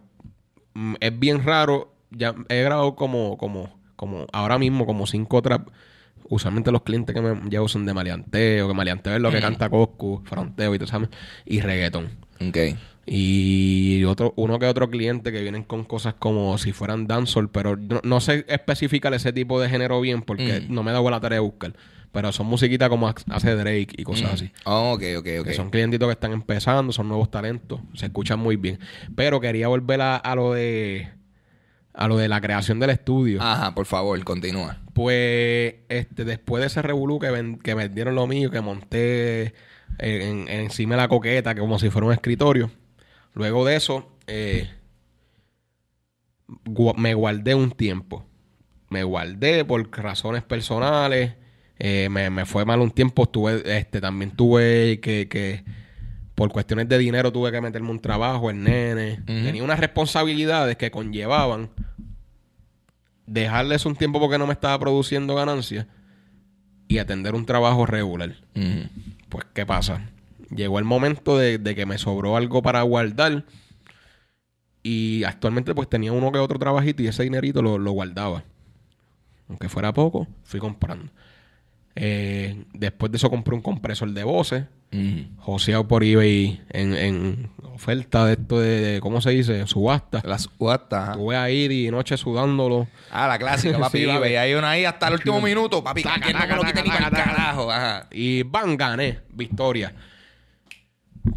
es 1.00 1.20
bien 1.20 1.44
raro. 1.44 1.94
Ya 2.12 2.34
he 2.50 2.62
grabado 2.62 2.96
como, 2.96 3.38
como, 3.38 3.70
como 3.96 4.28
ahora 4.32 4.58
mismo 4.58 4.86
como 4.86 5.08
cinco 5.08 5.42
trap. 5.42 5.68
Usualmente 6.30 6.72
los 6.72 6.82
clientes 6.82 7.14
que 7.16 7.22
me 7.22 7.50
llevo 7.50 7.68
son 7.68 7.86
de 7.86 7.94
maleanteo, 7.94 8.68
que 8.68 8.74
maleanteo 8.74 9.16
es 9.16 9.22
lo 9.22 9.32
que 9.32 9.40
canta 9.40 9.70
Coscu, 9.70 10.22
fronteo 10.26 10.76
y 10.76 10.78
todo 10.80 10.86
eso, 10.86 11.10
y 11.46 11.62
reggaetón. 11.62 12.10
Ok. 12.46 12.58
Y 13.06 14.04
otro, 14.04 14.34
uno 14.36 14.60
que 14.60 14.66
otro 14.66 14.90
cliente 14.90 15.32
que 15.32 15.42
vienen 15.42 15.64
con 15.64 15.86
cosas 15.86 16.14
como 16.16 16.58
si 16.58 16.74
fueran 16.74 17.08
dancehall, 17.08 17.50
pero 17.50 17.78
no, 17.78 18.02
no 18.04 18.20
sé 18.20 18.46
especificar 18.50 19.14
ese 19.14 19.32
tipo 19.32 19.62
de 19.62 19.70
género 19.70 20.02
bien 20.02 20.22
porque 20.22 20.66
Mm. 20.68 20.74
no 20.74 20.84
me 20.84 20.92
da 20.92 21.02
la 21.02 21.20
tarea 21.22 21.38
de 21.38 21.46
buscar. 21.46 21.74
Pero 22.18 22.32
son 22.32 22.48
musiquitas 22.48 22.90
como 22.90 23.08
hace 23.08 23.56
Drake 23.56 23.90
y 23.96 24.04
cosas 24.04 24.34
así. 24.34 24.52
Oh, 24.66 24.94
ok, 24.94 25.04
ok, 25.20 25.28
ok. 25.42 25.46
Que 25.46 25.54
son 25.54 25.70
clientitos 25.70 26.08
que 26.08 26.14
están 26.14 26.32
empezando, 26.32 26.92
son 26.92 27.08
nuevos 27.08 27.30
talentos, 27.30 27.80
se 27.94 28.08
escuchan 28.08 28.40
muy 28.40 28.56
bien. 28.56 28.80
Pero 29.16 29.40
quería 29.40 29.68
volver 29.68 30.02
a, 30.02 30.16
a 30.16 30.34
lo 30.36 30.52
de 30.54 31.10
a 31.94 32.08
lo 32.08 32.18
de 32.18 32.28
la 32.28 32.42
creación 32.42 32.80
del 32.80 32.90
estudio. 32.90 33.40
Ajá, 33.40 33.76
por 33.76 33.86
favor, 33.86 34.24
continúa. 34.24 34.80
Pues 34.96 35.76
este 35.90 36.26
después 36.26 36.62
de 36.62 36.68
ese 36.68 36.82
revolú 36.82 37.20
que, 37.20 37.30
ven- 37.30 37.60
que 37.60 37.76
me 37.76 37.88
dieron 37.88 38.16
lo 38.16 38.26
mío, 38.26 38.50
que 38.50 38.62
monté 38.62 39.54
en, 40.00 40.48
en- 40.48 40.48
encima 40.50 40.96
de 40.96 41.02
la 41.04 41.08
coqueta, 41.08 41.54
que 41.54 41.62
como 41.62 41.78
si 41.78 41.92
fuera 41.92 42.08
un 42.08 42.14
escritorio. 42.14 42.72
Luego 43.36 43.64
de 43.64 43.76
eso, 43.76 44.12
eh, 44.26 44.72
me 46.98 47.14
guardé 47.14 47.54
un 47.54 47.70
tiempo. 47.70 48.26
Me 48.90 49.04
guardé 49.04 49.64
por 49.66 49.88
razones 49.96 50.42
personales. 50.42 51.34
Eh, 51.80 52.10
me, 52.10 52.30
me 52.30 52.46
fue 52.46 52.66
mal 52.66 52.80
un 52.82 52.92
tiempo. 52.92 53.24
Estuve, 53.24 53.78
este, 53.78 54.02
también 54.02 54.32
tuve 54.32 55.00
que, 55.00 55.28
que, 55.28 55.64
por 56.36 56.52
cuestiones 56.52 56.88
de 56.90 56.98
dinero, 56.98 57.32
tuve 57.32 57.52
que 57.52 57.62
meterme 57.62 57.90
un 57.90 58.00
trabajo, 58.00 58.50
el 58.50 58.64
nene. 58.64 59.22
Tenía 59.26 59.64
unas 59.64 59.80
responsabilidades 59.80 60.78
que 60.78 60.92
conllevaban 60.92 61.70
dejarles 63.26 63.86
un 63.86 63.96
tiempo 63.96 64.20
porque 64.20 64.38
no 64.38 64.48
me 64.48 64.54
estaba 64.54 64.80
produciendo 64.80 65.36
ganancias 65.36 65.86
y 66.88 66.98
atender 67.00 67.36
un 67.36 67.46
trabajo 67.46 67.86
regular. 67.86 68.36
Pues, 69.30 69.46
¿qué 69.54 69.66
pasa? 69.66 70.10
Llegó 70.56 70.80
el 70.80 70.86
momento 70.86 71.38
de, 71.38 71.58
de 71.58 71.76
que 71.76 71.86
me 71.86 71.98
sobró 71.98 72.38
algo 72.38 72.62
para 72.62 72.82
guardar. 72.84 73.46
Y 74.82 75.26
actualmente, 75.26 75.76
pues 75.76 75.90
tenía 75.90 76.14
uno 76.14 76.32
que 76.32 76.40
otro 76.40 76.58
trabajito 76.58 77.04
y 77.04 77.08
ese 77.08 77.24
dinerito 77.24 77.62
lo, 77.62 77.78
lo 77.78 77.92
guardaba. 77.92 78.46
Aunque 79.50 79.68
fuera 79.68 79.92
poco, 79.92 80.28
fui 80.44 80.60
comprando. 80.60 81.12
Eh, 82.00 82.64
después 82.74 83.12
de 83.12 83.18
eso 83.18 83.30
compré 83.30 83.56
un 83.56 83.62
compresor 83.62 84.12
de 84.12 84.24
voces. 84.24 84.66
Ujú. 84.94 85.26
Joseado 85.40 85.88
por 85.88 86.04
eBay 86.04 86.62
en, 86.70 86.94
en 86.94 87.50
oferta 87.74 88.26
de 88.26 88.34
esto 88.34 88.60
de, 88.60 88.80
de- 88.80 89.02
¿cómo 89.02 89.20
se 89.20 89.32
dice? 89.32 89.66
Subasta. 89.68 90.22
Las 90.24 90.48
guatas, 90.58 91.02
ajá. 91.04 91.12
Estuve 91.14 91.36
ahí 91.36 91.66
y 91.88 91.92
noche 91.92 92.16
sudándolo. 92.18 92.88
Ah, 93.12 93.28
la 93.28 93.38
clásica, 93.40 93.78
papi. 93.80 94.04
Sí, 94.06 94.10
hay 94.10 94.54
una 94.54 94.70
ahí 94.72 94.86
hasta 94.86 95.08
el 95.08 95.16
último 95.16 95.42
minuto, 95.42 95.84
papi. 95.84 96.04
Taca, 96.04 96.20
que 96.28 96.34
no 96.34 96.40
me 96.40 96.46
taca, 96.46 96.56
lo 96.56 96.62
quite 96.64 96.84
ni 96.84 96.90
taca, 96.90 96.98
para 96.98 97.08
el 97.08 97.14
taca. 97.16 97.36
carajo. 97.36 97.72
Ajá. 97.72 98.08
Y 98.12 98.44
¡bam! 98.44 98.78
gané. 98.78 99.20
Victoria. 99.34 99.94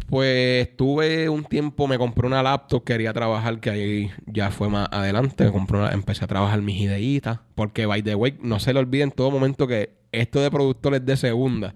Pues 0.07 0.75
tuve 0.77 1.27
un 1.27 1.43
tiempo, 1.43 1.87
me 1.87 1.97
compré 1.97 2.25
una 2.27 2.41
laptop, 2.41 2.83
quería 2.83 3.11
trabajar, 3.11 3.59
que 3.59 3.69
ahí 3.69 4.11
ya 4.25 4.49
fue 4.51 4.69
más 4.69 4.87
adelante. 4.91 5.43
Me 5.45 5.51
compré 5.51 5.77
una- 5.79 5.91
empecé 5.91 6.23
a 6.23 6.27
trabajar 6.27 6.61
mis 6.61 6.79
ideitas. 6.81 7.39
Porque, 7.55 7.85
by 7.85 8.01
the 8.01 8.15
way, 8.15 8.37
no 8.41 8.59
se 8.59 8.73
le 8.73 8.79
olvide 8.79 9.03
en 9.03 9.11
todo 9.11 9.31
momento 9.31 9.67
que 9.67 9.99
esto 10.11 10.41
de 10.41 10.51
productor 10.51 10.95
es 10.95 11.05
de 11.05 11.15
segunda. 11.17 11.73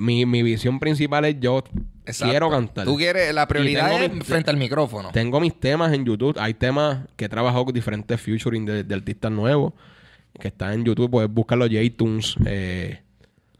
Mi, 0.00 0.26
mi 0.26 0.42
visión 0.42 0.78
principal 0.80 1.24
es 1.24 1.36
yo 1.40 1.62
Exacto. 2.06 2.30
quiero 2.30 2.50
cantar. 2.50 2.84
Tú 2.86 2.96
quieres, 2.96 3.32
la 3.34 3.46
prioridad 3.46 4.02
es 4.02 4.10
frente 4.26 4.50
al 4.50 4.56
micrófono. 4.56 5.10
Tengo 5.12 5.40
mis 5.40 5.58
temas 5.58 5.92
en 5.92 6.04
YouTube. 6.04 6.36
Hay 6.40 6.54
temas 6.54 7.06
que 7.16 7.26
he 7.26 7.28
trabajado 7.28 7.64
con 7.66 7.74
diferentes 7.74 8.20
featuring 8.20 8.64
de, 8.66 8.84
de 8.84 8.94
artistas 8.94 9.30
nuevos 9.30 9.72
que 10.40 10.48
están 10.48 10.72
en 10.72 10.84
YouTube. 10.84 11.10
Puedes 11.10 11.30
buscarlo 11.30 11.66
J-Tunes 11.66 12.36
eh, 12.46 13.00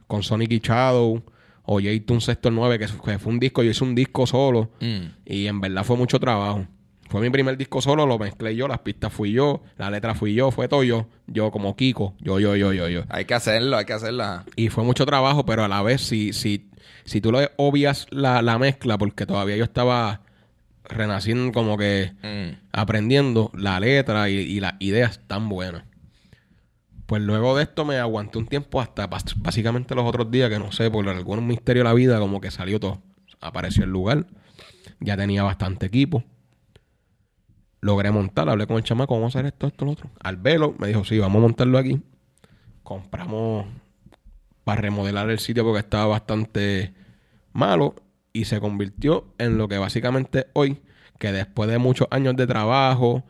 con 0.07 0.23
Sonic 0.23 0.51
y 0.53 0.59
Shadow 0.61 1.23
o 1.71 1.81
J-Tunes 1.81 2.25
Sector 2.25 2.53
9, 2.53 2.79
que, 2.79 2.87
que 2.87 3.19
fue 3.19 3.33
un 3.33 3.39
disco. 3.39 3.63
Yo 3.63 3.71
hice 3.71 3.85
un 3.85 3.95
disco 3.95 4.27
solo 4.27 4.71
Mm. 4.81 5.03
y 5.27 5.47
en 5.47 5.61
verdad 5.61 5.85
fue 5.85 5.97
mucho 5.97 6.19
trabajo. 6.19 6.67
Fue 7.09 7.21
mi 7.23 7.31
primer 7.31 7.57
disco 7.57 7.81
solo, 7.81 8.05
lo 8.07 8.19
mezclé 8.19 8.55
yo, 8.55 8.69
las 8.69 8.81
pistas 8.81 9.13
fui 9.13 9.33
yo, 9.33 9.63
la 9.79 9.91
letra 9.91 10.15
fui 10.15 10.35
yo, 10.35 10.51
fue 10.51 10.69
todo 10.69 10.83
yo. 10.85 11.07
Yo 11.27 11.51
como 11.51 11.75
Kiko, 11.75 12.15
yo, 12.21 12.39
yo, 12.39 12.55
yo, 12.55 12.73
yo, 12.73 12.89
yo. 12.89 13.05
Hay 13.09 13.25
que 13.25 13.35
hacerlo, 13.35 13.77
hay 13.79 13.85
que 13.87 13.95
hacerlo. 13.95 14.23
ajá. 14.25 14.45
Y 14.57 14.69
fue 14.69 14.85
mucho 14.85 15.07
trabajo, 15.07 15.45
pero 15.47 15.65
a 15.65 15.69
la 15.69 15.83
vez, 15.83 16.03
si, 16.03 16.33
si, 16.35 16.69
si 17.05 17.21
tú 17.21 17.33
le 17.33 17.51
obvias 17.57 18.07
la, 18.11 18.43
la 18.43 18.59
mezcla, 18.59 18.99
porque 18.99 19.25
todavía 19.25 19.57
yo 19.57 19.65
estaba 19.65 20.21
renaciendo 20.85 21.53
como 21.53 21.77
que 21.79 22.13
Mm. 22.23 22.57
aprendiendo 22.73 23.51
la 23.55 23.79
letra 23.81 24.29
y, 24.31 24.35
y 24.37 24.61
las 24.61 24.75
ideas 24.79 25.21
tan 25.27 25.49
buenas. 25.49 25.85
Pues 27.07 27.23
luego 27.23 27.57
de 27.57 27.63
esto 27.63 27.85
me 27.87 27.97
aguanté 27.97 28.37
un 28.39 28.47
tiempo 28.47 28.81
hasta 28.83 29.07
básicamente 29.07 29.95
los 29.95 30.05
otros 30.05 30.31
días 30.31 30.51
que 30.51 30.59
no 30.59 30.73
sé, 30.73 30.91
por 30.91 31.09
algún 31.09 31.47
misterio 31.47 31.81
de 31.83 31.89
la 31.89 31.95
vida, 31.95 32.19
como 32.19 32.41
que 32.41 32.51
salió 32.51 32.79
todo. 32.79 33.01
Apareció 33.41 33.85
el 33.85 33.91
lugar, 33.91 34.27
ya 35.01 35.17
tenía 35.17 35.43
bastante 35.43 35.87
equipo. 35.87 36.23
Logré 37.81 38.11
montar, 38.11 38.49
hablé 38.49 38.67
con 38.67 38.77
el 38.77 38.83
chamaco, 38.83 39.15
vamos 39.15 39.35
a 39.35 39.39
hacer 39.39 39.47
esto, 39.47 39.67
esto, 39.67 39.85
lo 39.85 39.93
otro. 39.93 40.11
Al 40.21 40.37
velo, 40.37 40.75
me 40.79 40.89
dijo, 40.89 41.05
sí, 41.05 41.19
vamos 41.19 41.39
a 41.39 41.43
montarlo 41.43 41.79
aquí. 41.79 42.01
Compramos 42.83 43.67
para 44.65 44.81
remodelar 44.81 45.31
el 45.31 45.39
sitio 45.39 45.65
porque 45.65 45.81
estaba 45.81 46.07
bastante 46.07 46.93
malo 47.53 47.95
y 48.33 48.45
se 48.45 48.61
convirtió 48.61 49.33
en 49.39 49.59
lo 49.59 49.69
que 49.69 49.79
básicamente 49.79 50.47
hoy, 50.53 50.81
que 51.19 51.33
después 51.33 51.71
de 51.71 51.79
muchos 51.79 52.09
años 52.11 52.37
de 52.37 52.47
trabajo, 52.47 53.25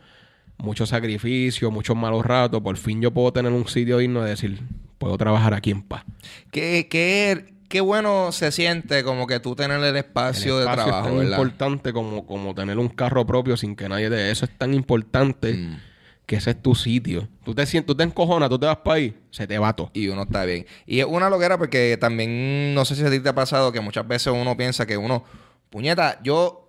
muchos 0.59 0.89
sacrificios, 0.89 1.73
muchos 1.73 1.97
malos 1.97 2.25
ratos, 2.25 2.61
por 2.61 2.77
fin 2.77 3.01
yo 3.01 3.13
puedo 3.13 3.33
tener 3.33 3.53
un 3.53 3.67
sitio 3.69 3.99
digno 3.99 4.23
de 4.23 4.31
decir, 4.31 4.61
puedo 4.99 5.17
trabajar 5.17 5.55
aquí 5.55 5.71
en 5.71 5.83
paz. 5.83 6.05
Qué, 6.51 6.89
qué, 6.91 7.55
qué 7.69 7.81
bueno 7.81 8.33
se 8.33 8.51
siente 8.53 9.05
como 9.05 9.27
que 9.27 9.41
tú 9.41 9.55
tener 9.55 9.83
el 9.83 9.97
espacio, 9.97 10.57
El 10.57 10.63
espacio 10.65 10.85
de 10.85 10.91
trabajo, 10.91 10.99
es 10.99 11.05
tan 11.05 11.19
¿verdad? 11.19 11.39
importante 11.39 11.93
como, 11.93 12.27
como 12.27 12.55
tener 12.55 12.79
un 12.79 12.89
carro 12.89 13.27
propio 13.27 13.57
sin 13.57 13.77
que 13.77 13.89
nadie 13.89 14.09
te... 14.11 14.31
Eso 14.31 14.45
es 14.47 14.57
tan 14.57 14.75
importante 14.75 15.53
Mm. 15.55 15.81
que 16.27 16.37
ese 16.37 16.51
es 16.51 16.61
tu 16.63 16.75
sitio. 16.75 17.29
Tú 17.45 17.55
te 17.55 17.65
sientes, 17.65 17.87
tú 17.87 17.95
te 17.95 18.03
encojonas, 18.05 18.49
tú 18.51 18.59
te 18.59 18.67
vas 18.67 18.77
para 18.79 18.97
ahí, 18.97 19.17
se 19.31 19.47
te 19.47 19.59
va 19.59 19.75
todo. 19.75 19.91
Y 19.95 20.09
uno 20.09 20.23
está 20.23 20.45
bien. 20.45 20.67
Y 20.87 21.01
es 21.01 21.07
una 21.07 21.31
loquera 21.31 21.57
porque 21.57 21.97
también, 21.99 22.75
no 22.75 22.85
sé 22.85 22.95
si 22.97 23.03
a 23.05 23.11
ti 23.11 23.21
te 23.21 23.29
ha 23.31 23.35
pasado 23.35 23.73
que 23.73 23.81
muchas 23.81 24.07
veces 24.07 24.33
uno 24.35 24.57
piensa 24.57 24.85
que 24.87 24.97
uno, 24.99 25.25
puñeta, 25.71 26.21
yo 26.23 26.69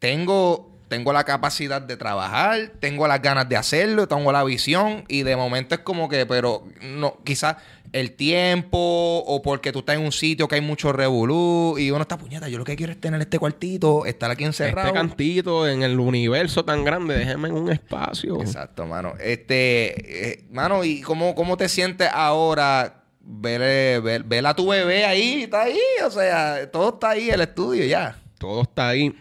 tengo, 0.00 0.76
tengo 0.88 1.12
la 1.12 1.24
capacidad 1.24 1.80
de 1.82 1.96
trabajar, 1.96 2.72
tengo 2.80 3.06
las 3.08 3.22
ganas 3.22 3.48
de 3.48 3.56
hacerlo, 3.56 4.06
tengo 4.08 4.30
la 4.32 4.44
visión 4.44 5.04
y 5.08 5.22
de 5.22 5.36
momento 5.36 5.74
es 5.74 5.80
como 5.82 6.08
que, 6.08 6.26
pero 6.26 6.64
no, 6.82 7.16
quizás 7.24 7.56
el 8.00 8.12
tiempo 8.12 8.78
o 8.78 9.42
porque 9.42 9.72
tú 9.72 9.80
estás 9.80 9.96
en 9.96 10.02
un 10.04 10.12
sitio 10.12 10.48
que 10.48 10.56
hay 10.56 10.60
mucho 10.60 10.92
revolú 10.92 11.76
y 11.78 11.90
uno 11.90 12.02
está 12.02 12.18
puñeta. 12.18 12.48
Yo 12.48 12.58
lo 12.58 12.64
que 12.64 12.76
quiero 12.76 12.92
es 12.92 13.00
tener 13.00 13.20
este 13.20 13.38
cuartito, 13.38 14.06
estar 14.06 14.30
aquí 14.30 14.44
encerrado. 14.44 14.88
Este 14.88 14.98
cantito 14.98 15.66
en 15.68 15.82
el 15.82 15.98
universo 15.98 16.64
tan 16.64 16.84
grande, 16.84 17.16
déjeme 17.16 17.48
en 17.48 17.54
un 17.54 17.72
espacio. 17.72 18.40
Exacto, 18.40 18.86
mano. 18.86 19.14
Este, 19.20 20.30
eh, 20.32 20.44
mano, 20.50 20.84
¿y 20.84 21.00
cómo, 21.00 21.34
cómo 21.34 21.56
te 21.56 21.68
sientes 21.68 22.08
ahora? 22.12 23.02
Ver, 23.28 23.60
eh, 23.64 24.00
ver, 24.00 24.22
ver 24.22 24.46
a 24.46 24.54
tu 24.54 24.68
bebé 24.68 25.04
ahí, 25.04 25.42
está 25.42 25.62
ahí, 25.62 25.78
o 26.06 26.10
sea, 26.10 26.70
todo 26.70 26.90
está 26.90 27.10
ahí, 27.10 27.28
el 27.30 27.40
estudio 27.40 27.84
ya. 27.84 28.16
Todo 28.38 28.62
está 28.62 28.88
ahí. 28.88 29.14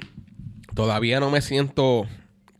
Todavía 0.75 1.19
no 1.19 1.29
me 1.31 1.41
siento 1.41 2.05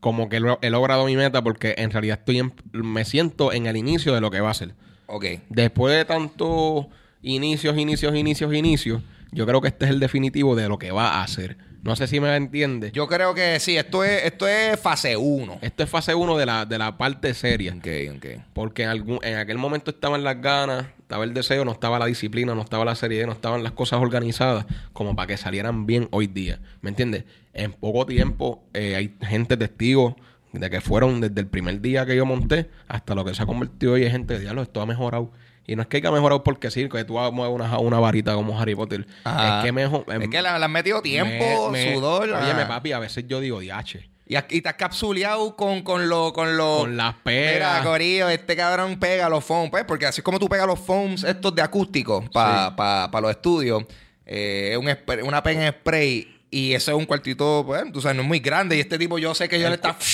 como 0.00 0.28
que 0.28 0.40
lo- 0.40 0.58
he 0.62 0.70
logrado 0.70 1.04
mi 1.06 1.16
meta 1.16 1.42
porque 1.42 1.74
en 1.78 1.90
realidad 1.90 2.18
estoy 2.20 2.38
en- 2.38 2.54
me 2.72 3.04
siento 3.04 3.52
en 3.52 3.66
el 3.66 3.76
inicio 3.76 4.14
de 4.14 4.20
lo 4.20 4.30
que 4.30 4.40
va 4.40 4.50
a 4.50 4.54
ser. 4.54 4.74
Ok. 5.06 5.24
Después 5.48 5.96
de 5.96 6.04
tantos 6.04 6.86
inicios, 7.22 7.76
inicios, 7.76 8.14
inicios, 8.14 8.54
inicios, 8.54 9.02
yo 9.32 9.46
creo 9.46 9.60
que 9.60 9.68
este 9.68 9.84
es 9.84 9.90
el 9.90 10.00
definitivo 10.00 10.56
de 10.56 10.68
lo 10.68 10.78
que 10.78 10.92
va 10.92 11.14
a 11.14 11.22
hacer. 11.22 11.56
No 11.82 11.94
sé 11.94 12.08
si 12.08 12.18
me 12.18 12.34
entiende. 12.34 12.90
Yo 12.90 13.06
creo 13.06 13.32
que 13.32 13.60
sí, 13.60 13.76
esto 13.76 14.02
es, 14.02 14.24
esto 14.24 14.48
es 14.48 14.78
fase 14.80 15.16
1. 15.16 15.58
Esto 15.62 15.84
es 15.84 15.88
fase 15.88 16.16
1 16.16 16.36
de 16.36 16.44
la, 16.44 16.66
de 16.66 16.78
la 16.78 16.98
parte 16.98 17.32
seria. 17.32 17.72
Ok, 17.76 18.16
ok. 18.16 18.26
Porque 18.54 18.82
en, 18.82 18.88
algún, 18.88 19.20
en 19.22 19.36
aquel 19.36 19.56
momento 19.56 19.92
estaban 19.92 20.24
las 20.24 20.40
ganas, 20.40 20.86
estaba 20.98 21.22
el 21.22 21.32
deseo, 21.32 21.64
no 21.64 21.70
estaba 21.70 22.00
la 22.00 22.06
disciplina, 22.06 22.56
no 22.56 22.62
estaba 22.62 22.84
la 22.84 22.96
seriedad, 22.96 23.26
no 23.26 23.32
estaban 23.32 23.62
las 23.62 23.70
cosas 23.70 24.00
organizadas 24.00 24.66
como 24.92 25.14
para 25.14 25.28
que 25.28 25.36
salieran 25.36 25.86
bien 25.86 26.08
hoy 26.10 26.26
día. 26.26 26.58
¿Me 26.80 26.90
entiendes? 26.90 27.22
En 27.54 27.72
poco 27.72 28.04
tiempo 28.04 28.64
eh, 28.74 28.96
hay 28.96 29.14
gente 29.22 29.56
testigo 29.56 30.16
de 30.58 30.70
que 30.70 30.80
fueron 30.80 31.20
desde 31.20 31.40
el 31.40 31.46
primer 31.46 31.80
día 31.80 32.04
que 32.06 32.16
yo 32.16 32.26
monté 32.26 32.68
hasta 32.88 33.14
lo 33.14 33.24
que 33.24 33.34
se 33.34 33.42
ha 33.42 33.46
convertido 33.46 33.92
hoy. 33.92 34.04
Hay 34.04 34.10
gente 34.10 34.34
que 34.34 34.40
diablo, 34.40 34.62
esto 34.62 34.80
ha 34.80 34.86
mejorado. 34.86 35.30
Y 35.68 35.74
no 35.74 35.82
es 35.82 35.88
que 35.88 35.96
haya 35.96 36.10
mejorado 36.12 36.44
porque 36.44 36.70
sí, 36.70 36.88
que 36.88 37.04
tú 37.04 37.14
mueves 37.32 37.54
una, 37.54 37.78
una 37.78 37.98
varita 37.98 38.34
como 38.34 38.58
Harry 38.60 38.74
Potter. 38.76 39.04
Ajá. 39.24 39.58
Es 39.58 39.64
que 39.64 39.72
mejor. 39.72 40.04
Es 40.08 40.28
que 40.28 40.40
le, 40.42 40.48
han 40.48 40.70
metido 40.72 41.02
tiempo, 41.02 41.70
me- 41.70 41.84
me- 41.86 41.94
sudor. 41.94 42.22
Oye, 42.30 42.52
ah. 42.52 42.68
papi, 42.68 42.92
a 42.92 42.98
veces 43.00 43.24
yo 43.26 43.40
digo, 43.40 43.58
diache. 43.60 44.08
Y, 44.28 44.36
aquí- 44.36 44.56
y 44.58 44.60
te 44.60 44.68
has 44.68 44.74
capsuleado 44.76 45.56
con, 45.56 45.82
con 45.82 46.08
lo, 46.08 46.32
con 46.32 46.56
lo. 46.56 46.78
Con 46.78 46.96
las 46.96 47.14
pegas. 47.16 47.54
Mira, 47.54 47.80
Corillo, 47.82 48.28
este 48.28 48.54
cabrón 48.56 48.98
pega 49.00 49.28
los 49.28 49.44
foams, 49.44 49.70
pues, 49.70 49.84
porque 49.84 50.06
así 50.06 50.20
es 50.20 50.24
como 50.24 50.38
tú 50.38 50.48
pegas 50.48 50.66
los 50.68 50.78
foams 50.78 51.24
estos 51.24 51.54
de 51.54 51.62
acústico 51.62 52.24
para 52.32 53.20
los 53.20 53.30
estudios. 53.30 53.84
eh, 54.24 54.70
es 54.72 54.78
un 54.78 54.86
spray- 54.88 55.22
una 55.22 55.42
en 55.46 55.72
spray. 55.72 56.35
Y 56.50 56.72
eso 56.74 56.92
es 56.92 56.96
un 56.96 57.06
cuartito, 57.06 57.64
pues, 57.66 57.92
tú 57.92 58.00
sabes, 58.00 58.16
no 58.16 58.22
es 58.22 58.28
muy 58.28 58.40
grande. 58.40 58.76
Y 58.76 58.80
este 58.80 58.98
tipo, 58.98 59.18
yo 59.18 59.34
sé 59.34 59.48
que 59.48 59.60
yo 59.60 59.68
le 59.68 59.74
está. 59.76 59.96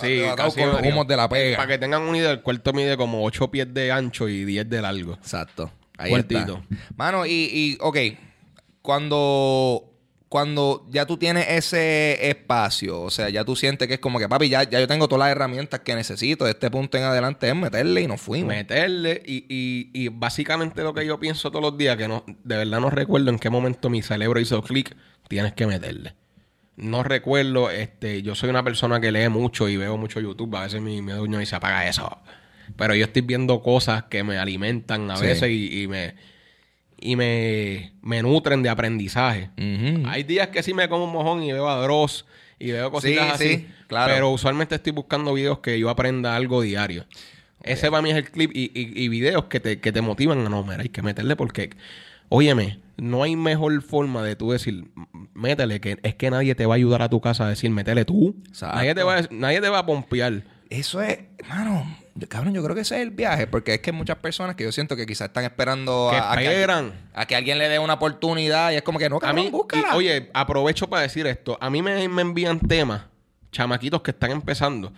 Sí, 0.00 0.22
casi 0.34 0.60
con 0.60 0.70
los 0.70 0.82
humos 0.82 1.06
de 1.06 1.14
la 1.16 1.28
pega. 1.28 1.58
Para 1.58 1.68
que 1.68 1.78
tengan 1.78 2.00
una 2.00 2.16
idea, 2.16 2.30
el 2.30 2.40
cuarto 2.40 2.72
mide 2.72 2.96
como 2.96 3.22
8 3.22 3.50
pies 3.50 3.74
de 3.74 3.92
ancho 3.92 4.28
y 4.30 4.46
10 4.46 4.70
de 4.70 4.80
largo. 4.80 5.12
Exacto. 5.12 5.70
Ahí 5.98 6.08
Cuartito. 6.10 6.62
está. 6.70 6.84
Mano, 6.96 7.26
y, 7.26 7.30
y, 7.32 7.78
ok, 7.80 7.98
cuando, 8.80 9.89
cuando 10.30 10.86
ya 10.90 11.06
tú 11.06 11.16
tienes 11.16 11.44
ese 11.48 12.30
espacio, 12.30 13.02
o 13.02 13.10
sea, 13.10 13.28
ya 13.30 13.44
tú 13.44 13.56
sientes 13.56 13.88
que 13.88 13.94
es 13.94 14.00
como 14.00 14.20
que, 14.20 14.28
papi, 14.28 14.48
ya, 14.48 14.62
ya 14.62 14.78
yo 14.78 14.86
tengo 14.86 15.08
todas 15.08 15.26
las 15.26 15.32
herramientas 15.32 15.80
que 15.80 15.92
necesito. 15.96 16.44
De 16.44 16.52
este 16.52 16.70
punto 16.70 16.96
en 16.96 17.02
adelante 17.02 17.48
es 17.48 17.56
meterle 17.56 18.00
y 18.02 18.06
nos 18.06 18.20
fuimos. 18.20 18.46
Meterle 18.54 19.20
y, 19.26 19.44
y, 19.48 19.90
y 19.92 20.08
básicamente 20.08 20.84
lo 20.84 20.94
que 20.94 21.04
yo 21.04 21.18
pienso 21.18 21.50
todos 21.50 21.62
los 21.64 21.76
días, 21.76 21.96
que 21.96 22.06
no, 22.06 22.24
de 22.44 22.56
verdad 22.56 22.78
no 22.80 22.90
recuerdo 22.90 23.28
en 23.30 23.40
qué 23.40 23.50
momento 23.50 23.90
mi 23.90 24.02
cerebro 24.02 24.38
hizo 24.38 24.62
clic, 24.62 24.96
tienes 25.26 25.52
que 25.52 25.66
meterle. 25.66 26.14
No 26.76 27.02
recuerdo, 27.02 27.68
este, 27.72 28.22
yo 28.22 28.36
soy 28.36 28.50
una 28.50 28.62
persona 28.62 29.00
que 29.00 29.10
lee 29.10 29.28
mucho 29.28 29.68
y 29.68 29.76
veo 29.76 29.96
mucho 29.96 30.20
YouTube. 30.20 30.54
A 30.56 30.62
veces 30.62 30.80
mi, 30.80 31.02
mi 31.02 31.10
dueño 31.10 31.40
dice, 31.40 31.56
apaga 31.56 31.88
eso. 31.88 32.18
Pero 32.76 32.94
yo 32.94 33.04
estoy 33.06 33.22
viendo 33.22 33.60
cosas 33.62 34.04
que 34.04 34.22
me 34.22 34.38
alimentan 34.38 35.10
a 35.10 35.16
Sí. 35.16 35.26
veces 35.26 35.50
y, 35.50 35.82
y 35.82 35.88
me, 35.88 36.14
y 37.00 37.16
me, 37.16 37.92
me 38.02 38.22
nutren 38.22 38.62
de 38.62 38.68
aprendizaje. 38.68 39.50
Hay 40.06 40.22
días 40.24 40.48
que 40.48 40.62
sí 40.62 40.74
me 40.74 40.88
como 40.88 41.04
un 41.04 41.12
mojón 41.12 41.42
y 41.42 41.52
veo 41.52 41.68
a 41.68 41.80
Dross 41.82 42.26
y 42.58 42.72
veo 42.72 42.90
cositas 42.90 43.38
Sí, 43.38 43.46
así. 43.54 43.56
sí, 43.60 43.66
claro. 43.86 44.12
Pero 44.12 44.30
usualmente 44.30 44.74
estoy 44.74 44.92
buscando 44.92 45.32
videos 45.32 45.60
que 45.60 45.78
yo 45.78 45.88
aprenda 45.90 46.36
algo 46.36 46.60
diario. 46.62 47.06
Ese 47.62 47.90
para 47.90 48.02
mí 48.02 48.10
es 48.10 48.16
el 48.16 48.30
clip 48.30 48.50
y, 48.54 48.70
y- 48.74 49.04
y 49.04 49.08
videos 49.08 49.44
que 49.46 49.60
te, 49.60 49.80
que 49.80 49.92
te 49.92 50.00
motivan 50.00 50.46
a 50.46 50.48
no, 50.48 50.62
mira, 50.64 50.80
hay 50.82 50.88
que 50.88 51.02
meterle 51.02 51.36
porque, 51.36 51.70
óyeme, 52.30 52.78
no 52.96 53.22
hay 53.22 53.36
mejor 53.36 53.80
forma 53.82 54.22
de 54.22 54.36
tú 54.36 54.50
decir, 54.52 54.84
"M- 54.96 55.06
métele, 55.34 55.80
que 55.80 55.98
es 56.02 56.14
que 56.14 56.30
nadie 56.30 56.54
te 56.54 56.64
va 56.66 56.74
a 56.74 56.76
ayudar 56.76 57.02
a 57.02 57.08
tu 57.10 57.20
casa 57.20 57.44
a 57.46 57.48
decir, 57.50 57.70
métele 57.70 58.04
tú. 58.04 58.34
Exacto. 58.48 58.76
Nadie 58.76 58.94
te, 58.94 59.02
va 59.02 59.18
a, 59.18 59.28
nadie 59.30 59.60
te 59.60 59.68
va 59.68 59.78
a 59.80 59.86
pompear. 59.86 60.42
Eso 60.70 61.02
es, 61.02 61.18
hermano, 61.38 61.98
yo- 62.20 62.28
cabrón, 62.28 62.54
yo 62.54 62.62
creo 62.62 62.74
que 62.74 62.82
ese 62.82 62.96
es 62.96 63.02
el 63.02 63.10
viaje, 63.10 63.46
porque 63.46 63.74
es 63.74 63.80
que 63.80 63.90
muchas 63.92 64.16
personas 64.18 64.54
que 64.56 64.64
yo 64.64 64.72
siento 64.72 64.94
que 64.96 65.06
quizás 65.06 65.28
están 65.28 65.44
esperando 65.44 66.10
a, 66.10 66.32
a 66.32 66.36
que, 66.36 66.44
esperan. 66.46 66.84
alguien- 66.84 67.00
a 67.14 67.26
que 67.26 67.36
alguien 67.36 67.58
le 67.58 67.68
dé 67.68 67.78
una 67.78 67.94
oportunidad 67.94 68.70
y 68.72 68.76
es 68.76 68.82
como 68.82 68.98
que 68.98 69.08
no, 69.08 69.16
A 69.16 69.20
cabrón, 69.20 69.44
mí, 69.46 69.50
búscala. 69.50 69.88
y, 69.92 69.96
oye, 69.96 70.30
aprovecho 70.34 70.88
para 70.88 71.02
decir 71.02 71.26
esto. 71.26 71.58
A 71.60 71.70
mí 71.70 71.82
me, 71.82 72.06
me 72.08 72.22
envían 72.22 72.60
temas, 72.60 73.02
chamaquitos 73.50 74.02
que 74.02 74.10
están 74.12 74.30
empezando. 74.30 74.92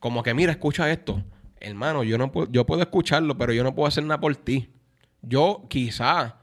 Como 0.00 0.22
que, 0.22 0.34
mira, 0.34 0.52
escucha 0.52 0.90
esto. 0.90 1.22
Hermano, 1.60 2.02
yo 2.04 2.18
no 2.18 2.30
puedo, 2.30 2.50
yo 2.52 2.66
puedo 2.66 2.82
escucharlo, 2.82 3.38
pero 3.38 3.52
yo 3.54 3.64
no 3.64 3.74
puedo 3.74 3.86
hacer 3.88 4.04
nada 4.04 4.20
por 4.20 4.36
ti. 4.36 4.68
Yo 5.22 5.64
quizá 5.70 6.36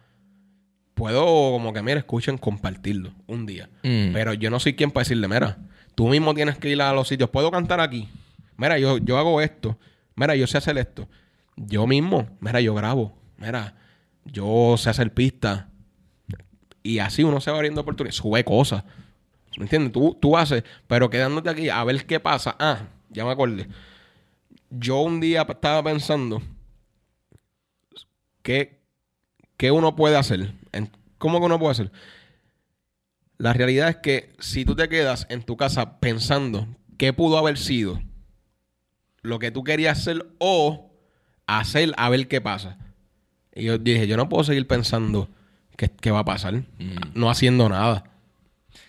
puedo, 0.94 1.24
como 1.52 1.74
que, 1.74 1.82
mira, 1.82 2.00
escuchen, 2.00 2.38
compartirlo 2.38 3.14
un 3.28 3.46
día. 3.46 3.70
Mm. 3.84 4.14
Pero 4.14 4.34
yo 4.34 4.50
no 4.50 4.60
soy 4.60 4.74
quien 4.76 4.92
para 4.92 5.02
decirle, 5.04 5.28
mira, 5.28 5.58
tú 5.96 6.08
mismo 6.08 6.34
tienes 6.34 6.58
que 6.58 6.70
ir 6.70 6.82
a 6.82 6.94
los 6.94 7.08
sitios. 7.08 7.30
Puedo 7.30 7.52
cantar 7.52 7.80
aquí. 7.80 8.10
Mira, 8.58 8.78
yo, 8.80 8.98
yo 8.98 9.18
hago 9.18 9.42
esto. 9.42 9.78
Mira, 10.16 10.36
yo 10.36 10.48
sé 10.48 10.58
hacer 10.58 10.78
esto. 10.78 11.08
Yo 11.56 11.88
mismo, 11.88 12.28
mira, 12.40 12.62
yo 12.62 12.74
grabo. 12.74 13.18
Mira, 13.38 13.76
yo 14.26 14.76
sé 14.78 14.90
hacer 14.90 15.14
pistas. 15.14 15.66
Y 16.84 17.00
así 17.00 17.24
uno 17.24 17.40
se 17.42 17.52
va 17.52 17.58
abriendo 17.58 17.82
oportunidades. 17.82 18.16
Sube 18.16 18.44
cosas. 18.44 18.84
¿Me 19.58 19.64
entiendes? 19.64 19.92
Tú, 19.92 20.18
tú 20.20 20.38
haces, 20.38 20.64
pero 20.88 21.10
quedándote 21.10 21.50
aquí 21.50 21.70
a 21.70 21.84
ver 21.84 22.06
qué 22.06 22.20
pasa. 22.20 22.56
Ah, 22.60 22.88
ya 23.10 23.26
me 23.26 23.32
acordé. 23.32 23.68
Yo 24.70 25.02
un 25.02 25.20
día 25.20 25.46
estaba 25.48 25.84
pensando 25.84 26.42
¿qué, 28.42 28.80
qué 29.58 29.72
uno 29.72 29.96
puede 29.96 30.18
hacer? 30.18 30.54
¿Cómo 31.18 31.40
que 31.40 31.46
uno 31.46 31.60
puede 31.60 31.72
hacer? 31.72 31.92
La 33.38 33.54
realidad 33.54 33.90
es 33.90 33.98
que 33.98 34.34
si 34.40 34.66
tú 34.66 34.76
te 34.76 34.88
quedas 34.90 35.28
en 35.30 35.44
tu 35.44 35.58
casa 35.58 36.00
pensando 36.00 36.68
qué 36.98 37.14
pudo 37.14 37.38
haber 37.38 37.58
sido 37.58 38.02
lo 39.22 39.40
que 39.40 39.52
tú 39.52 39.64
querías 39.64 40.00
hacer 40.00 40.26
o 40.40 40.90
hacer 41.48 41.94
a 41.98 42.10
ver 42.10 42.28
qué 42.28 42.42
pasa. 42.42 42.78
Y 43.54 43.64
yo 43.64 43.78
dije, 43.78 44.08
yo 44.08 44.18
no 44.18 44.30
puedo 44.30 44.44
seguir 44.44 44.66
pensando 44.68 45.28
qué, 45.78 45.90
qué 45.90 46.12
va 46.12 46.20
a 46.20 46.26
pasar, 46.26 46.64
no 47.14 47.30
haciendo 47.30 47.68
nada. 47.70 48.04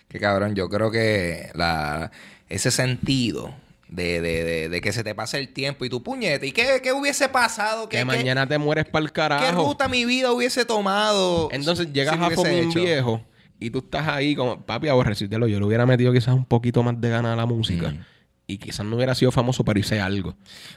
Que 0.07 0.19
cabrón, 0.19 0.55
yo 0.55 0.69
creo 0.69 0.91
que 0.91 1.49
la, 1.55 2.11
ese 2.47 2.71
sentido 2.71 3.53
de, 3.89 4.21
de, 4.21 4.43
de, 4.43 4.69
de 4.69 4.81
que 4.81 4.91
se 4.93 5.03
te 5.03 5.13
pase 5.15 5.37
el 5.39 5.49
tiempo 5.49 5.85
y 5.85 5.89
tu 5.89 6.01
puñete, 6.03 6.47
¿y 6.47 6.51
qué, 6.51 6.79
qué 6.81 6.93
hubiese 6.93 7.29
pasado? 7.29 7.89
Que 7.89 7.97
¿Qué, 7.97 7.99
qué- 7.99 8.05
mañana 8.05 8.47
te 8.47 8.57
mueres 8.57 8.85
para 8.85 9.03
el 9.03 9.09
qué 9.11 9.15
carajo. 9.15 9.65
ruta 9.65 9.87
mi 9.87 10.05
vida 10.05 10.31
hubiese 10.31 10.65
tomado? 10.65 11.49
Entonces 11.51 11.91
llegas 11.91 12.15
si 12.15 12.21
a 12.23 12.51
hecho? 12.59 12.79
viejo 12.81 13.21
y 13.59 13.69
tú 13.69 13.79
estás 13.79 14.07
ahí 14.07 14.35
como, 14.35 14.61
papi, 14.61 14.87
aborrecértelo. 14.87 15.47
Yo 15.47 15.59
le 15.59 15.65
hubiera 15.65 15.85
metido 15.85 16.11
quizás 16.13 16.33
un 16.35 16.45
poquito 16.45 16.83
más 16.83 16.99
de 16.99 17.09
gana 17.09 17.33
a 17.33 17.35
la 17.35 17.45
música. 17.45 17.89
Mm. 17.89 18.05
Y 18.47 18.57
quizás 18.57 18.85
no 18.85 18.95
hubiera 18.97 19.15
sido 19.15 19.31
famoso, 19.31 19.63
pero 19.63 19.79
hice 19.79 19.99
algo. 20.01 20.35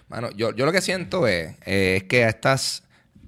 Mano, 0.09 0.31
yo, 0.37 0.55
yo 0.55 0.67
lo 0.67 0.73
que 0.73 0.81
siento 0.81 1.27
es, 1.27 1.57
eh, 1.67 1.97
es 1.99 2.05
que 2.05 2.23
estás, 2.25 2.85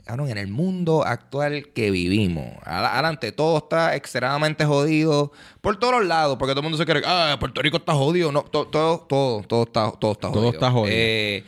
en 0.06 0.38
el 0.38 0.48
mundo 0.48 1.04
actual 1.04 1.68
que 1.74 1.90
vivimos, 1.90 2.46
ad- 2.62 2.86
adelante, 2.86 3.30
todo 3.32 3.58
está 3.58 3.94
extremadamente 3.96 4.64
jodido 4.64 5.32
por 5.60 5.78
todos 5.78 5.94
los 5.98 6.06
lados, 6.06 6.38
porque 6.38 6.52
todo 6.52 6.60
el 6.60 6.64
mundo 6.70 6.78
se 6.78 6.86
cree, 6.86 7.02
ah, 7.04 7.36
Puerto 7.38 7.60
Rico 7.60 7.76
está 7.78 7.92
jodido. 7.94 8.32
No, 8.32 8.42
to- 8.44 8.66
todo, 8.68 9.00
todo, 9.08 9.42
todo 9.42 9.62
está, 9.64 9.90
todo 9.98 10.12
está 10.12 10.28
Todo 10.28 10.32
jodido. 10.34 10.50
está 10.52 10.70
jodido. 10.70 10.96
Eh, 10.96 11.44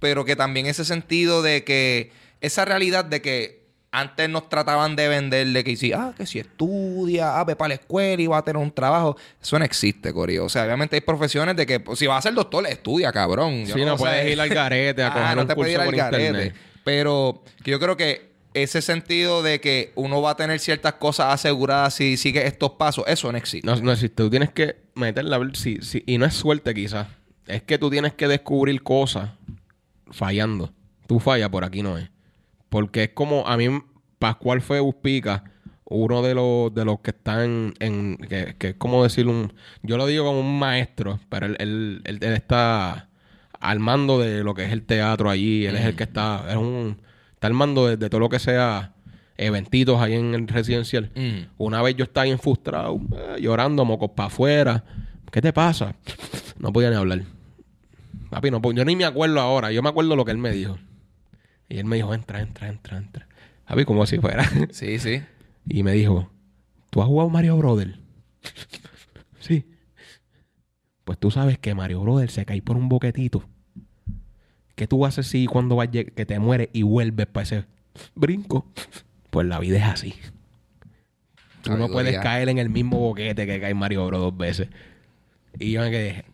pero 0.00 0.24
que 0.24 0.34
también 0.34 0.66
ese 0.66 0.84
sentido 0.84 1.42
de 1.42 1.62
que, 1.64 2.10
esa 2.40 2.64
realidad 2.64 3.04
de 3.04 3.20
que 3.22 3.61
antes 3.94 4.28
nos 4.28 4.48
trataban 4.48 4.96
de 4.96 5.06
vender 5.06 5.46
de 5.48 5.62
que 5.62 5.76
si, 5.76 5.92
ah, 5.92 6.12
que 6.16 6.24
si 6.26 6.38
estudia, 6.38 7.38
ah, 7.38 7.44
ve 7.44 7.54
para 7.54 7.68
la 7.68 7.74
escuela 7.74 8.22
y 8.22 8.26
va 8.26 8.38
a 8.38 8.42
tener 8.42 8.56
un 8.60 8.72
trabajo. 8.72 9.16
Eso 9.40 9.58
no 9.58 9.64
existe, 9.64 10.12
Corio. 10.12 10.46
O 10.46 10.48
sea, 10.48 10.64
obviamente 10.64 10.96
hay 10.96 11.02
profesiones 11.02 11.54
de 11.56 11.66
que 11.66 11.78
pues, 11.78 11.98
si 11.98 12.06
vas 12.06 12.18
a 12.18 12.22
ser 12.22 12.34
doctor, 12.34 12.66
estudia, 12.66 13.12
cabrón. 13.12 13.64
Sí, 13.66 13.84
no 13.84 13.96
puedes 13.98 14.32
ir 14.32 14.40
al 14.40 14.48
garete 14.48 15.02
a 15.02 15.06
Ah, 15.12 15.12
coger 15.12 15.36
no 15.36 15.42
un 15.42 15.48
te 15.48 15.54
puedes 15.54 15.74
ir 15.74 15.80
al 15.80 15.90
garete. 15.92 16.26
internet. 16.26 16.54
Pero 16.84 17.44
yo 17.64 17.78
creo 17.78 17.96
que 17.96 18.32
ese 18.54 18.82
sentido 18.82 19.42
de 19.42 19.60
que 19.60 19.92
uno 19.94 20.20
va 20.22 20.30
a 20.32 20.36
tener 20.36 20.58
ciertas 20.58 20.94
cosas 20.94 21.32
aseguradas 21.34 21.94
si 21.94 22.16
sigue 22.16 22.46
estos 22.46 22.72
pasos, 22.72 23.04
eso 23.06 23.30
no 23.30 23.38
existe. 23.38 23.66
No, 23.66 23.76
no 23.76 23.92
existe. 23.92 24.16
Tú 24.16 24.30
tienes 24.30 24.50
que 24.50 24.76
meterla 24.94 25.38
si, 25.54 25.78
si- 25.82 26.02
Y 26.06 26.16
no 26.18 26.24
es 26.26 26.34
suerte 26.34 26.72
quizás. 26.74 27.08
Es 27.46 27.62
que 27.62 27.76
tú 27.78 27.90
tienes 27.90 28.14
que 28.14 28.26
descubrir 28.28 28.82
cosas 28.82 29.30
fallando. 30.10 30.72
Tú 31.06 31.20
fallas, 31.20 31.48
por 31.50 31.64
aquí 31.64 31.82
no 31.82 31.98
es. 31.98 32.08
Porque 32.72 33.04
es 33.04 33.10
como... 33.10 33.46
A 33.46 33.56
mí, 33.58 33.68
Pascual 34.18 34.62
fue 34.62 34.80
Uspica, 34.80 35.44
uno 35.84 36.22
de 36.22 36.34
los, 36.34 36.74
de 36.74 36.84
los 36.86 37.00
que 37.00 37.10
están 37.10 37.74
en... 37.78 38.16
Que, 38.16 38.56
que 38.58 38.68
es 38.70 38.74
como 38.76 39.02
decir 39.02 39.28
un... 39.28 39.52
Yo 39.82 39.98
lo 39.98 40.06
digo 40.06 40.24
como 40.24 40.40
un 40.40 40.58
maestro, 40.58 41.20
pero 41.28 41.44
él, 41.46 41.56
él, 41.60 42.00
él- 42.04 42.18
él 42.22 42.32
está 42.32 43.10
al 43.60 43.78
mando 43.78 44.18
de 44.18 44.42
lo 44.42 44.54
que 44.54 44.64
es 44.64 44.72
el 44.72 44.82
teatro 44.84 45.28
allí. 45.28 45.66
Él 45.66 45.76
es 45.76 45.84
el 45.84 45.94
que 45.94 46.04
está... 46.04 46.46
Es 46.48 46.56
un 46.56 46.96
está 47.34 47.48
armando 47.48 47.88
de, 47.88 47.96
de 47.96 48.08
todo 48.08 48.20
lo 48.20 48.28
que 48.28 48.38
sea 48.38 48.94
eventitos 49.36 50.00
ahí 50.00 50.14
en 50.14 50.34
el 50.34 50.46
residencial. 50.48 51.10
Mm. 51.14 51.50
Una 51.58 51.82
vez 51.82 51.96
yo 51.96 52.04
estaba 52.04 52.24
bien 52.24 52.38
frustrado, 52.38 53.00
eh, 53.14 53.40
llorando, 53.40 53.84
mocos 53.84 54.12
para 54.16 54.28
afuera. 54.28 54.84
¿Qué 55.30 55.42
te 55.42 55.52
pasa? 55.52 55.94
No 56.58 56.72
podía 56.72 56.90
ni 56.90 56.96
hablar. 56.96 57.22
Papi, 58.30 58.50
no, 58.50 58.60
yo 58.72 58.84
ni 58.84 58.94
me 58.96 59.04
acuerdo 59.04 59.40
ahora. 59.40 59.72
Yo 59.72 59.82
me 59.82 59.88
acuerdo 59.88 60.14
lo 60.14 60.24
que 60.24 60.30
él 60.30 60.38
me 60.38 60.52
dijo. 60.52 60.78
Y 61.72 61.78
él 61.78 61.86
me 61.86 61.96
dijo, 61.96 62.12
entra, 62.12 62.42
entra, 62.42 62.68
entra, 62.68 62.98
entra. 62.98 63.26
Papi, 63.66 63.86
como 63.86 64.04
si 64.04 64.18
fuera. 64.18 64.44
Sí, 64.72 64.98
sí. 64.98 65.22
y 65.66 65.82
me 65.82 65.92
dijo, 65.92 66.30
¿tú 66.90 67.00
has 67.00 67.08
jugado 67.08 67.30
Mario 67.30 67.56
Brother? 67.56 67.98
sí. 69.40 69.64
Pues 71.04 71.18
tú 71.18 71.30
sabes 71.30 71.58
que 71.58 71.74
Mario 71.74 72.02
Brother 72.02 72.30
se 72.30 72.44
cae 72.44 72.60
por 72.60 72.76
un 72.76 72.90
boquetito. 72.90 73.48
¿Qué 74.74 74.86
tú 74.86 75.06
haces 75.06 75.26
si 75.26 75.46
cuando 75.46 75.76
vas 75.76 75.88
que 75.88 76.26
te 76.26 76.38
mueres 76.38 76.68
y 76.74 76.82
vuelves 76.82 77.26
para 77.26 77.44
ese 77.44 77.64
brinco? 78.14 78.70
Pues 79.30 79.46
la 79.46 79.58
vida 79.58 79.78
es 79.78 79.84
así. 79.84 80.14
Tú 81.62 81.78
no 81.78 81.88
puedes 81.88 82.18
caer 82.18 82.50
en 82.50 82.58
el 82.58 82.68
mismo 82.68 82.98
boquete 82.98 83.46
que 83.46 83.60
cae 83.60 83.72
Mario 83.72 84.06
Bros 84.08 84.20
dos 84.20 84.36
veces. 84.36 84.68
Y 85.58 85.72
yo 85.72 85.80
me 85.80 85.90
quedé. 85.90 86.26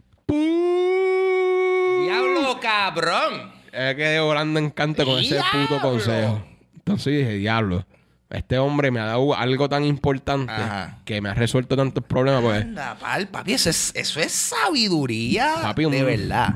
¡Diablo, 2.03 2.59
cabrón! 2.61 3.58
Me 3.73 3.97
quedé 3.97 4.21
volando 4.21 4.59
en 4.59 4.71
canto 4.71 5.05
con 5.05 5.19
ese 5.19 5.41
puto 5.53 5.81
consejo. 5.81 6.43
Entonces 6.75 7.19
dije, 7.19 7.35
diablo. 7.35 7.85
Este 8.31 8.59
hombre 8.59 8.91
me 8.91 9.01
ha 9.01 9.07
dado 9.07 9.35
algo 9.35 9.71
tan 9.71 9.85
importante 9.85 10.53
Ajá. 10.53 10.99
que 11.07 11.19
me 11.23 11.31
ha 11.31 11.35
resuelto 11.35 11.77
tantos 11.77 12.05
problemas. 12.05 12.43
Pues, 12.43 12.63
Anda, 12.63 12.95
pal, 13.01 13.29
papi, 13.29 13.55
eso 13.55 13.71
es, 13.71 13.91
eso 13.95 14.21
es 14.21 14.33
sabiduría. 14.33 15.55
papi, 15.63 15.87
un- 15.87 15.93
de 15.93 16.03
verdad. 16.03 16.55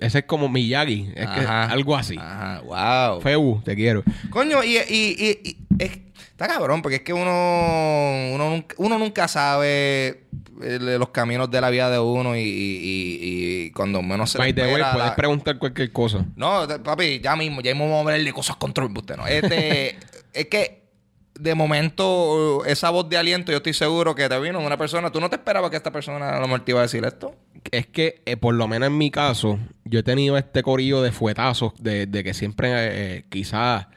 Ese 0.00 0.18
es 0.18 0.24
como 0.26 0.48
Miyagi. 0.50 1.12
Es 1.14 1.26
que 1.28 1.40
algo 1.46 1.96
así. 1.96 2.16
Ajá, 2.18 2.60
wow. 2.60 3.20
Feu, 3.22 3.62
te 3.64 3.74
quiero. 3.74 4.02
Coño, 4.28 4.62
y, 4.64 4.76
y, 4.76 4.82
y- 4.90 5.38
y- 5.50 5.56
es- 5.78 5.98
está 6.44 6.54
cabrón, 6.54 6.82
porque 6.82 6.96
es 6.96 7.02
que 7.02 7.12
uno, 7.12 8.34
uno, 8.34 8.50
nunca, 8.50 8.74
uno 8.78 8.98
nunca 8.98 9.28
sabe 9.28 10.24
eh, 10.62 10.78
los 10.98 11.08
caminos 11.10 11.50
de 11.50 11.60
la 11.60 11.70
vida 11.70 11.90
de 11.90 11.98
uno 11.98 12.36
y, 12.36 12.40
y- 12.44 13.70
cuando 13.72 14.02
menos 14.02 14.30
se 14.30 14.38
By 14.38 14.52
the 14.54 14.62
way, 14.62 14.70
espera, 14.72 14.92
puedes 14.92 15.08
la- 15.10 15.16
preguntar 15.16 15.58
cualquier 15.58 15.92
cosa. 15.92 16.24
No, 16.36 16.66
papi, 16.82 17.20
ya 17.20 17.34
mismo, 17.36 17.60
ya 17.60 17.72
mismo 17.72 17.86
vamos 17.86 17.98
a 18.06 18.12
hablar 18.12 18.24
de 18.24 18.32
cosas 18.32 18.56
control, 18.56 18.92
usted 18.96 19.16
no. 19.16 19.26
Este, 19.26 19.96
es 20.32 20.46
que 20.46 20.84
de 21.38 21.54
momento 21.56 22.64
esa 22.64 22.90
voz 22.90 23.08
de 23.08 23.16
aliento, 23.16 23.50
yo 23.50 23.56
estoy 23.58 23.72
seguro 23.74 24.14
que 24.14 24.28
te 24.28 24.38
vino 24.38 24.60
una 24.60 24.76
persona. 24.76 25.10
¿Tú 25.10 25.20
no 25.20 25.28
te 25.28 25.36
esperabas 25.36 25.70
que 25.70 25.76
esta 25.76 25.90
persona 25.90 26.30
a 26.36 26.40
lo 26.40 26.46
mejor 26.46 26.64
te 26.64 26.70
iba 26.72 26.78
a 26.80 26.82
decir 26.82 27.04
esto? 27.04 27.34
Es 27.72 27.86
que, 27.88 28.22
eh, 28.26 28.36
por 28.36 28.54
lo 28.54 28.68
menos 28.68 28.86
en 28.86 28.96
mi 28.98 29.10
caso, 29.10 29.58
yo 29.84 29.98
he 30.00 30.02
tenido 30.04 30.36
este 30.38 30.62
corillo 30.62 31.02
de 31.02 31.10
fuetazos 31.10 31.72
de, 31.80 32.06
de 32.06 32.22
que 32.22 32.34
siempre, 32.34 32.68
eh, 33.16 33.24
quizás, 33.30 33.88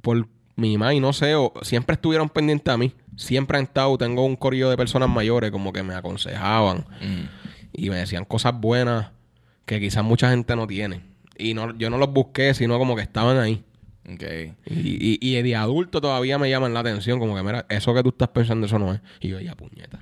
por 0.00 0.28
mi 0.56 0.76
mamá 0.76 0.94
y 0.94 1.00
no 1.00 1.12
sé, 1.12 1.34
o 1.34 1.52
siempre 1.62 1.94
estuvieron 1.94 2.28
pendientes 2.28 2.72
a 2.72 2.76
mí. 2.76 2.92
Siempre 3.16 3.58
han 3.58 3.64
estado, 3.64 3.96
tengo 3.96 4.24
un 4.24 4.36
corillo 4.36 4.68
de 4.68 4.76
personas 4.76 5.08
mayores 5.08 5.50
como 5.50 5.72
que 5.72 5.82
me 5.82 5.94
aconsejaban 5.94 6.84
y 7.72 7.88
me 7.90 7.96
decían 7.96 8.24
cosas 8.24 8.58
buenas 8.58 9.10
que 9.64 9.80
quizás 9.80 10.04
mucha 10.04 10.30
gente 10.30 10.56
no 10.56 10.66
tiene. 10.66 11.02
Y 11.38 11.54
no, 11.54 11.76
yo 11.76 11.90
no 11.90 11.98
los 11.98 12.12
busqué, 12.12 12.54
sino 12.54 12.78
como 12.78 12.96
que 12.96 13.02
estaban 13.02 13.38
ahí. 13.38 13.62
Ok. 14.10 14.22
Y, 14.66 15.18
y, 15.20 15.36
y 15.36 15.42
de 15.42 15.56
adulto 15.56 16.00
todavía 16.00 16.38
me 16.38 16.48
llaman 16.48 16.72
la 16.72 16.80
atención, 16.80 17.18
como 17.18 17.34
que, 17.36 17.42
mira, 17.42 17.66
eso 17.68 17.92
que 17.94 18.02
tú 18.02 18.10
estás 18.10 18.28
pensando, 18.28 18.66
eso 18.66 18.78
no 18.78 18.94
es. 18.94 19.00
Y 19.20 19.28
yo, 19.28 19.40
ya, 19.40 19.54
puñeta. 19.54 20.00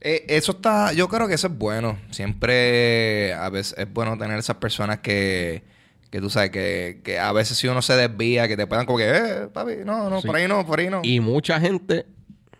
Eh, 0.00 0.26
eso 0.28 0.52
está, 0.52 0.92
yo 0.92 1.08
creo 1.08 1.28
que 1.28 1.34
eso 1.34 1.46
es 1.46 1.56
bueno. 1.56 1.98
Siempre 2.10 3.32
a 3.32 3.48
veces 3.48 3.78
es 3.78 3.92
bueno 3.92 4.18
tener 4.18 4.38
esas 4.38 4.56
personas 4.56 4.98
que, 4.98 5.62
que 6.10 6.20
tú 6.20 6.30
sabes, 6.30 6.50
que, 6.50 7.00
que 7.04 7.18
a 7.18 7.32
veces 7.32 7.56
si 7.58 7.66
uno 7.68 7.82
se 7.82 7.94
desvía, 7.96 8.46
que 8.48 8.56
te 8.56 8.66
puedan 8.66 8.86
como 8.86 8.98
que, 8.98 9.08
eh, 9.10 9.48
papi, 9.52 9.72
no, 9.84 10.08
no, 10.08 10.20
Sí. 10.20 10.26
por 10.26 10.36
ahí 10.36 10.46
no, 10.48 10.64
por 10.66 10.78
ahí 10.80 10.88
no. 10.88 11.00
Y 11.02 11.20
mucha 11.20 11.60
gente 11.60 12.06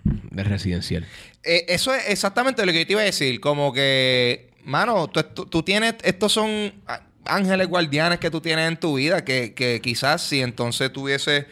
de 0.05 0.45
residencial. 0.45 1.07
Eh, 1.43 1.65
eso 1.69 1.95
es 1.95 2.09
exactamente 2.09 2.65
lo 2.67 2.73
que 2.73 2.81
yo 2.81 2.87
te 2.87 2.93
iba 2.93 3.01
a 3.03 3.05
decir. 3.05 3.41
Como 3.41 3.73
que, 3.73 4.51
mano, 4.65 5.09
tú, 5.09 5.23
tú- 5.23 5.47
tú 5.47 5.63
tienes, 5.63 5.95
estos 6.03 6.33
son 6.33 6.73
ángeles 7.25 7.69
guardianes 7.69 8.19
que 8.19 8.31
tú 8.31 8.41
tienes 8.41 8.69
en 8.69 8.77
tu 8.77 8.95
vida, 8.97 9.25
que, 9.25 9.55
que 9.55 9.81
quizás 9.81 10.23
si 10.23 10.43
entonces 10.43 10.93
tuviese, 10.93 11.47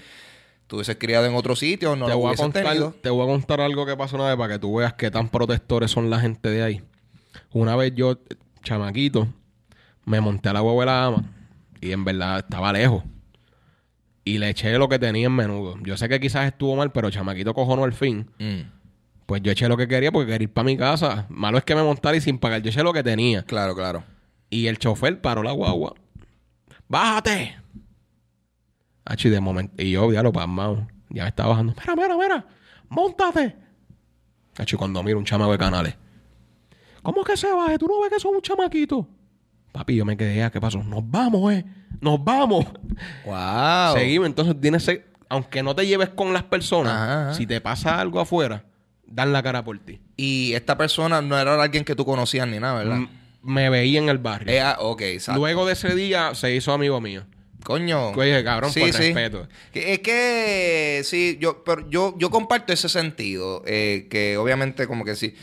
tuvieses 0.66 0.96
criado 0.96 1.26
en 1.26 1.34
otro 1.34 1.56
sitio, 1.56 1.96
no 1.96 2.06
te, 2.06 2.10
lo 2.12 2.18
voy 2.18 2.24
a 2.26 2.28
hubieses 2.30 2.42
contar, 2.44 2.64
tenido. 2.64 2.94
te 3.00 3.10
voy 3.10 3.22
a 3.24 3.26
contar 3.26 3.60
algo 3.60 3.86
que 3.86 3.96
pasó 3.96 4.16
una 4.16 4.26
vez 4.28 4.36
para 4.36 4.54
que 4.54 4.58
tú 4.58 4.76
veas 4.76 4.94
qué 4.94 5.10
tan 5.10 5.28
protectores 5.28 5.90
son 5.90 6.10
la 6.10 6.20
gente 6.20 6.48
de 6.50 6.62
ahí. 6.62 6.82
Una 7.52 7.74
vez 7.76 7.92
yo, 7.94 8.18
chamaquito, 8.62 9.28
me 10.04 10.20
monté 10.20 10.48
a 10.48 10.52
la 10.52 10.62
huevo 10.62 10.80
de 10.80 10.86
la 10.86 11.04
ama 11.06 11.24
y 11.88 11.92
en 11.92 12.04
verdad 12.04 12.38
estaba 12.38 12.72
lejos. 12.72 13.02
Y 14.24 14.38
le 14.38 14.48
eché 14.50 14.76
lo 14.78 14.88
que 14.88 14.98
tenía 14.98 15.26
en 15.26 15.32
menudo. 15.34 15.76
Yo 15.82 15.96
sé 15.96 16.08
que 16.08 16.18
quizás 16.18 16.46
estuvo 16.46 16.74
mal, 16.76 16.92
pero 16.92 17.10
chamaquito 17.10 17.52
cojonó 17.54 17.84
al 17.84 17.92
fin. 17.92 18.30
Mm, 18.38 18.70
Pues 19.26 19.42
yo 19.42 19.52
eché 19.52 19.68
lo 19.68 19.76
que 19.76 19.86
quería 19.88 20.10
porque 20.12 20.30
quería 20.32 20.44
ir 20.44 20.52
para 20.52 20.64
mi 20.64 20.76
casa. 20.76 21.26
Malo 21.28 21.58
es 21.58 21.64
que 21.64 21.74
me 21.74 21.82
montara 21.82 22.16
y 22.16 22.20
sin 22.20 22.38
pagar. 22.38 22.62
Yo 22.62 22.70
eché 22.70 22.82
lo 22.82 22.92
que 22.92 23.02
tenía. 23.02 23.42
claro, 23.44 23.74
claro. 23.74 24.02
Y 24.50 24.66
el 24.66 24.78
chofer 24.78 25.20
paró 25.20 25.42
la 25.42 25.52
guagua. 25.52 25.94
¡Bájate! 26.88 27.56
De 29.22 29.40
momento. 29.40 29.74
Y 29.82 29.90
yo, 29.92 30.10
diablo, 30.10 30.32
pasmado. 30.32 30.86
Ya 31.10 31.24
me 31.24 31.28
estaba 31.28 31.50
bajando. 31.50 31.74
Mira, 31.80 31.94
mira, 31.96 32.16
mira. 32.16 32.46
¡Móntate! 32.88 33.56
Achi, 34.56 34.76
cuando 34.76 35.02
miro 35.02 35.18
un 35.18 35.24
chamaco 35.24 35.52
de 35.52 35.58
canales. 35.58 35.96
¿Cómo 37.02 37.22
que 37.24 37.36
se 37.36 37.52
baje? 37.52 37.76
¿Tú 37.78 37.86
no 37.86 38.00
ves 38.00 38.10
que 38.10 38.20
son 38.20 38.34
un 38.36 38.40
chamaquito? 38.40 39.06
Papi, 39.74 39.96
yo 39.96 40.04
me 40.04 40.16
quedé, 40.16 40.42
"Ah, 40.44 40.50
¿qué 40.52 40.60
pasó? 40.60 40.82
Nos 40.84 41.02
vamos, 41.10 41.52
eh. 41.52 41.64
Nos 42.00 42.22
vamos. 42.24 42.64
Wow. 43.26 43.96
Seguimos. 43.96 44.26
Entonces, 44.28 44.54
tienes 44.60 44.84
que- 44.86 45.04
aunque 45.28 45.62
no 45.64 45.74
te 45.74 45.84
lleves 45.86 46.10
con 46.10 46.32
las 46.32 46.44
personas, 46.44 46.92
Ajá, 46.92 47.22
ajá. 47.30 47.34
si 47.34 47.44
te 47.46 47.60
pasa 47.60 48.00
algo 48.00 48.20
afuera, 48.20 48.64
dan 49.06 49.32
la 49.32 49.42
cara 49.42 49.64
por 49.64 49.78
ti. 49.80 50.00
Y 50.16 50.52
esta 50.52 50.76
persona 50.78 51.20
no 51.22 51.36
era 51.38 51.60
alguien 51.60 51.84
que 51.84 51.96
tú 51.96 52.04
conocías 52.04 52.46
ni 52.46 52.58
nada, 52.60 52.78
¿verdad? 52.78 52.96
M- 52.98 53.08
Me 53.42 53.68
veía 53.68 53.98
en 53.98 54.08
el 54.08 54.18
barrio. 54.18 54.50
Eh, 54.52 54.60
ah, 54.60 54.76
ok, 54.80 55.02
exacto. 55.02 55.38
Luego 55.40 55.66
de 55.66 55.72
ese 55.74 55.94
día 55.94 56.34
se 56.34 56.54
hizo 56.54 56.72
amigo 56.72 57.00
mío. 57.00 57.24
Coño. 57.64 58.10
Oye, 58.10 58.42
cabrón, 58.44 58.72
por 58.72 58.82
respeto. 58.92 59.48
Es 59.74 59.98
que 60.00 61.00
sí, 61.04 61.36
yo, 61.40 61.64
pero 61.64 61.88
yo, 61.90 62.14
yo 62.18 62.30
comparto 62.30 62.72
ese 62.72 62.88
sentido. 62.88 63.62
eh, 63.66 64.06
que 64.10 64.36
obviamente, 64.36 64.86
como 64.86 65.04
que 65.04 65.14
sí. 65.16 65.34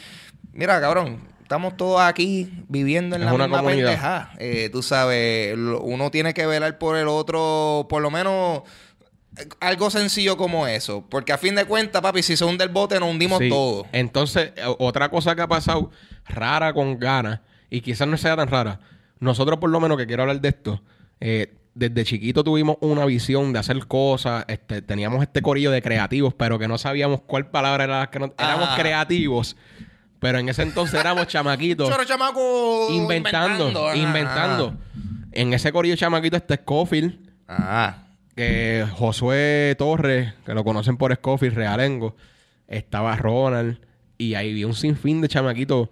Mira, 0.54 0.80
cabrón, 0.82 1.20
estamos 1.52 1.76
todos 1.76 2.00
aquí 2.00 2.50
viviendo 2.70 3.18
en 3.18 3.24
Es 3.24 3.26
la 3.26 3.34
una 3.34 3.44
misma 3.48 3.58
comunidad. 3.58 3.88
pendeja. 3.90 4.32
Eh, 4.40 4.70
tú 4.72 4.82
sabes, 4.82 5.54
uno 5.82 6.10
tiene 6.10 6.34
que 6.34 6.46
velar 6.46 6.78
por 6.78 6.96
el 6.96 7.10
otro, 7.10 7.88
por 7.90 8.02
lo 8.02 8.10
menos. 8.10 8.62
eh, 9.38 9.48
Algo 9.60 9.90
sencillo 9.90 10.38
como 10.38 10.66
eso. 10.66 11.06
Porque 11.10 11.34
a 11.34 11.38
fin 11.38 11.56
de 11.56 11.66
cuentas, 11.66 12.02
papi, 12.02 12.24
si 12.24 12.38
se 12.38 12.46
hunde 12.46 12.64
el 12.64 12.70
bote, 12.70 12.98
nos 13.02 13.10
hundimos 13.10 13.40
Sí. 13.40 13.50
todos. 13.50 13.86
Entonces, 13.92 14.54
otra 14.80 15.10
cosa 15.10 15.36
que 15.36 15.42
ha 15.42 15.48
pasado 15.48 15.92
rara 16.26 16.74
con 16.74 16.98
ganas, 16.98 17.42
y 17.70 17.82
quizás 17.82 18.08
no 18.08 18.16
sea 18.18 18.38
tan 18.38 18.48
rara, 18.48 18.80
nosotros 19.20 19.60
por 19.60 19.70
lo 19.70 19.82
menos 19.82 19.98
que 19.98 20.08
quiero 20.08 20.24
hablar 20.24 20.40
de 20.40 20.48
esto, 20.50 20.82
eh, 21.20 21.54
desde 21.74 22.06
chiquito 22.06 22.46
tuvimos 22.46 22.78
una 22.80 23.04
visión 23.06 23.52
de 23.52 23.60
hacer 23.60 23.86
cosas, 23.88 24.46
este, 24.48 24.82
teníamos 24.82 25.22
este 25.22 25.42
corillo 25.42 25.70
de 25.72 25.82
creativos, 25.82 26.34
pero 26.34 26.58
que 26.60 26.68
no 26.70 26.78
sabíamos 26.78 27.22
cuál 27.22 27.50
palabra 27.52 27.84
era 27.84 28.00
la 28.00 28.10
que 28.10 28.20
no, 28.20 28.34
éramos 28.38 28.70
Ah. 28.72 28.76
creativos, 28.78 29.56
pero 30.22 30.38
en 30.38 30.48
ese 30.50 30.62
entonces 30.62 31.00
éramos 31.00 31.26
chamaquitos. 31.28 31.90
Choro 31.90 32.06
chamaco. 32.06 32.88
inventando, 32.92 33.94
inventando. 33.96 34.78
En 35.32 35.52
ese 35.54 35.72
corillo 35.72 35.96
chamaquito 35.96 36.38
está 36.38 36.56
Scofield, 36.56 37.18
Ah. 37.48 38.04
que 38.36 38.86
Josué 38.94 39.76
Torres, 39.80 40.34
que 40.46 40.54
lo 40.54 40.64
conocen 40.64 40.96
por 40.98 41.14
Scofield, 41.14 41.56
Realengo, 41.56 42.16
estaba 42.68 43.16
Ronald, 43.16 43.80
y 44.20 44.36
ahí 44.36 44.54
vi 44.54 44.64
un 44.64 44.76
sinfín 44.76 45.22
de 45.22 45.28
chamaquitos 45.28 45.90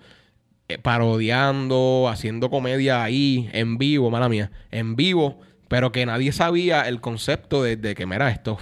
eh, 0.67 0.77
parodiando, 0.77 2.07
haciendo 2.11 2.51
comedia 2.51 3.03
ahí, 3.03 3.49
en 3.53 3.79
vivo, 3.79 4.11
mala 4.11 4.29
mía, 4.29 4.51
en 4.69 4.95
vivo, 4.95 5.39
pero 5.67 5.91
que 5.91 6.05
nadie 6.05 6.31
sabía 6.31 6.81
el 6.87 7.01
concepto 7.01 7.63
de, 7.63 7.75
de 7.77 7.95
que, 7.95 8.05
mira, 8.05 8.29
esto, 8.29 8.59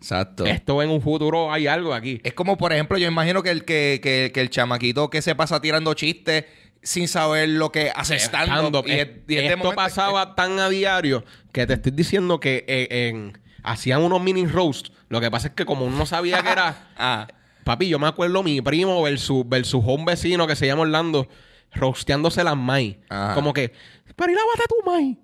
Exacto. 0.00 0.46
esto 0.46 0.82
en 0.82 0.90
un 0.90 1.00
futuro 1.02 1.52
hay 1.52 1.66
algo 1.66 1.92
aquí. 1.94 2.20
Es 2.24 2.32
como, 2.34 2.56
por 2.56 2.72
ejemplo, 2.72 2.98
yo 2.98 3.08
imagino 3.08 3.42
que 3.42 3.50
el, 3.50 3.64
que, 3.64 4.00
que- 4.02 4.30
que 4.32 4.40
el 4.40 4.50
chamaquito 4.50 5.10
que 5.10 5.22
se 5.22 5.34
pasa 5.34 5.60
tirando 5.60 5.92
chistes 5.94 6.44
sin 6.82 7.08
saber 7.08 7.48
lo 7.48 7.72
que 7.72 7.90
hace 7.94 8.16
stand-up. 8.16 8.56
Stand-up. 8.58 8.84
Y 8.86 8.92
es- 8.92 9.08
y 9.28 9.34
es 9.36 9.42
de 9.42 9.44
Esto 9.46 9.56
momento- 9.58 9.76
pasaba 9.76 10.34
tan 10.36 10.58
a 10.60 10.68
diario 10.68 11.24
que 11.52 11.66
te 11.66 11.74
estoy 11.74 11.92
diciendo 11.92 12.38
que 12.40 12.64
eh, 12.68 13.08
en- 13.08 13.36
hacían 13.64 14.02
unos 14.02 14.22
mini 14.22 14.46
roast. 14.46 14.88
Lo 15.08 15.20
que 15.20 15.30
pasa 15.30 15.48
es 15.48 15.54
que 15.54 15.64
como 15.64 15.84
uno 15.86 15.96
no 15.98 16.06
sabía 16.06 16.42
que 16.42 16.50
era... 16.50 16.88
Ah. 16.96 17.26
Papi, 17.64 17.88
yo 17.88 17.98
me 17.98 18.06
acuerdo 18.06 18.42
mi 18.42 18.62
primo 18.62 19.02
versus, 19.02 19.46
versus 19.46 19.82
un 19.84 20.04
vecino 20.06 20.46
que 20.46 20.56
se 20.56 20.66
llama 20.66 20.82
Orlando 20.82 21.28
rosteándose 21.74 22.42
las 22.44 22.56
maíz. 22.56 22.96
Ajá. 23.10 23.34
Como 23.34 23.52
que, 23.52 23.72
pero 24.16 24.32
y 24.32 24.34
lávate 24.34 24.62
tu 24.68 24.90
maíz. 24.90 25.18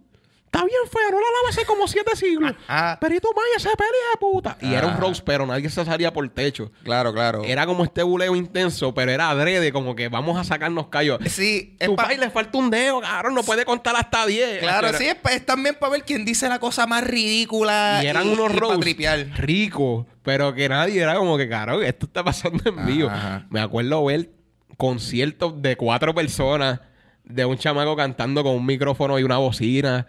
Está 0.54 0.66
bien 0.66 0.78
fea, 0.88 1.10
no 1.10 1.16
la 1.16 1.26
lava 1.26 1.48
hace 1.50 1.64
como 1.66 1.88
siete 1.88 2.14
siglos. 2.14 2.52
Ah. 2.68 2.96
Perito 3.00 3.28
Maya 3.34 3.58
se 3.58 3.76
pelea 3.76 4.10
de 4.12 4.18
puta. 4.20 4.56
Y 4.60 4.72
era 4.72 4.86
un 4.86 4.92
Ah. 4.92 4.98
roast, 4.98 5.24
pero 5.24 5.44
nadie 5.46 5.68
se 5.68 5.84
salía 5.84 6.12
por 6.12 6.28
techo. 6.28 6.70
Claro, 6.84 7.12
claro. 7.12 7.42
Era 7.44 7.66
como 7.66 7.82
este 7.82 8.04
buleo 8.04 8.36
intenso, 8.36 8.94
pero 8.94 9.10
era 9.10 9.30
adrede, 9.30 9.72
como 9.72 9.96
que 9.96 10.08
vamos 10.08 10.38
a 10.38 10.44
sacarnos 10.44 10.86
callos. 10.88 11.18
Sí, 11.26 11.74
es 11.80 11.88
Tu 11.88 11.96
pa- 11.96 12.04
país 12.04 12.20
le 12.20 12.30
falta 12.30 12.56
un 12.56 12.70
dedo, 12.70 13.00
cabrón, 13.00 13.34
no 13.34 13.42
puede 13.42 13.64
contar 13.64 13.96
hasta 13.96 14.24
10. 14.26 14.60
Claro, 14.60 14.88
Era- 14.90 14.98
sí, 14.98 15.06
es, 15.08 15.44
también 15.44 15.74
para 15.80 15.90
ver 15.90 16.04
quién 16.04 16.24
dice 16.24 16.48
la 16.48 16.60
cosa 16.60 16.86
más 16.86 17.02
ridícula. 17.02 17.98
Y 18.04 18.06
eran 18.06 18.28
unos 18.28 18.50
y 18.50 18.54
pa' 18.54 18.60
roast 18.60 18.80
tripear. 18.80 19.26
ricos, 19.36 20.06
pero 20.22 20.54
que 20.54 20.68
nadie 20.68 21.02
era 21.02 21.16
como 21.16 21.36
que, 21.36 21.48
cabrón, 21.48 21.82
esto 21.82 22.06
está 22.06 22.22
pasando 22.22 22.62
en 22.70 22.86
vivo. 22.86 23.10
Me 23.50 23.60
acuerdo 23.60 24.04
ver 24.04 24.30
conciertos 24.76 25.60
de 25.60 25.76
cuatro 25.76 26.14
personas, 26.14 26.78
de 27.24 27.44
un 27.44 27.58
chamaco 27.58 27.96
cantando 27.96 28.44
con 28.44 28.54
un 28.54 28.64
micrófono 28.66 29.18
y 29.18 29.24
una 29.24 29.38
bocina. 29.38 30.06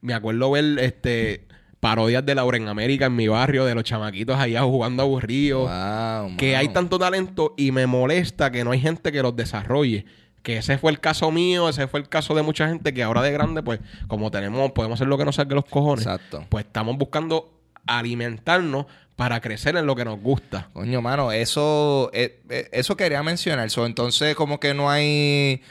Me 0.00 0.14
acuerdo 0.14 0.50
ver 0.50 0.78
este 0.78 1.46
parodias 1.80 2.24
de 2.24 2.34
Laura 2.34 2.56
en 2.56 2.68
América 2.68 3.06
en 3.06 3.16
mi 3.16 3.28
barrio, 3.28 3.64
de 3.64 3.74
los 3.74 3.84
chamaquitos 3.84 4.36
allá 4.38 4.62
jugando 4.62 5.02
aburridos. 5.02 5.70
Wow, 5.70 6.36
que 6.36 6.56
hay 6.56 6.68
tanto 6.68 6.98
talento 6.98 7.54
y 7.56 7.70
me 7.70 7.86
molesta 7.86 8.50
que 8.50 8.64
no 8.64 8.72
hay 8.72 8.80
gente 8.80 9.12
que 9.12 9.22
los 9.22 9.36
desarrolle. 9.36 10.04
Que 10.42 10.58
ese 10.58 10.78
fue 10.78 10.92
el 10.92 11.00
caso 11.00 11.30
mío, 11.32 11.68
ese 11.68 11.88
fue 11.88 12.00
el 12.00 12.08
caso 12.08 12.34
de 12.34 12.42
mucha 12.42 12.68
gente 12.68 12.94
que 12.94 13.02
ahora 13.02 13.20
de 13.20 13.32
grande, 13.32 13.64
pues, 13.64 13.80
como 14.06 14.30
tenemos, 14.30 14.70
podemos 14.72 14.98
hacer 14.98 15.08
lo 15.08 15.18
que 15.18 15.24
nos 15.24 15.36
saque 15.36 15.54
los 15.56 15.64
cojones. 15.64 16.06
Exacto. 16.06 16.46
Pues 16.48 16.66
estamos 16.66 16.96
buscando 16.96 17.52
alimentarnos 17.86 18.86
para 19.16 19.40
crecer 19.40 19.76
en 19.76 19.86
lo 19.86 19.96
que 19.96 20.04
nos 20.04 20.20
gusta. 20.20 20.68
Coño, 20.72 21.00
mano, 21.00 21.32
eso, 21.32 22.10
eh, 22.12 22.42
eh, 22.50 22.68
eso 22.72 22.96
quería 22.96 23.22
mencionar. 23.22 23.70
So, 23.70 23.86
entonces, 23.86 24.36
como 24.36 24.60
que 24.60 24.74
no 24.74 24.90
hay, 24.90 25.62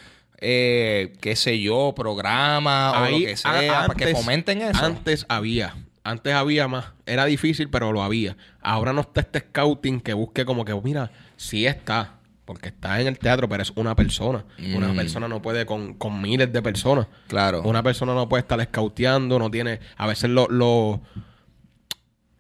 eh, 0.48 1.14
qué 1.22 1.36
sé 1.36 1.60
yo, 1.60 1.94
programa 1.96 3.02
o 3.02 3.10
lo 3.10 3.18
que 3.18 3.36
sea, 3.36 3.88
para 3.88 3.96
que 3.96 4.14
fomenten 4.16 4.62
eso. 4.62 4.84
Antes 4.86 5.26
había. 5.28 5.76
Antes 6.04 6.34
había 6.36 6.68
más. 6.68 6.86
Era 7.08 7.26
difícil, 7.26 7.70
pero 7.70 7.92
lo 7.92 8.04
había. 8.04 8.38
Ahora 8.62 8.94
no 8.94 9.02
está 9.02 9.22
este 9.22 9.40
scouting 9.40 10.00
que 10.02 10.14
busque 10.14 10.46
como 10.46 10.64
que, 10.64 10.74
mira, 10.84 11.12
sí 11.36 11.66
está. 11.66 12.12
Porque 12.46 12.68
está 12.70 13.02
en 13.02 13.08
el 13.08 13.18
teatro, 13.18 13.50
pero 13.50 13.64
es 13.64 13.72
una 13.76 13.96
persona. 13.96 14.46
Una 14.76 14.90
Mm. 14.90 14.96
persona 14.96 15.28
no 15.28 15.42
puede 15.42 15.66
con, 15.66 15.96
con 15.96 16.22
miles 16.22 16.54
de 16.54 16.62
personas. 16.62 17.08
Claro. 17.28 17.64
Una 17.64 17.82
persona 17.82 18.14
no 18.14 18.30
puede 18.30 18.42
estar 18.42 18.62
scouteando, 18.64 19.40
no 19.40 19.50
tiene... 19.50 19.80
A 19.98 20.06
veces 20.06 20.30
lo, 20.30 20.48
lo, 20.48 21.02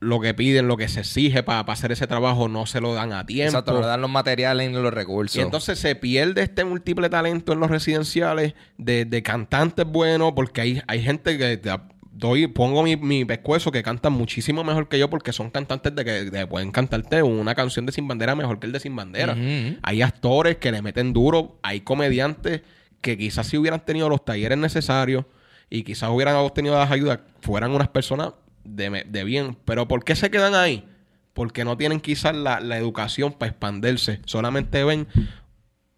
lo 0.01 0.19
que 0.19 0.33
piden, 0.33 0.67
lo 0.67 0.77
que 0.77 0.87
se 0.87 0.99
exige 0.99 1.41
para 1.41 1.61
hacer 1.61 1.91
ese 1.91 2.05
trabajo 2.05 2.47
no 2.47 2.65
se 2.65 2.81
lo 2.81 2.93
dan 2.93 3.13
a 3.13 3.25
tiempo. 3.25 3.49
Exacto, 3.49 3.73
no 3.81 3.87
dan 3.87 4.01
los 4.01 4.09
materiales 4.09 4.69
ni 4.69 4.75
los 4.75 4.93
recursos. 4.93 5.35
Y 5.37 5.39
entonces 5.41 5.79
se 5.79 5.95
pierde 5.95 6.41
este 6.43 6.63
múltiple 6.65 7.09
talento 7.09 7.53
en 7.53 7.59
los 7.59 7.69
residenciales 7.71 8.53
de, 8.77 9.05
de 9.05 9.23
cantantes 9.23 9.85
buenos, 9.85 10.33
porque 10.33 10.61
hay, 10.61 10.81
hay 10.87 11.01
gente 11.01 11.37
que 11.37 11.57
te- 11.57 11.71
doy, 12.11 12.47
pongo 12.47 12.81
mi, 12.83 12.95
mi 12.97 13.25
pescuezo 13.25 13.71
que 13.71 13.83
cantan 13.83 14.13
muchísimo 14.13 14.63
mejor 14.63 14.87
que 14.87 14.97
yo, 14.99 15.09
porque 15.09 15.33
son 15.33 15.49
cantantes 15.49 15.93
de 15.95 16.05
que 16.05 16.11
de- 16.29 16.47
pueden 16.47 16.71
cantarte 16.71 17.23
una 17.23 17.55
canción 17.55 17.85
de 17.85 17.91
Sin 17.91 18.07
Bandera 18.07 18.35
mejor 18.35 18.59
que 18.59 18.67
el 18.67 18.73
de 18.73 18.79
Sin 18.79 18.95
Bandera. 18.95 19.35
Hay 19.81 20.01
actores 20.01 20.57
que 20.57 20.71
le 20.71 20.81
meten 20.81 21.13
duro, 21.13 21.57
hay 21.63 21.81
comediantes 21.81 22.61
que 23.01 23.17
quizás 23.17 23.47
si 23.47 23.57
hubieran 23.57 23.83
tenido 23.85 24.07
los 24.09 24.23
talleres 24.23 24.57
necesarios 24.57 25.25
y 25.69 25.83
quizás 25.83 26.09
hubieran 26.09 26.35
obtenido 26.35 26.77
las 26.77 26.91
ayudas, 26.91 27.19
fueran 27.41 27.71
unas 27.71 27.87
personas 27.89 28.33
de, 28.65 29.05
de 29.07 29.23
bien. 29.23 29.57
Pero 29.65 29.87
¿por 29.87 30.03
qué 30.03 30.15
se 30.15 30.29
quedan 30.29 30.55
ahí? 30.55 30.85
Porque 31.33 31.65
no 31.65 31.77
tienen 31.77 31.99
quizás 31.99 32.35
la, 32.35 32.59
la 32.59 32.77
educación 32.77 33.33
para 33.33 33.51
expandirse. 33.51 34.19
Solamente 34.25 34.83
ven 34.83 35.07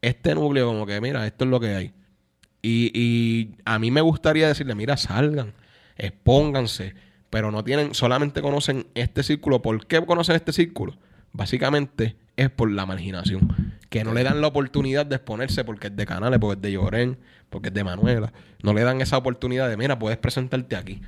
este 0.01 0.35
núcleo 0.35 0.67
como 0.67 0.85
que, 0.85 0.99
mira, 1.01 1.25
esto 1.25 1.45
es 1.45 1.51
lo 1.51 1.59
que 1.59 1.75
hay. 1.75 1.93
Y, 2.61 2.91
y 2.93 3.55
a 3.65 3.79
mí 3.79 3.91
me 3.91 4.01
gustaría 4.01 4.47
decirle, 4.47 4.75
mira, 4.75 4.97
salgan, 4.97 5.53
expónganse, 5.95 6.95
pero 7.29 7.51
no 7.51 7.63
tienen, 7.63 7.93
solamente 7.93 8.41
conocen 8.41 8.87
este 8.95 9.23
círculo. 9.23 9.61
¿Por 9.61 9.85
qué 9.85 10.03
conocen 10.05 10.35
este 10.35 10.51
círculo? 10.53 10.97
Básicamente 11.33 12.15
es 12.35 12.49
por 12.49 12.71
la 12.71 12.85
marginación. 12.85 13.73
Que 13.89 14.03
no 14.03 14.13
le 14.13 14.23
dan 14.23 14.41
la 14.41 14.47
oportunidad 14.47 15.05
de 15.05 15.15
exponerse 15.15 15.63
porque 15.63 15.87
es 15.87 15.95
de 15.95 16.05
Canales, 16.05 16.39
porque 16.39 16.55
es 16.55 16.61
de 16.61 16.71
Llorén, 16.73 17.17
porque 17.49 17.69
es 17.69 17.73
de 17.73 17.83
Manuela. 17.83 18.33
No 18.63 18.73
le 18.73 18.81
dan 18.83 19.01
esa 19.01 19.17
oportunidad 19.17 19.69
de, 19.69 19.77
mira, 19.77 19.97
puedes 19.97 20.17
presentarte 20.17 20.75
aquí. 20.75 21.01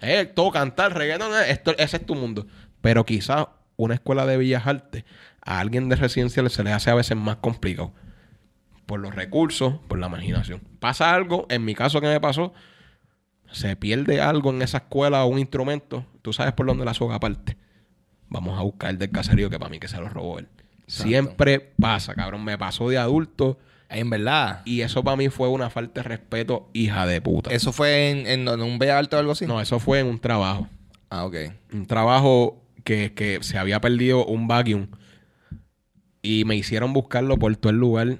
Eh, 0.00 0.26
todo 0.26 0.50
cantar, 0.50 0.94
reggaetón, 0.96 1.32
eh, 1.32 1.50
esto, 1.50 1.76
ese 1.78 1.98
es 1.98 2.06
tu 2.06 2.14
mundo. 2.14 2.46
Pero 2.80 3.04
quizás 3.04 3.46
una 3.76 3.94
escuela 3.94 4.26
de 4.26 4.36
bellas 4.36 4.66
artes 4.66 5.04
a 5.44 5.60
alguien 5.60 5.88
de 5.88 5.96
residenciales 5.96 6.52
se 6.52 6.62
le 6.62 6.72
hace 6.72 6.90
a 6.90 6.94
veces 6.94 7.16
más 7.16 7.36
complicado. 7.36 7.92
Por 8.86 9.00
los 9.00 9.14
recursos, 9.14 9.74
por 9.88 9.98
la 9.98 10.06
imaginación. 10.06 10.60
Pasa 10.80 11.14
algo, 11.14 11.46
en 11.50 11.64
mi 11.64 11.74
caso 11.74 12.00
que 12.00 12.06
me 12.06 12.20
pasó, 12.20 12.52
se 13.50 13.76
pierde 13.76 14.20
algo 14.20 14.50
en 14.50 14.62
esa 14.62 14.78
escuela 14.78 15.24
o 15.24 15.28
un 15.28 15.38
instrumento, 15.38 16.06
tú 16.22 16.32
sabes 16.32 16.52
por 16.52 16.66
dónde 16.66 16.84
la 16.84 16.94
soga 16.94 17.18
parte. 17.20 17.56
Vamos 18.28 18.58
a 18.58 18.62
buscar 18.62 18.90
el 18.90 18.98
del 18.98 19.10
caserío 19.10 19.50
que 19.50 19.58
para 19.58 19.70
mí 19.70 19.78
que 19.78 19.88
se 19.88 19.98
lo 19.98 20.08
robó 20.08 20.38
él. 20.38 20.48
Siempre 20.86 21.74
pasa, 21.78 22.14
cabrón. 22.14 22.44
Me 22.44 22.56
pasó 22.56 22.88
de 22.88 22.98
adulto 22.98 23.58
En 23.90 24.10
verdad. 24.10 24.60
y 24.66 24.82
eso 24.82 25.02
para 25.02 25.16
mí 25.16 25.28
fue 25.30 25.48
una 25.48 25.70
falta 25.70 26.02
de 26.02 26.08
respeto, 26.08 26.68
hija 26.74 27.06
de 27.06 27.20
puta. 27.22 27.50
¿Eso 27.50 27.72
fue 27.72 28.10
en, 28.10 28.26
en, 28.26 28.46
en 28.48 28.62
un 28.62 28.78
B 28.78 28.90
alto 28.90 29.16
o 29.16 29.20
algo 29.20 29.32
así? 29.32 29.46
No, 29.46 29.60
eso 29.60 29.78
fue 29.80 30.00
en 30.00 30.06
un 30.06 30.18
trabajo. 30.18 30.68
Ah, 31.10 31.24
ok. 31.24 31.36
un 31.72 31.86
trabajo 31.86 32.62
que, 32.84 33.14
que 33.14 33.38
se 33.42 33.56
había 33.58 33.80
perdido 33.80 34.26
un 34.26 34.46
vacuum 34.46 34.88
y 36.22 36.44
me 36.44 36.56
hicieron 36.56 36.92
buscarlo 36.92 37.38
por 37.38 37.56
todo 37.56 37.70
el 37.70 37.78
lugar 37.78 38.18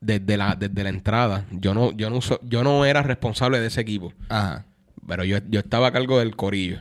desde 0.00 0.36
la, 0.36 0.54
desde 0.56 0.82
la 0.82 0.90
entrada. 0.90 1.46
Yo 1.50 1.74
no, 1.74 1.92
yo 1.92 2.10
no 2.10 2.16
uso- 2.16 2.40
yo 2.42 2.62
no 2.62 2.84
era 2.84 3.02
responsable 3.02 3.60
de 3.60 3.66
ese 3.68 3.80
equipo, 3.80 4.12
Ajá. 4.28 4.64
pero 5.06 5.24
yo, 5.24 5.38
yo 5.48 5.60
estaba 5.60 5.88
a 5.88 5.92
cargo 5.92 6.18
del 6.18 6.36
corillo. 6.36 6.80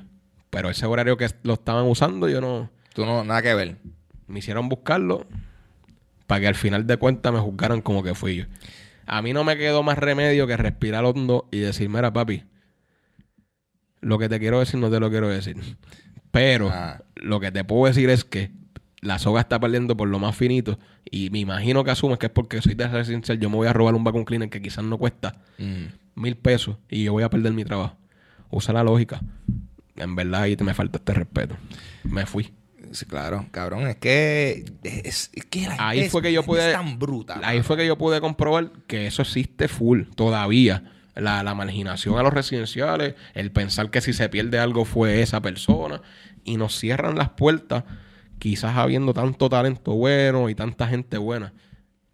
Pero 0.50 0.70
ese 0.70 0.86
horario 0.86 1.18
que 1.18 1.28
lo 1.44 1.54
estaban 1.54 1.86
usando, 1.86 2.28
yo 2.28 2.42
no. 2.42 2.70
Tú 2.94 3.06
no, 3.06 3.24
nada 3.24 3.42
que 3.42 3.54
ver. 3.56 3.78
Me 4.28 4.40
hicieron 4.40 4.68
buscarlo 4.70 5.26
para 6.32 6.40
que 6.40 6.48
al 6.48 6.56
final 6.56 6.88
de 6.88 6.96
cuentas 6.96 7.34
me 7.34 7.40
juzgaran 7.40 7.82
como 7.82 8.04
que 8.04 8.16
fui 8.16 8.38
yo. 8.38 8.46
A 9.06 9.22
mí 9.22 9.34
no 9.34 9.44
me 9.44 9.58
quedó 9.58 9.84
más 9.84 9.98
remedio 9.98 10.48
que 10.48 10.56
respirar 10.56 11.04
hondo 11.04 11.50
y 11.52 11.58
decir, 11.60 11.90
mira, 11.90 12.14
papi, 12.14 12.46
lo 14.00 14.18
que 14.18 14.30
te 14.30 14.40
quiero 14.40 14.62
decir 14.62 14.80
no 14.80 14.90
te 14.90 15.02
lo 15.02 15.10
quiero 15.10 15.28
decir. 15.28 15.58
Pero 16.32 16.70
Ah. 16.72 17.02
lo 17.16 17.42
que 17.42 17.52
te 17.52 17.66
puedo 17.66 17.86
decir 17.88 18.10
es 18.10 18.24
que 18.24 18.50
la 19.02 19.20
soga 19.20 19.42
está 19.42 19.60
perdiendo 19.60 19.98
por 19.98 20.08
lo 20.08 20.20
más 20.20 20.34
finito 20.34 20.80
y 21.04 21.30
me 21.32 21.40
imagino 21.40 21.84
que 21.84 21.92
asumes 21.92 22.18
que 22.18 22.28
es 22.28 22.32
porque 22.32 22.62
soy 22.62 22.76
de 22.76 22.88
residencial, 22.88 23.38
yo 23.38 23.50
me 23.50 23.58
voy 23.58 23.68
a 23.68 23.74
robar 23.74 23.94
un 23.94 24.06
vacuum 24.06 24.24
cleaner 24.24 24.50
que 24.50 24.62
quizás 24.62 24.86
no 24.86 24.98
cuesta 24.98 25.36
Mm. 25.58 25.88
mil 26.16 26.38
pesos 26.38 26.78
y 26.90 27.04
yo 27.04 27.12
voy 27.12 27.24
a 27.24 27.30
perder 27.30 27.52
mi 27.52 27.66
trabajo. 27.66 27.98
Usa 28.52 28.74
la 28.74 28.84
lógica. 28.86 29.20
En 29.98 30.16
verdad 30.16 30.44
ahí 30.44 30.56
te 30.56 30.64
me 30.64 30.74
falta 30.74 30.98
este 30.98 31.14
respeto. 31.14 31.58
Me 32.06 32.26
fui. 32.26 32.54
Sí, 32.92 33.06
claro, 33.06 33.46
cabrón. 33.52 33.88
Es 33.88 33.96
que. 33.98 34.66
Es, 34.84 35.32
es 35.34 35.46
que 35.46 35.62
la 35.68 35.76
Ahí 35.80 36.10
fue 36.10 36.22
es- 36.22 36.28
que 36.28 36.34
yo 36.34 36.42
es 36.42 36.46
pude. 36.46 36.72
tan 36.74 37.00
bruta. 37.00 37.40
Ahí 37.44 37.62
fue 37.64 37.78
que 37.78 37.88
yo 37.88 37.98
pude 37.98 38.20
comprobar 38.22 38.72
que 38.88 39.08
eso 39.08 39.22
existe 39.22 39.68
full 39.68 40.04
todavía. 40.16 40.84
La, 41.16 41.44
la 41.44 41.54
marginación 41.56 42.18
a 42.18 42.24
los 42.24 42.34
residenciales, 42.34 43.16
el 43.34 43.52
pensar 43.52 43.90
que 43.92 44.00
si 44.02 44.14
se 44.14 44.30
pierde 44.30 44.60
algo 44.60 44.86
fue 44.86 45.22
esa 45.22 45.42
persona. 45.42 46.02
Y 46.44 46.58
nos 46.58 46.78
cierran 46.78 47.18
las 47.18 47.30
puertas, 47.30 47.84
quizás 48.40 48.76
habiendo 48.78 49.14
tanto 49.14 49.48
talento 49.50 49.94
bueno 49.94 50.50
y 50.50 50.56
tanta 50.56 50.88
gente 50.88 51.18
buena. 51.18 51.54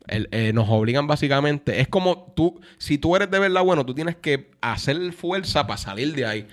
El- 0.07 0.29
eh, 0.31 0.51
nos 0.53 0.67
obligan 0.69 1.05
básicamente. 1.07 1.79
Es 1.81 1.87
como 1.87 2.33
tú, 2.35 2.59
si 2.77 2.97
tú 2.97 3.15
eres 3.15 3.29
de 3.29 3.39
verdad 3.39 3.63
bueno, 3.63 3.85
tú 3.85 3.93
tienes 3.93 4.15
que 4.15 4.49
hacer 4.61 5.11
fuerza 5.13 5.67
para 5.67 5.77
salir 5.77 6.13
de 6.15 6.25
ahí. 6.25 6.47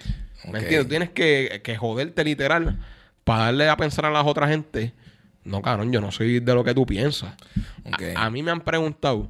¿Me 0.50 0.58
entiendes? 0.58 0.88
Tienes 0.88 1.10
que, 1.10 1.60
que 1.64 1.76
joderte 1.76 2.24
literal 2.24 2.78
para 3.24 3.44
darle 3.46 3.68
a 3.68 3.76
pensar 3.76 4.04
a 4.06 4.10
las 4.10 4.26
otras 4.26 4.50
gente. 4.50 4.92
No, 5.44 5.60
cabrón, 5.60 5.92
yo 5.92 6.00
no 6.00 6.10
soy 6.10 6.40
de 6.40 6.54
lo 6.54 6.64
que 6.64 6.74
tú 6.74 6.86
piensas. 6.86 7.34
A, 8.16 8.26
a 8.26 8.30
mí 8.30 8.42
me 8.42 8.50
han 8.50 8.60
preguntado, 8.60 9.28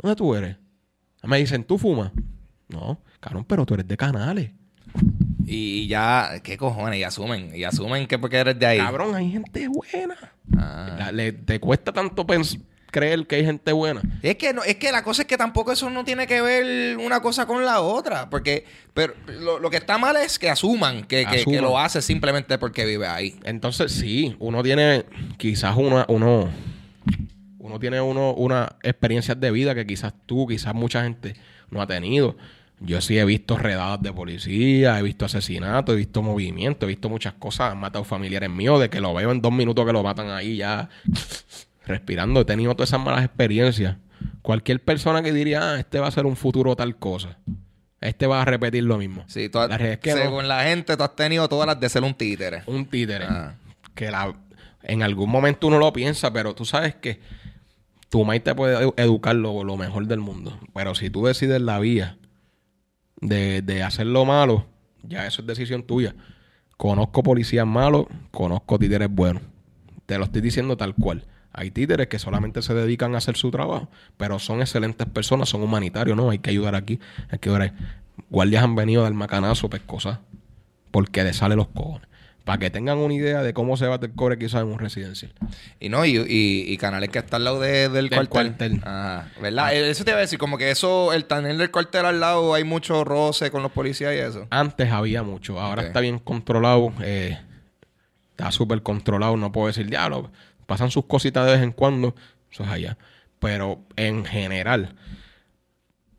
¿dónde 0.00 0.16
tú 0.16 0.34
eres? 0.34 0.56
Me 1.24 1.38
dicen, 1.38 1.64
¿tú 1.64 1.78
fumas? 1.78 2.12
No, 2.68 3.00
cabrón, 3.20 3.44
pero 3.46 3.64
tú 3.66 3.74
eres 3.74 3.86
de 3.88 3.96
canales. 3.96 4.50
Y 5.44 5.86
ya, 5.88 6.40
¿qué 6.42 6.56
cojones? 6.56 6.98
Y 7.00 7.02
asumen. 7.04 7.54
Y 7.54 7.64
asumen 7.64 8.06
que 8.06 8.18
porque 8.18 8.36
eres 8.38 8.58
de 8.58 8.66
ahí. 8.66 8.78
Cabrón, 8.78 9.14
hay 9.14 9.30
gente 9.30 9.66
buena. 9.68 10.16
Ah. 10.56 10.96
La- 10.98 11.12
le- 11.12 11.32
te 11.32 11.58
cuesta 11.58 11.92
tanto 11.92 12.24
pens- 12.26 12.60
creer 12.92 13.26
que 13.26 13.34
hay 13.34 13.44
gente 13.44 13.72
buena. 13.72 14.00
Es 14.22 14.36
que 14.36 14.52
no, 14.52 14.62
es 14.62 14.76
que 14.76 14.92
la 14.92 15.02
cosa 15.02 15.22
es 15.22 15.28
que 15.28 15.36
tampoco 15.36 15.72
eso 15.72 15.90
no 15.90 16.04
tiene 16.04 16.28
que 16.28 16.40
ver 16.40 16.96
una 16.98 17.20
cosa 17.20 17.46
con 17.46 17.64
la 17.64 17.80
otra. 17.80 18.30
Porque, 18.30 18.64
pero 18.94 19.14
lo, 19.40 19.58
lo 19.58 19.68
que 19.70 19.78
está 19.78 19.98
mal 19.98 20.16
es 20.16 20.38
que 20.38 20.48
asuman 20.48 21.02
que, 21.04 21.26
que- 21.26 21.60
lo 21.60 21.76
hace 21.78 22.00
simplemente 22.00 22.56
porque 22.58 22.84
vive 22.84 23.08
ahí. 23.08 23.40
Entonces, 23.42 23.90
sí, 23.90 24.36
uno 24.38 24.62
tiene 24.62 25.04
quizás 25.38 25.76
una, 25.76 26.04
uno, 26.08 26.48
uno 27.58 27.78
tiene 27.80 28.00
uno, 28.00 28.34
una 28.34 28.76
experiencias 28.82 29.40
de 29.40 29.50
vida 29.50 29.74
que 29.74 29.86
quizás 29.86 30.12
tú, 30.26 30.46
quizás 30.46 30.74
mucha 30.74 31.02
gente 31.02 31.34
no 31.70 31.82
ha 31.82 31.86
tenido. 31.88 32.36
Yo 32.84 33.00
sí 33.00 33.16
he 33.16 33.24
visto 33.24 33.56
redadas 33.56 34.02
de 34.02 34.12
policía, 34.12 34.98
he 34.98 35.02
visto 35.02 35.24
asesinatos, 35.24 35.94
he 35.94 35.98
visto 35.98 36.20
movimientos, 36.20 36.82
he 36.84 36.88
visto 36.88 37.08
muchas 37.08 37.32
cosas. 37.34 37.70
Han 37.72 37.78
matado 37.78 38.04
familiares 38.04 38.50
míos 38.50 38.80
de 38.80 38.90
que 38.90 39.00
lo 39.00 39.14
veo 39.14 39.30
en 39.30 39.40
dos 39.40 39.52
minutos 39.52 39.86
que 39.86 39.92
lo 39.92 40.02
matan 40.02 40.30
ahí 40.30 40.56
ya 40.56 40.88
respirando. 41.86 42.40
He 42.40 42.44
tenido 42.44 42.74
todas 42.74 42.90
esas 42.90 43.00
malas 43.00 43.24
experiencias. 43.24 43.96
Cualquier 44.42 44.82
persona 44.82 45.22
que 45.22 45.32
diría, 45.32 45.72
ah, 45.74 45.78
este 45.80 45.98
va 46.00 46.08
a 46.08 46.10
ser 46.10 46.26
un 46.26 46.36
futuro 46.36 46.76
tal 46.76 46.96
cosa. 46.96 47.38
este 48.00 48.26
va 48.26 48.42
a 48.42 48.44
repetir 48.44 48.82
lo 48.82 48.98
mismo. 48.98 49.22
Sí, 49.28 49.48
tú 49.48 49.60
has- 49.60 49.68
La 49.68 49.78
realidad 49.78 50.00
es 50.04 50.12
que 50.12 50.14
no. 50.18 50.22
según 50.28 50.48
la 50.48 50.64
gente, 50.64 50.96
tú 50.96 51.02
has 51.04 51.14
tenido 51.14 51.48
todas 51.48 51.68
las 51.68 51.78
de 51.78 51.88
ser 51.88 52.02
un 52.02 52.14
títere. 52.14 52.62
un 52.66 52.84
títere. 52.86 53.26
Ah. 53.28 53.54
Que 53.94 54.10
la, 54.10 54.34
en 54.82 55.02
algún 55.04 55.30
momento 55.30 55.68
uno 55.68 55.78
lo 55.78 55.92
piensa, 55.92 56.32
pero 56.32 56.52
tú 56.54 56.64
sabes 56.64 56.96
que 56.96 57.20
tu 58.08 58.24
maíz 58.24 58.42
te 58.42 58.54
puede 58.56 58.76
edu- 58.76 58.94
educar 58.96 59.36
lo, 59.36 59.62
lo 59.62 59.76
mejor 59.76 60.06
del 60.08 60.18
mundo. 60.18 60.58
Pero 60.74 60.94
si 60.96 61.10
tú 61.10 61.26
decides 61.26 61.60
la 61.62 61.78
vía 61.78 62.18
de, 63.20 63.62
de 63.62 63.82
hacer 63.84 64.06
lo 64.06 64.24
malo, 64.24 64.66
ya 65.04 65.26
eso 65.26 65.42
es 65.42 65.46
decisión 65.46 65.84
tuya. 65.84 66.14
Conozco 66.76 67.22
policías 67.22 67.66
malos, 67.66 68.06
conozco 68.32 68.78
títeres 68.80 69.08
buenos. 69.10 69.42
Te 70.06 70.18
lo 70.18 70.24
estoy 70.24 70.40
diciendo 70.42 70.76
tal 70.76 70.94
cual. 70.96 71.24
Hay 71.54 71.70
títeres 71.70 72.06
que 72.08 72.18
solamente 72.18 72.62
se 72.62 72.72
dedican 72.74 73.14
a 73.14 73.18
hacer 73.18 73.36
su 73.36 73.50
trabajo, 73.50 73.88
pero 74.16 74.38
son 74.38 74.60
excelentes 74.60 75.06
personas, 75.08 75.48
son 75.48 75.62
humanitarios, 75.62 76.16
¿no? 76.16 76.30
Hay 76.30 76.38
que 76.38 76.50
ayudar 76.50 76.74
aquí, 76.74 76.98
hay 77.30 77.38
que 77.38 77.48
ayudar 77.50 77.62
ahí. 77.62 77.72
Guardias 78.30 78.62
han 78.64 78.74
venido 78.74 79.04
del 79.04 79.14
macanazo, 79.14 79.68
pescosas, 79.68 80.18
porque 80.90 81.22
le 81.24 81.32
sale 81.32 81.56
los 81.56 81.68
cojones. 81.68 82.08
Para 82.44 82.58
que 82.58 82.70
tengan 82.70 82.98
una 82.98 83.14
idea 83.14 83.40
de 83.42 83.54
cómo 83.54 83.76
se 83.76 83.86
bate 83.86 84.06
el 84.06 84.12
cobre 84.14 84.36
quizás 84.36 84.62
en 84.62 84.66
un 84.68 84.78
residencial. 84.80 85.32
Y 85.78 85.88
no, 85.90 86.04
y, 86.04 86.16
y, 86.16 86.64
y 86.72 86.76
canales 86.76 87.10
que 87.10 87.20
están 87.20 87.36
al 87.40 87.44
lado 87.44 87.60
de- 87.60 87.88
del, 87.88 88.08
Del 88.08 88.28
cuartel. 88.28 88.28
cuartel. 88.78 88.80
Ajá. 88.82 89.28
¿Verdad? 89.40 89.74
Eh, 89.74 89.90
Eso 89.90 90.04
te 90.04 90.10
iba 90.10 90.18
a 90.18 90.22
decir, 90.22 90.40
como 90.40 90.58
que 90.58 90.70
eso, 90.72 91.12
el 91.12 91.24
tener 91.26 91.56
del 91.56 91.70
cuartel 91.70 92.04
al 92.04 92.18
lado, 92.18 92.54
hay 92.54 92.64
mucho 92.64 93.04
roce 93.04 93.52
con 93.52 93.62
los 93.62 93.70
policías 93.70 94.12
y 94.14 94.18
eso. 94.18 94.48
Antes 94.50 94.90
había 94.90 95.22
mucho, 95.22 95.60
ahora 95.60 95.82
está 95.84 96.00
bien 96.00 96.18
controlado, 96.18 96.92
eh, 97.02 97.38
está 98.30 98.50
súper 98.50 98.82
controlado, 98.82 99.36
no 99.36 99.52
puedo 99.52 99.68
decir, 99.68 99.88
diablo, 99.88 100.32
pasan 100.72 100.90
sus 100.90 101.04
cositas 101.04 101.44
de 101.44 101.52
vez 101.52 101.62
en 101.62 101.72
cuando, 101.72 102.14
eso 102.50 102.62
es 102.64 102.70
allá. 102.70 102.96
Pero 103.38 103.84
en 103.96 104.24
general, 104.24 104.94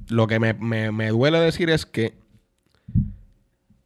lo 0.09 0.27
que 0.27 0.39
me, 0.39 0.53
me- 0.53 0.91
me 0.91 1.09
duele 1.09 1.39
decir 1.39 1.69
es 1.71 1.85
que 1.87 2.13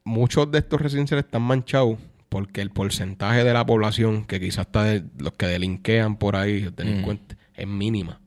muchos 0.03 0.51
de 0.51 0.59
estos 0.59 0.81
residenciales 0.81 1.25
están 1.25 1.41
manchados 1.41 1.97
porque 2.29 2.61
el 2.61 2.71
porcentaje 2.71 3.43
de 3.43 3.53
la 3.53 3.65
población 3.65 4.25
que 4.25 4.39
quizás 4.39 4.65
está 4.67 4.83
de 4.83 5.03
los 5.17 5.33
que 5.33 5.45
delinquean 5.47 6.17
por 6.17 6.35
ahí, 6.35 6.69
delincuentes, 6.75 7.37
es 7.55 7.67
mínima. 7.67 8.19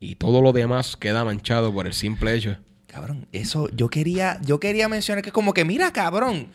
Y 0.00 0.14
todo 0.14 0.40
lo 0.40 0.52
demás 0.52 0.96
queda 0.96 1.24
manchado 1.24 1.72
por 1.72 1.86
el 1.86 1.92
simple 1.92 2.34
hecho. 2.34 2.56
Cabrón, 2.86 3.26
eso 3.32 3.68
yo 3.74 3.88
quería, 3.88 4.40
yo 4.42 4.58
quería 4.60 4.88
mencionar 4.88 5.22
que 5.22 5.32
como 5.32 5.52
que, 5.52 5.64
mira, 5.66 5.92
cabrón, 5.92 6.48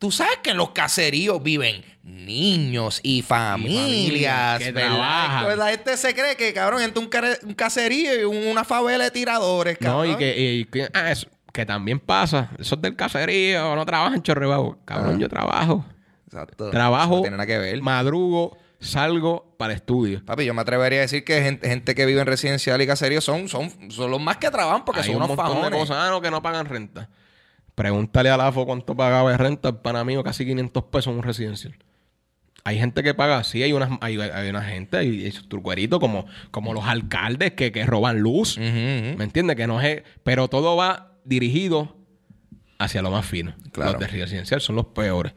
tú 0.00 0.10
sabes 0.10 0.38
que 0.42 0.50
en 0.50 0.56
los 0.56 0.70
caseríos 0.70 1.40
viven 1.40 1.84
niños 2.02 2.98
y 3.04 3.22
familias, 3.22 4.60
trabajan. 4.72 5.44
Pues 5.44 5.56
la 5.58 5.68
gente 5.70 5.96
se 5.96 6.14
cree 6.14 6.36
que, 6.36 6.52
cabrón, 6.52 6.82
entra 6.82 7.00
un, 7.02 7.10
un 7.48 7.54
caserío 7.54 8.20
y 8.20 8.24
un- 8.24 8.48
una 8.48 8.64
favela 8.64 9.04
de 9.04 9.10
tiradores, 9.12 9.78
cabrón. 9.78 10.08
No, 10.08 10.12
y 10.12 10.16
que, 10.16 10.36
y 10.52 10.64
que, 10.64 10.88
ah, 10.92 11.12
eso- 11.12 11.28
que 11.52 11.64
también 11.66 12.00
pasa. 12.00 12.50
Eso 12.58 12.74
es 12.76 12.80
del 12.82 12.96
caserío, 12.96 13.76
no 13.76 13.84
trabajan 13.86 14.22
chorrebajo. 14.22 14.78
Cabrón, 14.84 15.16
Ah. 15.16 15.20
yo 15.20 15.28
trabajo. 15.28 15.84
Exacto. 16.26 16.70
Trabajo, 16.70 17.16
No 17.16 17.20
tiene 17.22 17.36
nada 17.36 17.46
que 17.46 17.58
ver. 17.58 17.80
madrugo, 17.82 18.56
salgo 18.78 19.54
para 19.58 19.72
estudio. 19.74 20.24
Papi, 20.24 20.44
yo 20.46 20.54
me 20.54 20.62
atrevería 20.62 21.00
a 21.00 21.02
decir 21.02 21.24
que 21.24 21.42
gente, 21.42 21.68
gente 21.68 21.94
que 21.94 22.06
vive 22.06 22.20
en 22.20 22.26
residencial 22.26 22.80
y 22.80 22.86
caserío 22.86 23.20
son, 23.20 23.48
son, 23.48 23.70
son 23.90 24.10
los 24.10 24.20
más 24.20 24.38
que 24.38 24.50
trabajan 24.50 24.84
porque 24.84 25.00
Hay 25.00 25.06
son 25.08 25.16
un 25.16 25.22
unos 25.24 25.36
montón 25.36 25.56
de 25.70 25.94
ah, 25.94 26.18
que 26.22 26.30
no 26.30 26.40
pagan 26.40 26.66
renta. 26.66 27.08
Pregúntale 27.80 28.28
a 28.28 28.36
Lafo 28.36 28.66
cuánto 28.66 28.94
pagaba 28.94 29.30
de 29.30 29.38
renta. 29.38 29.80
Para 29.80 30.04
mí, 30.04 30.14
casi 30.22 30.44
500 30.44 30.84
pesos 30.84 31.12
en 31.12 31.16
un 31.16 31.22
residencial. 31.22 31.74
Hay 32.62 32.78
gente 32.78 33.02
que 33.02 33.14
paga, 33.14 33.42
sí, 33.42 33.62
hay 33.62 33.72
unas, 33.72 33.88
hay, 34.02 34.20
hay 34.20 34.50
una 34.50 34.60
gente, 34.60 34.98
hay 34.98 35.32
sus 35.32 35.48
truqueritos 35.48 35.98
como, 35.98 36.26
como 36.50 36.74
los 36.74 36.84
alcaldes 36.84 37.52
que, 37.52 37.72
que 37.72 37.86
roban 37.86 38.20
luz. 38.20 38.58
¿Me 38.58 39.24
entiendes? 39.24 39.56
Que 39.56 39.66
no 39.66 39.80
es. 39.80 40.02
Pero 40.24 40.48
todo 40.48 40.76
va 40.76 41.14
dirigido 41.24 41.96
hacia 42.78 43.00
lo 43.00 43.10
más 43.10 43.24
fino. 43.24 43.54
Claro. 43.72 43.92
Los 43.92 44.00
de 44.00 44.08
residencial 44.08 44.60
son 44.60 44.76
los 44.76 44.84
peores. 44.84 45.32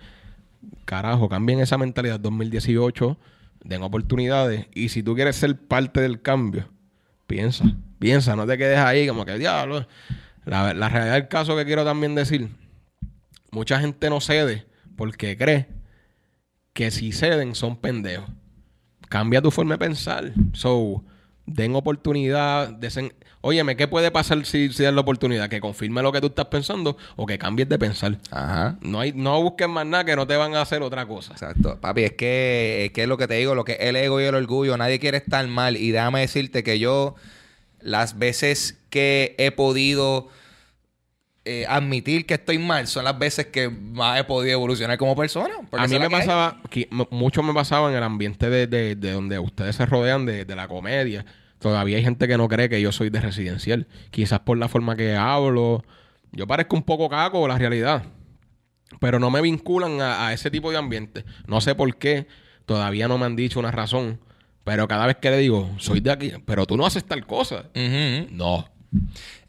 Carajo, 0.84 1.30
cambien 1.30 1.62
esa 1.62 1.78
mentalidad 1.78 2.20
2018, 2.20 3.18
den 3.64 3.84
oportunidades. 3.84 4.68
Y 4.74 4.90
si 4.90 5.02
tú 5.02 5.16
quieres 5.16 5.38
ser 5.38 5.58
parte 5.58 6.02
del 6.02 6.22
cambio, 6.22 6.68
piensa, 7.26 7.64
piensa, 8.00 8.36
no 8.36 8.46
te 8.46 8.58
quedes 8.58 8.80
ahí 8.80 9.08
como 9.08 9.24
que 9.24 9.38
diablo. 9.38 9.88
La, 10.46 10.74
la 10.74 10.90
realidad 10.90 11.14
del 11.14 11.28
caso 11.28 11.56
que 11.56 11.66
quiero 11.66 11.86
también 11.86 12.16
decir, 12.16 12.50
mucha 13.52 13.80
gente 13.80 14.10
no 14.10 14.20
cede 14.22 14.66
porque 14.96 15.38
cree 15.38 15.68
que 16.74 16.92
si 16.92 17.12
ceden 17.12 17.56
son 17.56 17.78
pendejos. 17.78 18.30
Cambia 19.10 19.42
tu 19.42 19.52
forma 19.52 19.76
de 19.76 19.80
pensar. 19.80 20.34
So, 20.54 21.04
den 21.46 21.76
oportunidad. 21.76 22.70
Desen... 22.70 23.14
Óyeme, 23.42 23.76
¿qué 23.76 23.88
puede 23.88 24.10
pasar 24.10 24.44
si, 24.46 24.72
si 24.72 24.84
das 24.84 24.94
la 24.94 25.02
oportunidad? 25.02 25.50
Que 25.50 25.60
confirme 25.60 26.02
lo 26.02 26.12
que 26.12 26.22
tú 26.22 26.28
estás 26.28 26.46
pensando 26.46 26.98
o 27.16 27.26
que 27.26 27.38
cambies 27.38 27.68
de 27.70 27.78
pensar. 27.78 28.18
Ajá. 28.32 28.78
No, 28.82 29.02
hay, 29.02 29.12
no 29.12 29.42
busques 29.44 29.68
más 29.68 29.86
nada 29.86 30.06
que 30.06 30.16
no 30.16 30.26
te 30.26 30.36
van 30.38 30.56
a 30.56 30.62
hacer 30.62 30.82
otra 30.82 31.06
cosa. 31.06 31.34
Exacto. 31.34 31.78
Papi, 31.80 32.06
es 32.06 32.14
que, 32.14 32.86
es 32.86 32.92
que 32.92 33.04
es 33.04 33.08
lo 33.08 33.18
que 33.18 33.28
te 33.28 33.36
digo, 33.36 33.54
lo 33.54 33.66
que 33.66 33.74
es 33.74 33.82
el 33.82 33.98
ego 33.98 34.22
y 34.22 34.24
el 34.24 34.34
orgullo, 34.34 34.78
nadie 34.78 34.98
quiere 34.98 35.18
estar 35.18 35.46
mal. 35.48 35.76
Y 35.78 35.92
déjame 35.92 36.22
decirte 36.22 36.64
que 36.64 36.80
yo, 36.80 37.16
las 37.84 38.18
veces 38.20 38.80
que 38.90 39.36
he 39.38 39.52
podido 39.52 40.30
eh, 41.46 41.66
admitir 41.68 42.26
que 42.26 42.36
estoy 42.36 42.58
mal, 42.58 42.88
son 42.88 43.04
las 43.04 43.20
veces 43.20 43.48
que 43.48 43.70
más 43.70 44.18
he 44.20 44.24
podido 44.24 44.54
evolucionar 44.54 44.98
como 44.98 45.16
persona. 45.16 45.54
A 45.74 45.88
mí 45.88 46.00
me 46.00 46.10
pasaba, 46.10 46.62
que 46.70 46.88
mucho 47.10 47.44
me 47.44 47.54
pasaba 47.54 47.90
en 47.92 47.98
el 47.98 48.04
ambiente 48.04 48.50
de, 48.50 48.66
de- 48.68 48.96
de 48.96 49.12
donde 49.12 49.40
ustedes 49.40 49.76
se 49.76 49.86
rodean 49.86 50.26
de, 50.26 50.46
de 50.46 50.56
la 50.56 50.68
comedia. 50.70 51.26
Todavía 51.60 51.98
hay 51.98 52.04
gente 52.04 52.28
que 52.28 52.38
no 52.38 52.48
cree 52.48 52.70
que 52.70 52.82
yo 52.82 52.92
soy 52.94 53.10
de 53.10 53.20
residencial. 53.20 53.88
Quizás 54.12 54.40
por 54.42 54.58
la 54.58 54.70
forma 54.70 54.96
que 54.96 55.16
hablo. 55.16 55.84
Yo 56.32 56.48
parezco 56.48 56.76
un 56.78 56.84
poco 56.84 57.10
caco, 57.10 57.46
la 57.48 57.58
realidad. 57.58 58.04
Pero 59.00 59.20
no 59.20 59.30
me 59.30 59.42
vinculan 59.42 60.00
a, 60.02 60.28
a 60.28 60.34
ese 60.34 60.50
tipo 60.52 60.72
de 60.72 60.78
ambiente. 60.78 61.26
No 61.48 61.60
sé 61.62 61.76
por 61.76 61.96
qué. 61.98 62.28
Todavía 62.66 63.08
no 63.10 63.18
me 63.18 63.26
han 63.26 63.36
dicho 63.36 63.60
una 63.60 63.72
razón. 63.72 64.20
Pero 64.64 64.88
cada 64.88 65.06
vez 65.08 65.18
que 65.18 65.30
le 65.30 65.38
digo, 65.40 65.70
soy 65.78 66.00
de 66.00 66.12
aquí, 66.12 66.32
pero 66.46 66.66
tú 66.66 66.78
no 66.78 66.86
haces 66.86 67.04
tal 67.04 67.26
cosa. 67.26 67.66
No. 68.32 68.70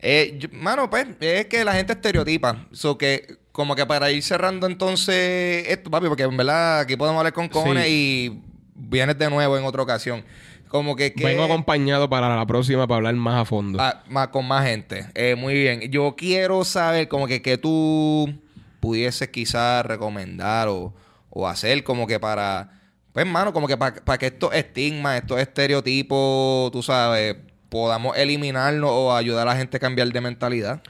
Eh, 0.00 0.36
yo- 0.38 0.48
mano, 0.52 0.88
pues, 0.90 1.06
es 1.20 1.46
que 1.46 1.64
la 1.64 1.74
gente 1.74 1.92
estereotipa. 1.92 2.66
So 2.72 2.98
que, 2.98 3.38
como 3.52 3.76
que 3.76 3.86
para 3.86 4.10
ir 4.10 4.22
cerrando 4.22 4.66
entonces 4.66 5.66
esto, 5.68 5.90
papi, 5.90 6.08
porque 6.08 6.24
en 6.24 6.36
verdad 6.36 6.80
aquí 6.80 6.96
podemos 6.96 7.18
hablar 7.18 7.32
con 7.32 7.48
cojones 7.48 7.84
Sí. 7.86 8.32
y 8.32 8.42
vienes 8.74 9.16
de 9.18 9.30
nuevo 9.30 9.56
en 9.56 9.64
otra 9.64 9.82
ocasión. 9.82 10.24
Como 10.68 10.96
que... 10.96 11.12
que 11.12 11.24
Vengo 11.24 11.44
acompañado 11.44 12.10
para 12.10 12.34
la 12.36 12.44
próxima 12.46 12.86
para 12.88 12.96
hablar 12.96 13.14
más 13.14 13.42
a 13.42 13.44
fondo. 13.44 13.78
Ah, 13.80 14.02
más, 14.08 14.28
con 14.28 14.46
más 14.48 14.66
gente. 14.66 15.06
Eh, 15.14 15.36
muy 15.36 15.54
bien. 15.54 15.82
Yo 15.92 16.16
quiero 16.16 16.64
saber 16.64 17.06
como 17.06 17.28
que 17.28 17.40
que 17.42 17.56
tú 17.58 18.34
pudieses 18.80 19.28
quizás 19.28 19.86
recomendar 19.86 20.66
o, 20.68 20.92
o 21.30 21.46
hacer 21.46 21.84
como 21.84 22.06
que 22.08 22.18
para... 22.18 22.80
Pues, 23.14 23.26
mano, 23.26 23.52
como 23.54 23.66
que 23.68 23.76
para 23.78 24.18
que 24.18 24.26
estos 24.26 24.52
estigmas, 24.54 25.20
estos 25.22 25.40
estereotipos, 25.40 26.70
tú 26.72 26.82
sabes, 26.82 27.36
podamos 27.70 28.16
eliminarlos 28.18 28.90
o 28.92 29.14
ayudar 29.16 29.48
a 29.48 29.52
la 29.52 29.56
gente 29.56 29.78
a 29.78 29.80
cambiar 29.80 30.08
de 30.12 30.20
mentalidad. 30.20 30.82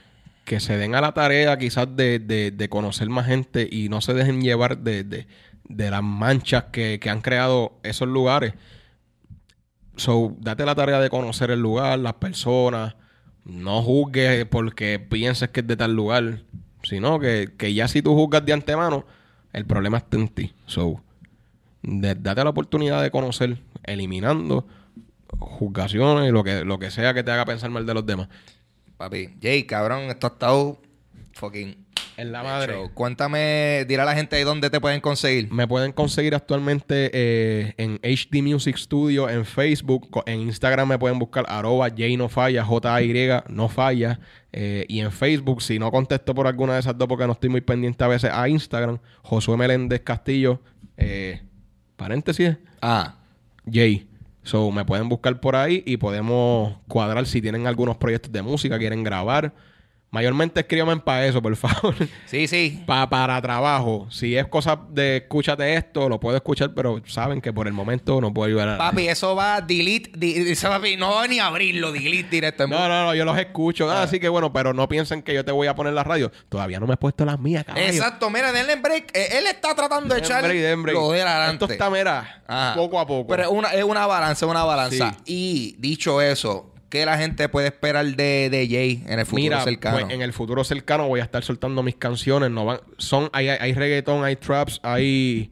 que 0.45 0.61
se 0.61 0.77
den 0.77 0.95
a 0.95 1.01
la 1.01 1.13
tarea 1.13 1.57
quizás 1.59 1.87
de, 1.97 2.19
de- 2.19 2.51
de 2.51 2.69
conocer 2.69 3.09
más 3.09 3.27
gente 3.27 3.67
y 3.71 3.89
no 3.89 4.01
se 4.03 4.13
dejen 4.15 4.43
llevar 4.43 4.79
de, 4.79 5.05
de- 5.05 5.27
de 5.69 5.91
las 5.91 6.03
manchas 6.03 6.65
que, 6.73 6.99
que 7.01 7.09
han 7.11 7.23
creado 7.23 7.79
esos 7.83 8.09
lugares. 8.09 8.55
So, 9.97 10.37
date 10.41 10.67
la 10.67 10.75
tarea 10.75 11.01
de 11.01 11.09
conocer 11.11 11.51
el 11.51 11.61
lugar, 11.61 11.99
las 11.99 12.15
personas. 12.15 12.95
No 13.45 13.83
juzgues 13.83 14.45
porque 14.47 14.99
pienses 14.99 15.51
que 15.51 15.61
es 15.61 15.67
de 15.67 15.77
tal 15.77 15.95
lugar. 15.95 16.41
Sino 16.83 17.19
que, 17.19 17.53
que 17.57 17.73
ya 17.73 17.89
si 17.89 18.03
tú 18.03 18.15
juzgas 18.15 18.45
de 18.45 18.53
antemano, 18.53 19.07
el 19.53 19.65
problema 19.65 19.99
está 19.99 20.17
en 20.19 20.29
ti. 20.29 20.53
So, 20.67 21.01
de- 21.85 22.15
date 22.15 22.43
la 22.45 22.51
oportunidad 22.51 23.03
de 23.03 23.11
conocer, 23.11 23.59
eliminando 23.85 24.67
juzgaciones 25.39 26.29
y 26.29 26.33
lo 26.33 26.45
que, 26.45 26.65
lo 26.65 26.79
que 26.79 26.91
sea 26.91 27.15
que 27.15 27.23
te 27.23 27.31
haga 27.31 27.45
pensar 27.45 27.71
mal 27.71 27.87
de 27.87 27.95
los 27.95 28.07
demás. 28.07 28.29
Papi, 28.97 29.37
Jay, 29.41 29.65
cabrón, 29.65 30.03
esto 30.03 30.27
ha 30.27 30.31
estado 30.31 30.81
fucking... 31.33 31.85
En 32.17 32.31
la 32.31 32.45
madre. 32.45 32.75
show. 32.75 32.91
Cuéntame, 32.95 33.85
dile 33.89 34.03
a 34.03 34.05
la 34.05 34.15
gente 34.15 34.37
ahí 34.37 34.45
dónde 34.45 34.71
te 34.71 34.81
pueden 34.81 35.01
conseguir. 35.01 35.51
Me 35.53 35.67
pueden 35.67 35.91
conseguir 35.91 36.37
actualmente 36.37 37.11
eh, 37.13 37.75
en 37.77 37.99
HD 38.05 38.41
Music 38.41 38.77
Studio 38.77 39.29
en 39.29 39.45
Facebook. 39.45 40.23
En 40.27 40.43
Instagram 40.43 40.91
me 40.91 40.99
pueden 40.99 41.19
buscar 41.19 41.45
arroba 41.49 41.89
J 41.89 42.05
no 42.17 42.29
falla, 42.29 42.63
J-Y 42.65 43.29
no 43.49 43.69
falla. 43.69 44.21
Eh, 44.53 44.87
y 44.89 45.01
en 45.01 45.11
Facebook, 45.11 45.61
si 45.61 45.81
no 45.81 45.91
contesto 45.91 46.37
por 46.37 46.47
alguna 46.47 46.75
de 46.75 46.81
esas 46.81 46.97
dos 46.97 47.09
porque 47.09 47.27
no 47.27 47.33
estoy 47.33 47.51
muy 47.51 47.63
pendiente 47.63 48.05
a 48.05 48.07
veces 48.07 48.31
a 48.33 48.49
Instagram, 48.49 48.99
Josué 49.23 49.57
Meléndez 49.57 50.03
Castillo, 50.03 50.61
eh, 50.97 51.43
paréntesis, 51.97 52.57
Ah, 52.81 53.15
J. 53.65 54.05
So, 54.43 54.71
me 54.71 54.85
pueden 54.85 55.09
buscar 55.09 55.41
por 55.41 55.57
ahí 55.57 55.83
y 55.87 55.97
podemos 55.97 56.77
cuadrar 56.87 57.25
si 57.27 57.41
tienen 57.41 57.67
algunos 57.67 57.97
proyectos 57.97 58.31
de 58.31 58.43
música, 58.43 58.79
quieren 58.79 59.03
grabar. 59.03 59.55
Mayormente 60.15 60.61
escríbanme 60.61 61.01
para 61.03 61.27
eso, 61.27 61.43
por 61.43 61.57
favor. 61.57 61.93
Sí, 62.27 62.47
sí. 62.47 62.83
Pa- 62.87 63.11
para 63.11 63.43
trabajo. 63.43 64.07
Si 64.11 64.37
es 64.37 64.47
cosa 64.47 64.79
de 64.91 65.17
escúchate 65.19 65.75
esto, 65.75 66.09
lo 66.09 66.21
puedo 66.21 66.37
escuchar, 66.37 66.73
pero 66.73 67.03
saben 67.07 67.41
que 67.41 67.53
por 67.53 67.67
el 67.67 67.73
momento 67.73 68.21
no 68.21 68.33
puedo 68.33 68.47
ayudar 68.47 68.69
a 68.69 68.77
nadie. 68.77 68.91
Papi, 68.91 69.09
eso 69.09 69.35
va 69.35 69.61
delete. 69.61 70.13
di- 70.17 70.35
dice 70.45 70.69
papi, 70.69 70.97
no 70.97 71.11
va 71.17 71.27
ni 71.27 71.41
a 71.41 71.47
abrirlo, 71.47 71.91
delete 71.91 72.29
directo. 72.31 72.69
No, 72.69 72.89
no, 72.89 73.07
no, 73.07 73.15
yo 73.15 73.25
los 73.25 73.37
escucho. 73.39 73.91
Ah, 73.91 74.05
así 74.05 74.21
que 74.21 74.29
bueno, 74.29 74.53
pero 74.53 74.73
no 74.73 74.89
piensen 74.89 75.23
que 75.23 75.35
yo 75.35 75.45
te 75.45 75.51
voy 75.51 75.67
a 75.67 75.75
poner 75.75 75.93
la 75.95 76.05
radio. 76.05 76.31
Todavía 76.49 76.79
no 76.79 76.87
me 76.87 76.95
he 76.95 76.97
puesto 76.97 77.25
las 77.25 77.41
mías, 77.41 77.65
caballo. 77.65 77.85
Exacto, 77.87 78.31
mira, 78.31 78.53
denle 78.53 78.77
break. 78.77 79.11
Eh, 79.17 79.39
Él 79.39 79.47
está 79.49 79.75
tratando 79.75 80.15
de 80.15 80.21
echar 80.21 80.43
lo 80.45 80.49
de 81.13 81.23
adelante. 81.23 81.65
Esto 81.65 81.73
está, 81.73 81.91
mira, 81.91 82.43
Ajá. 82.47 82.75
poco 82.77 83.01
a 83.01 83.07
poco. 83.07 83.27
Pero 83.29 83.43
es 83.43 83.49
una, 83.49 83.69
es 83.73 83.83
una 83.85 84.07
balanza, 84.07 84.47
una 84.47 84.63
balanza. 84.65 85.17
Y 85.27 85.75
dicho 85.79 86.21
eso, 86.23 86.74
¿qué 86.95 87.05
la 87.05 87.19
gente 87.19 87.49
puede 87.49 87.67
esperar 87.67 88.07
de, 88.07 88.49
de 88.51 88.69
Jay 88.71 89.03
en 89.09 89.19
el 89.19 89.27
futuro 89.27 89.43
Mira, 89.43 89.65
cercano? 89.65 89.99
pues, 89.99 90.15
en 90.15 90.23
el 90.23 90.33
futuro 90.33 90.63
cercano 90.63 91.09
voy 91.09 91.19
a 91.19 91.25
estar 91.25 91.43
soltando 91.43 91.83
mis 91.83 91.97
canciones. 91.97 92.53
No 92.53 92.65
van, 92.65 92.79
son, 92.99 93.31
hay, 93.33 93.49
hay 93.49 93.75
reggaetón, 93.75 94.23
hay 94.23 94.37
traps, 94.37 94.79
hay 94.85 95.51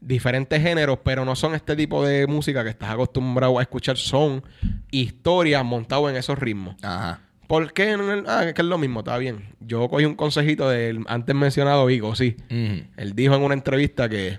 diferentes 0.00 0.62
géneros, 0.62 1.00
pero 1.04 1.26
no 1.26 1.36
son 1.36 1.54
este 1.54 1.76
tipo 1.76 2.02
de 2.02 2.26
música 2.26 2.64
que 2.64 2.70
estás 2.70 2.88
acostumbrado 2.88 3.58
a 3.58 3.62
escuchar. 3.62 3.98
Son 3.98 4.42
historias 4.90 5.62
montadas 5.62 6.08
en 6.08 6.16
esos 6.16 6.38
ritmos. 6.38 6.74
Ajá. 6.82 7.20
¿Por 7.46 7.74
qué? 7.74 7.94
Ah, 8.26 8.44
es 8.46 8.54
que 8.54 8.62
es 8.62 8.68
lo 8.68 8.78
mismo, 8.78 9.00
está 9.00 9.18
bien. 9.18 9.54
Yo 9.60 9.90
cogí 9.90 10.06
un 10.06 10.14
consejito 10.14 10.70
del 10.70 11.04
antes 11.06 11.34
mencionado 11.36 11.84
Vigo, 11.84 12.14
sí. 12.14 12.34
Él 12.48 13.12
dijo 13.14 13.34
en 13.34 13.42
una 13.42 13.52
entrevista 13.52 14.08
que, 14.08 14.38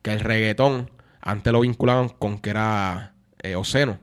que 0.00 0.14
el 0.14 0.20
reggaetón 0.20 0.90
antes 1.20 1.52
lo 1.52 1.60
vinculaban 1.60 2.08
con 2.08 2.38
que 2.38 2.48
era 2.48 3.12
eh, 3.42 3.54
obsceno. 3.54 3.98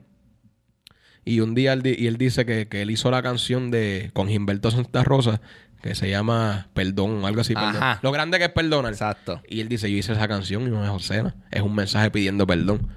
Y 1.28 1.41
un 1.41 1.55
día 1.55 1.73
él, 1.73 1.82
y 1.86 2.07
él 2.07 2.17
dice 2.17 2.45
que, 2.45 2.67
que 2.67 2.82
él 2.82 2.91
hizo 2.91 3.11
la 3.11 3.21
canción 3.21 3.69
de 3.69 4.11
con 4.13 4.30
Gilberto 4.30 4.71
Santa 4.71 5.03
Rosa 5.03 5.41
que 5.82 5.95
se 5.95 6.09
llama 6.09 6.67
Perdón, 6.73 7.25
algo 7.25 7.41
así. 7.41 7.53
Ajá. 7.55 7.99
Lo 8.01 8.11
grande 8.11 8.38
que 8.39 8.45
es 8.45 8.51
perdonar. 8.51 8.91
Exacto. 8.91 9.41
Y 9.47 9.61
él 9.61 9.69
dice, 9.69 9.91
yo 9.91 9.97
hice 9.97 10.13
esa 10.13 10.28
canción 10.28 10.63
y 10.63 10.69
no 10.69 10.84
es 10.84 10.89
obscena. 10.89 11.36
Es 11.51 11.61
un 11.61 11.75
mensaje 11.75 12.09
pidiendo 12.11 12.47
perdón. 12.47 12.88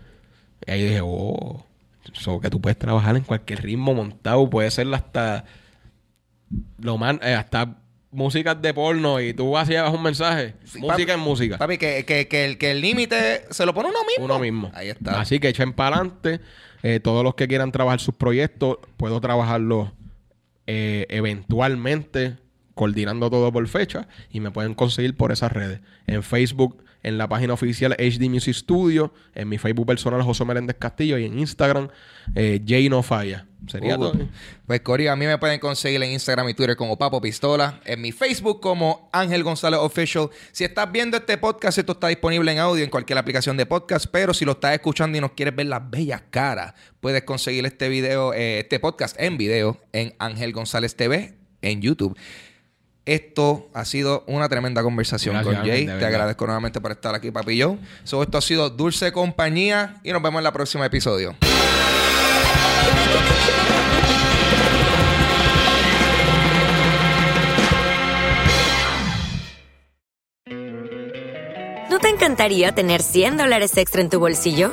Y 0.66 0.70
ahí 0.70 0.82
dije, 0.82 1.00
oh, 1.02 1.66
eso 2.14 2.40
que 2.40 2.50
tú 2.50 2.60
puedes 2.60 2.78
trabajar 2.78 3.16
en 3.16 3.22
cualquier 3.22 3.62
ritmo 3.62 3.94
montado. 3.94 4.48
Puede 4.48 4.70
ser 4.70 4.92
hasta 4.94 5.44
lo 6.78 6.98
más, 6.98 7.18
eh, 7.22 7.34
hasta 7.34 7.76
músicas 8.10 8.60
de 8.60 8.74
porno 8.74 9.20
y 9.20 9.32
tú 9.34 9.50
vas 9.52 9.68
y 9.68 9.72
llevas 9.72 9.92
un 9.94 10.02
mensaje. 10.02 10.54
música 10.78 11.14
en 11.14 11.20
música. 11.20 11.58
Papi, 11.58 11.78
que, 11.78 12.04
que, 12.04 12.28
que 12.28 12.44
el, 12.44 12.58
que 12.58 12.72
el 12.72 12.80
límite 12.80 13.44
se 13.50 13.64
lo 13.66 13.74
pone 13.74 13.88
uno 13.88 13.98
mismo. 14.04 14.24
Uno 14.24 14.38
mismo. 14.38 14.70
Ahí 14.74 14.88
está. 14.88 15.20
Así 15.20 15.38
que 15.38 15.48
echen 15.48 15.72
para 15.72 15.96
adelante. 15.96 16.40
Eh, 16.82 16.98
todos 17.00 17.22
los 17.22 17.34
que 17.34 17.46
quieran 17.46 17.72
trabajar 17.72 18.00
sus 18.00 18.14
proyectos, 18.14 18.78
puedo 18.96 19.20
trabajarlos 19.20 19.90
eh, 20.66 21.06
eventualmente, 21.10 22.38
coordinando 22.74 23.30
todo 23.30 23.52
por 23.52 23.66
fecha. 23.68 24.08
Y 24.30 24.40
me 24.40 24.50
pueden 24.50 24.74
conseguir 24.74 25.16
por 25.16 25.32
esas 25.32 25.52
redes. 25.52 25.80
En 26.06 26.22
Facebook, 26.22 26.82
en 27.02 27.18
la 27.18 27.28
página 27.28 27.54
oficial 27.54 27.92
HD 27.98 28.28
Music 28.28 28.54
Studio. 28.54 29.12
En 29.34 29.48
mi 29.48 29.58
Facebook 29.58 29.86
personal, 29.86 30.22
José 30.22 30.44
Meléndez 30.44 30.76
Castillo. 30.78 31.18
Y 31.18 31.24
en 31.26 31.38
Instagram, 31.38 31.88
eh, 32.34 32.60
Jay 32.66 32.88
No 32.88 33.02
Falla. 33.02 33.46
Sería 33.66 33.96
Uh, 33.96 34.00
todo. 34.00 34.28
Pues 34.66 34.80
Corio, 34.80 35.12
a 35.12 35.16
mí 35.16 35.26
me 35.26 35.36
pueden 35.36 35.60
conseguir 35.60 36.02
en 36.02 36.10
Instagram 36.12 36.48
y 36.48 36.54
Twitter 36.54 36.76
como 36.76 36.96
Papo 36.96 37.20
Pistola, 37.20 37.78
en 37.84 38.00
mi 38.00 38.10
Facebook 38.10 38.60
como 38.60 39.10
Ángel 39.12 39.42
González 39.44 39.78
Official. 39.80 40.30
Si 40.50 40.64
estás 40.64 40.90
viendo 40.90 41.18
este 41.18 41.36
podcast, 41.36 41.76
esto 41.76 41.92
está 41.92 42.08
disponible 42.08 42.50
en 42.52 42.58
audio 42.58 42.82
en 42.82 42.88
cualquier 42.90 43.18
aplicación 43.18 43.58
de 43.58 43.66
podcast, 43.66 44.06
pero 44.10 44.32
si 44.32 44.46
lo 44.46 44.52
estás 44.52 44.72
escuchando 44.72 45.18
y 45.18 45.20
nos 45.20 45.32
quieres 45.32 45.54
ver 45.54 45.66
las 45.66 45.88
bellas 45.90 46.22
caras, 46.30 46.72
puedes 47.00 47.22
conseguir 47.24 47.66
este 47.66 47.90
video, 47.90 48.32
eh, 48.32 48.60
este 48.60 48.80
podcast 48.80 49.14
en 49.20 49.36
video 49.36 49.78
en 49.92 50.14
Ángel 50.18 50.52
González 50.52 50.96
TV 50.96 51.34
en 51.60 51.82
YouTube. 51.82 52.16
Esto 53.06 53.70
ha 53.72 53.84
sido 53.84 54.24
una 54.26 54.48
tremenda 54.48 54.82
conversación 54.82 55.34
Gracias, 55.34 55.56
con 55.56 55.66
Jay. 55.66 55.86
Te 55.86 56.04
agradezco 56.04 56.44
nuevamente 56.46 56.80
por 56.80 56.92
estar 56.92 57.14
aquí, 57.14 57.30
papi 57.30 57.56
yo. 57.56 57.78
So, 58.04 58.22
esto 58.22 58.38
ha 58.38 58.42
sido 58.42 58.70
Dulce 58.70 59.10
Compañía 59.12 60.00
y 60.04 60.12
nos 60.12 60.22
vemos 60.22 60.40
en 60.40 60.46
el 60.46 60.52
próximo 60.52 60.84
episodio. 60.84 61.34
¿No 71.88 71.98
te 71.98 72.08
encantaría 72.08 72.72
tener 72.72 73.02
100 73.02 73.38
dólares 73.38 73.76
extra 73.76 74.00
en 74.02 74.10
tu 74.10 74.20
bolsillo? 74.20 74.72